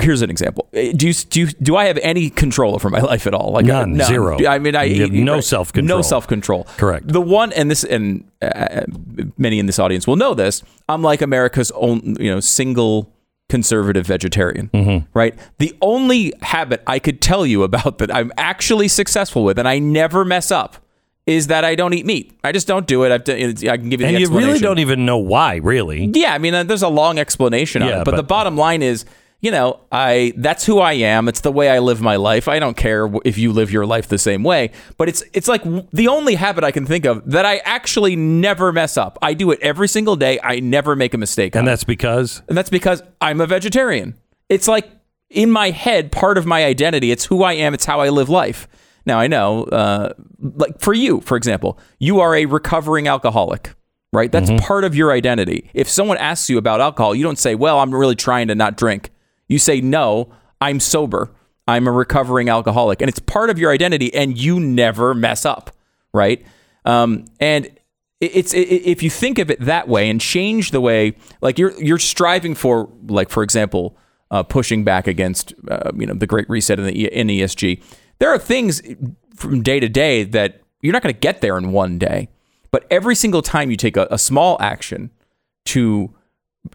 Here's 0.02 0.22
an 0.22 0.30
example. 0.30 0.68
Uh, 0.76 0.92
Do 0.96 1.08
you, 1.08 1.14
do 1.14 1.40
you, 1.42 1.48
do 1.48 1.76
I 1.76 1.86
have 1.86 1.98
any 2.02 2.30
control 2.30 2.76
over 2.76 2.90
my 2.90 3.00
life 3.12 3.28
at 3.28 3.34
all? 3.34 3.52
Like 3.52 3.66
None, 3.66 3.94
none. 3.98 4.08
zero. 4.08 4.38
I 4.46 4.60
mean, 4.60 4.76
I 4.76 4.84
You 4.84 5.02
have 5.04 5.12
no 5.12 5.40
self-control. 5.42 5.98
No 5.98 6.02
self 6.02 6.28
control. 6.28 6.66
Correct. 6.78 7.08
The 7.08 7.22
one 7.22 7.52
and 7.54 7.70
this 7.72 7.84
and 7.84 8.24
uh, 8.42 8.82
many 9.38 9.60
in 9.60 9.66
this 9.66 9.80
audience 9.80 10.08
will 10.08 10.16
know 10.16 10.34
this. 10.34 10.64
I'm 10.90 11.02
like 11.02 11.22
America's 11.22 11.72
own, 11.76 12.16
you 12.20 12.30
know, 12.32 12.40
single 12.40 13.12
conservative 13.50 14.08
vegetarian. 14.08 14.70
Mm-hmm. 14.74 15.06
Right. 15.14 15.38
The 15.60 15.76
only 15.82 16.34
habit 16.42 16.82
I 16.88 17.00
could 17.00 17.22
tell 17.22 17.46
you 17.46 17.64
about 17.64 17.98
that 18.00 18.14
I'm 18.14 18.32
actually 18.38 18.88
successful 18.88 19.44
with, 19.44 19.60
and 19.60 19.68
I 19.68 19.80
never 19.80 20.26
mess 20.26 20.52
up. 20.52 20.78
Is 21.26 21.48
that 21.48 21.64
I 21.64 21.76
don't 21.76 21.94
eat 21.94 22.06
meat? 22.06 22.38
I 22.44 22.52
just 22.52 22.68
don't 22.68 22.86
do 22.86 23.04
it. 23.06 23.12
I've 23.14 23.24
done, 23.24 23.38
I 23.38 23.78
can 23.78 23.90
give 23.90 24.02
you 24.02 24.08
the 24.08 24.14
And 24.14 24.20
you 24.20 24.28
really 24.30 24.60
don't 24.60 24.80
even 24.80 25.06
know 25.06 25.20
why, 25.20 25.56
really. 25.58 26.12
Yeah, 26.14 26.34
I 26.34 26.38
mean, 26.38 26.54
uh, 26.54 26.64
there's 26.64 26.82
a 26.82 26.90
long 26.90 27.18
explanation 27.18 27.82
on 27.82 27.88
Yeah, 27.88 28.02
it, 28.02 28.06
but, 28.06 28.12
but- 28.12 28.18
the 28.18 28.24
bottom 28.24 28.58
line 28.58 28.82
is, 28.82 29.06
you 29.44 29.52
know, 29.52 29.82
I 29.92 30.32
that's 30.38 30.66
who 30.66 30.80
I 30.80 30.94
am. 30.94 31.28
It's 31.28 31.42
the 31.42 31.52
way 31.52 31.70
I 31.70 31.80
live 31.80 32.02
my 32.02 32.16
life. 32.16 32.48
I 32.48 32.60
don't 32.60 32.78
care 32.78 33.12
if 33.26 33.38
you 33.38 33.52
live 33.52 33.72
your 33.72 33.86
life 33.86 34.08
the 34.08 34.18
same 34.18 34.42
way, 34.42 34.72
but 34.98 35.10
it's 35.10 35.22
it's 35.34 35.50
like 35.50 35.62
the 35.92 36.08
only 36.08 36.36
habit 36.36 36.64
I 36.64 36.72
can 36.72 36.86
think 36.86 37.04
of 37.04 37.30
that 37.30 37.46
I 37.46 37.58
actually 37.58 38.16
never 38.16 38.72
mess 38.72 38.96
up. 38.96 39.20
I 39.22 39.34
do 39.34 39.52
it 39.52 39.60
every 39.62 39.90
single 39.90 40.16
day. 40.16 40.40
I 40.42 40.62
never 40.62 40.96
make 40.96 41.14
a 41.14 41.18
mistake. 41.18 41.56
And 41.56 41.68
it. 41.68 41.72
that's 41.72 41.84
because 41.84 42.42
and 42.48 42.58
that's 42.58 42.70
because 42.70 43.04
I'm 43.20 43.42
a 43.42 43.46
vegetarian. 43.46 44.18
It's 44.48 44.70
like 44.70 44.90
in 45.30 45.52
my 45.52 45.72
head, 45.72 46.14
part 46.14 46.38
of 46.38 46.46
my 46.46 46.64
identity. 46.64 47.12
It's 47.12 47.26
who 47.26 47.44
I 47.44 47.52
am. 47.52 47.74
It's 47.74 47.86
how 47.86 48.00
I 48.00 48.10
live 48.10 48.30
life. 48.30 48.70
Now 49.06 49.20
I 49.20 49.28
know, 49.28 49.66
uh, 49.66 50.14
like 50.40 50.80
for 50.80 50.94
you, 50.94 51.20
for 51.20 51.36
example, 51.36 51.78
you 52.00 52.22
are 52.22 52.34
a 52.34 52.46
recovering 52.46 53.10
alcoholic, 53.10 53.74
right? 54.14 54.32
That's 54.32 54.52
part 54.66 54.86
of 54.86 54.96
your 54.96 55.12
identity. 55.12 55.70
If 55.74 55.90
someone 55.90 56.18
asks 56.18 56.50
you 56.50 56.58
about 56.58 56.80
alcohol, 56.80 57.14
you 57.14 57.24
don't 57.24 57.38
say, 57.38 57.56
"Well, 57.56 57.80
I'm 57.80 57.94
really 57.94 58.16
trying 58.16 58.48
to 58.48 58.56
not 58.56 58.78
drink." 58.78 59.10
You 59.54 59.60
say, 59.60 59.82
"No, 59.82 60.34
I'm 60.60 60.80
sober. 60.80 61.32
I'm 61.68 61.88
a 61.88 61.92
recovering 61.92 62.50
alcoholic," 62.50 63.02
and 63.02 63.08
it's 63.08 63.20
part 63.20 63.50
of 63.52 63.60
your 63.60 63.72
identity, 63.72 64.14
and 64.14 64.36
you 64.38 64.60
never 64.60 65.14
mess 65.14 65.46
up, 65.46 65.72
right? 66.12 66.44
Um, 66.86 67.26
and 67.40 67.70
it's 68.20 68.54
it, 68.54 68.68
if 68.68 69.04
you 69.04 69.10
think 69.10 69.38
of 69.38 69.52
it 69.52 69.60
that 69.60 69.88
way 69.88 70.10
and 70.10 70.20
change 70.20 70.72
the 70.72 70.82
way 70.82 71.16
like 71.42 71.60
you're 71.60 71.80
you're 71.82 72.00
striving 72.00 72.56
for 72.56 72.90
like 73.08 73.30
for 73.30 73.44
example 73.44 73.98
uh, 74.32 74.44
pushing 74.44 74.84
back 74.84 75.08
against 75.08 75.54
uh, 75.70 75.92
you 75.96 76.06
know 76.06 76.14
the 76.14 76.28
great 76.28 76.50
reset 76.50 76.80
in 76.80 76.86
the 76.86 77.14
in 77.14 77.28
ESG 77.28 77.84
there 78.20 78.30
are 78.30 78.40
things 78.40 78.82
from 79.36 79.62
day 79.62 79.80
to 79.80 79.90
day 79.90 80.24
that 80.24 80.62
you're 80.82 80.94
not 80.94 81.02
going 81.02 81.14
to 81.14 81.20
get 81.20 81.42
there 81.42 81.58
in 81.58 81.72
one 81.72 81.98
day 81.98 82.30
but 82.72 82.86
every 82.90 83.16
single 83.16 83.42
time 83.42 83.70
you 83.70 83.78
take 83.78 83.98
a, 83.98 84.08
a 84.10 84.18
small 84.18 84.58
action 84.62 85.12
to 85.66 86.14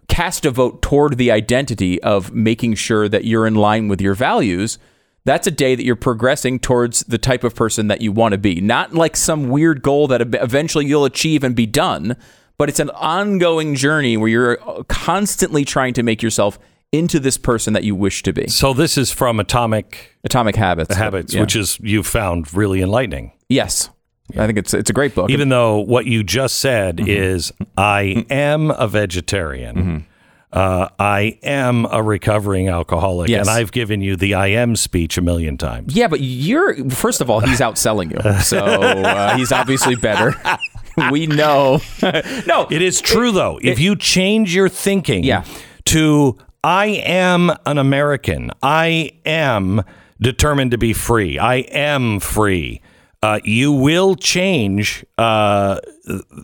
cast 0.09 0.45
a 0.45 0.51
vote 0.51 0.83
toward 0.83 1.17
the 1.17 1.31
identity 1.31 2.03
of 2.03 2.33
making 2.33 2.75
sure 2.75 3.09
that 3.09 3.25
you're 3.25 3.47
in 3.47 3.55
line 3.55 3.89
with 3.89 4.01
your 4.01 4.15
values, 4.15 4.79
that's 5.25 5.47
a 5.47 5.51
day 5.51 5.75
that 5.75 5.85
you're 5.85 5.97
progressing 5.97 6.59
towards 6.59 7.01
the 7.01 7.19
type 7.19 7.45
of 7.45 7.55
person 7.55 7.89
that 7.89 8.01
you 8.01 8.13
want 8.13 8.33
to 8.33 8.39
be. 8.39 8.61
Not 8.61 8.95
like 8.95 9.17
some 9.17 9.49
weird 9.49 9.83
goal 9.83 10.07
that 10.09 10.21
eventually 10.35 10.87
you'll 10.87 11.05
achieve 11.05 11.45
and 11.45 11.55
be 11.55 11.67
done, 11.67 12.17
but 12.57 12.69
it's 12.69 12.81
an 12.81 12.91
ongoing 12.91 13.75
journey 13.75 14.17
where 14.17 14.29
you're 14.29 14.59
uh, 14.69 14.83
constantly 14.89 15.65
trying 15.65 15.95
to 15.95 16.03
make 16.03 16.23
yourself 16.23 16.59
into 16.91 17.21
this 17.21 17.37
person 17.37 17.75
that 17.75 17.85
you 17.85 17.95
wish 17.95 18.23
to 18.23 18.33
be. 18.33 18.49
so 18.49 18.73
this 18.73 18.97
is 18.97 19.11
from 19.13 19.39
Atomic 19.39 20.17
Atomic 20.25 20.57
Habits. 20.57 20.95
Habits, 20.95 21.35
Yeah. 21.35 21.43
which 21.43 21.55
is 21.55 21.79
you 21.83 22.03
found 22.03 22.53
really 22.55 22.81
enlightening. 22.81 23.33
yes. 23.51 23.91
I 24.37 24.47
think 24.47 24.59
it's 24.59 24.75
it's 24.75 24.91
a 24.91 24.93
great 24.93 25.15
book. 25.15 25.31
Even 25.31 25.49
though 25.49 25.79
what 25.79 26.07
you 26.07 26.23
just 26.23 26.59
said 26.59 26.97
Mm-hmm. 26.99 27.09
is, 27.09 27.53
I 27.77 28.25
am 28.31 28.71
a 28.71 28.87
vegetarian. 28.89 30.07
Uh, 30.51 30.89
I 30.99 31.39
am 31.43 31.85
a 31.87 32.03
recovering 32.03 32.69
alcoholic, 32.69 33.29
Yes. 33.29 33.47
and 33.47 33.51
I've 33.57 33.71
given 33.71 34.01
you 34.01 34.17
the 34.17 34.33
I 34.35 34.47
am 34.49 34.77
speech 34.77 35.19
a 35.19 35.21
million 35.21 35.59
times. 35.59 35.95
Yeah, 35.95 36.09
but 36.09 36.21
you're 36.21 36.89
first 36.91 37.21
of 37.21 37.29
all, 37.29 37.41
he's 37.41 37.61
outselling 37.61 38.13
you, 38.13 38.33
so 38.43 38.59
uh, 38.59 39.37
he's 39.37 39.53
obviously 39.53 39.95
better. 39.95 40.35
we 41.11 41.27
know. 41.27 41.81
no, 42.47 42.67
It 42.71 42.81
is 42.83 43.01
true, 43.03 43.31
though. 43.31 43.59
If 43.63 43.79
you 43.79 43.95
change 43.95 44.55
your 44.55 44.69
thinking 44.71 45.23
Yeah. 45.23 45.45
to 45.87 46.39
I 46.65 46.87
am 47.05 47.53
an 47.67 47.77
American, 47.79 48.51
I 48.63 49.13
am 49.27 49.83
determined 50.21 50.71
to 50.73 50.79
be 50.79 50.93
free, 50.95 51.39
I 51.39 51.57
am 51.57 52.21
free, 52.21 52.81
uh, 53.23 53.41
you 53.45 53.73
will 53.73 54.15
change. 54.15 55.05
Uh, 55.17 55.81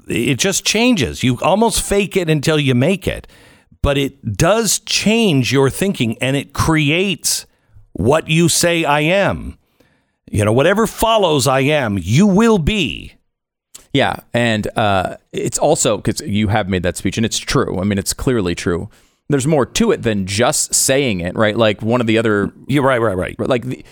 it 0.08 0.38
just 0.38 0.64
changes. 0.64 1.22
You 1.22 1.38
almost 1.40 1.82
fake 1.82 2.16
it 2.16 2.28
until 2.28 2.58
you 2.58 2.74
make 2.74 3.06
it. 3.06 3.26
But 3.82 3.98
it 3.98 4.36
does 4.36 4.78
change 4.80 5.52
your 5.52 5.68
thinking 5.70 6.16
and 6.18 6.36
it 6.36 6.52
creates 6.52 7.46
what 7.92 8.28
you 8.28 8.48
say 8.48 8.84
I 8.84 9.00
am. 9.00 9.58
You 10.30 10.44
know, 10.44 10.52
whatever 10.52 10.86
follows 10.86 11.46
I 11.46 11.60
am, 11.60 11.98
you 12.00 12.26
will 12.26 12.58
be. 12.58 13.14
Yeah, 13.92 14.16
and 14.32 14.66
uh, 14.76 15.18
it's 15.32 15.58
also 15.58 15.98
because 15.98 16.20
you 16.22 16.48
have 16.48 16.68
made 16.68 16.82
that 16.82 16.96
speech, 16.96 17.16
and 17.16 17.24
it's 17.24 17.38
true. 17.38 17.78
I 17.78 17.84
mean, 17.84 17.96
it's 17.96 18.12
clearly 18.12 18.56
true. 18.56 18.90
There's 19.28 19.46
more 19.46 19.64
to 19.64 19.92
it 19.92 20.02
than 20.02 20.26
just 20.26 20.74
saying 20.74 21.20
it, 21.20 21.36
right? 21.36 21.56
Like 21.56 21.80
one 21.80 22.00
of 22.00 22.08
the 22.08 22.18
other, 22.18 22.52
You're 22.66 22.82
right, 22.82 23.00
right, 23.00 23.16
right. 23.16 23.38
like 23.38 23.64
the, 23.64 23.84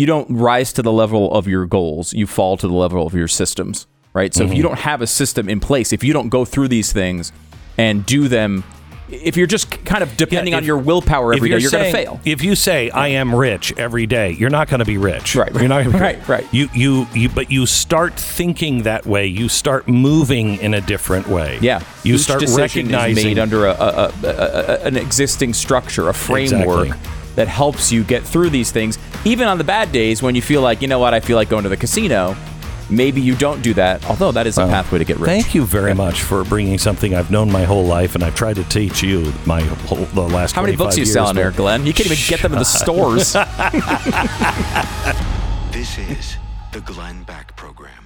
you 0.00 0.06
don't 0.06 0.28
rise 0.50 0.72
to 0.74 0.82
the 0.82 0.92
level 1.02 1.22
of 1.38 1.46
your 1.46 1.66
goals; 1.66 2.12
you 2.20 2.26
fall 2.26 2.56
to 2.56 2.66
the 2.66 2.78
level 2.84 3.06
of 3.06 3.14
your 3.14 3.28
systems, 3.28 3.86
right? 4.18 4.32
So 4.34 4.42
if 4.44 4.48
Mm-hmm. 4.50 4.56
you 4.56 4.62
don't 4.68 4.78
have 4.90 5.00
a 5.02 5.06
system 5.06 5.48
in 5.48 5.60
place, 5.60 5.92
if 5.92 6.02
you 6.04 6.12
don't 6.12 6.30
go 6.30 6.44
through 6.44 6.68
these 6.68 6.92
things 6.92 7.32
and 7.76 8.04
do 8.06 8.28
them, 8.28 8.64
if 9.08 9.36
you're 9.36 9.48
just 9.56 9.66
kind 9.84 10.02
of 10.04 10.16
depending 10.16 10.52
Yeah, 10.52 10.58
on 10.58 10.64
your 10.64 10.78
willpower 10.78 11.34
every 11.34 11.48
day, 11.48 11.58
you're, 11.58 11.70
going 11.72 11.84
to 11.86 11.90
fail. 11.92 12.20
If 12.24 12.44
you 12.44 12.54
say 12.54 12.90
I 12.90 13.08
am 13.08 13.34
rich 13.34 13.72
every 13.76 14.06
day, 14.06 14.30
you're 14.40 14.50
not 14.58 14.68
going 14.68 14.78
to 14.78 14.84
be 14.84 14.98
rich. 14.98 15.34
Right, 15.34 15.52
You're 15.52 15.66
not 15.74 15.82
going 15.84 15.92
to 15.92 15.98
be 15.98 16.02
right, 16.10 16.18
rich. 16.18 16.28
right. 16.28 16.46
You 16.54 16.68
you 16.72 17.06
you 17.12 17.28
but 17.28 17.50
you 17.50 17.66
start 17.66 18.14
thinking 18.14 18.84
that 18.84 19.06
way. 19.06 19.26
You 19.26 19.48
start 19.48 19.88
moving 19.88 20.58
in 20.60 20.74
a 20.74 20.80
different 20.80 21.26
way. 21.26 21.58
Yeah, 21.60 21.80
You 22.04 22.14
Each 22.14 22.20
start 22.22 22.44
recognizing 22.56 23.24
made 23.24 23.38
under 23.38 23.66
a, 23.66 23.72
a, 23.72 24.12
a, 24.22 24.28
a, 24.30 24.84
an 24.88 24.96
existing 24.96 25.54
structure, 25.54 26.08
a 26.08 26.14
framework 26.14 26.86
Exactly. 26.88 27.19
That 27.36 27.48
helps 27.48 27.92
you 27.92 28.02
get 28.04 28.22
through 28.22 28.50
these 28.50 28.70
things. 28.72 28.98
Even 29.24 29.48
on 29.48 29.58
the 29.58 29.64
bad 29.64 29.92
days 29.92 30.22
when 30.22 30.34
you 30.34 30.42
feel 30.42 30.62
like, 30.62 30.82
you 30.82 30.88
know 30.88 30.98
what, 30.98 31.14
I 31.14 31.20
feel 31.20 31.36
like 31.36 31.48
going 31.48 31.62
to 31.64 31.68
the 31.68 31.76
casino. 31.76 32.36
Maybe 32.88 33.20
you 33.20 33.36
don't 33.36 33.62
do 33.62 33.72
that, 33.74 34.04
although 34.10 34.32
that 34.32 34.48
is 34.48 34.58
a 34.58 34.66
pathway 34.66 34.98
to 34.98 35.04
get 35.04 35.18
rich. 35.18 35.28
Thank 35.28 35.54
you 35.54 35.64
very 35.64 35.94
much 35.94 36.22
for 36.22 36.42
bringing 36.42 36.76
something 36.76 37.14
I've 37.14 37.30
known 37.30 37.52
my 37.52 37.62
whole 37.62 37.84
life, 37.84 38.16
and 38.16 38.24
I've 38.24 38.34
tried 38.34 38.56
to 38.56 38.64
teach 38.64 39.00
you 39.00 39.32
my 39.46 39.62
whole 39.62 40.06
the 40.06 40.22
last. 40.22 40.56
How 40.56 40.62
many 40.62 40.74
books 40.74 40.96
are 40.96 41.00
you 41.00 41.06
selling 41.06 41.36
but- 41.36 41.40
there, 41.40 41.50
Glenn? 41.52 41.86
You 41.86 41.92
can't 41.92 42.06
even 42.10 42.18
get 42.26 42.40
them 42.40 42.52
in 42.52 42.58
the 42.58 42.64
stores. 42.64 43.36
This 45.72 45.98
is 45.98 46.36
the 46.72 46.80
Glenn 46.80 47.22
Beck 47.22 47.54
Program. 47.56 47.99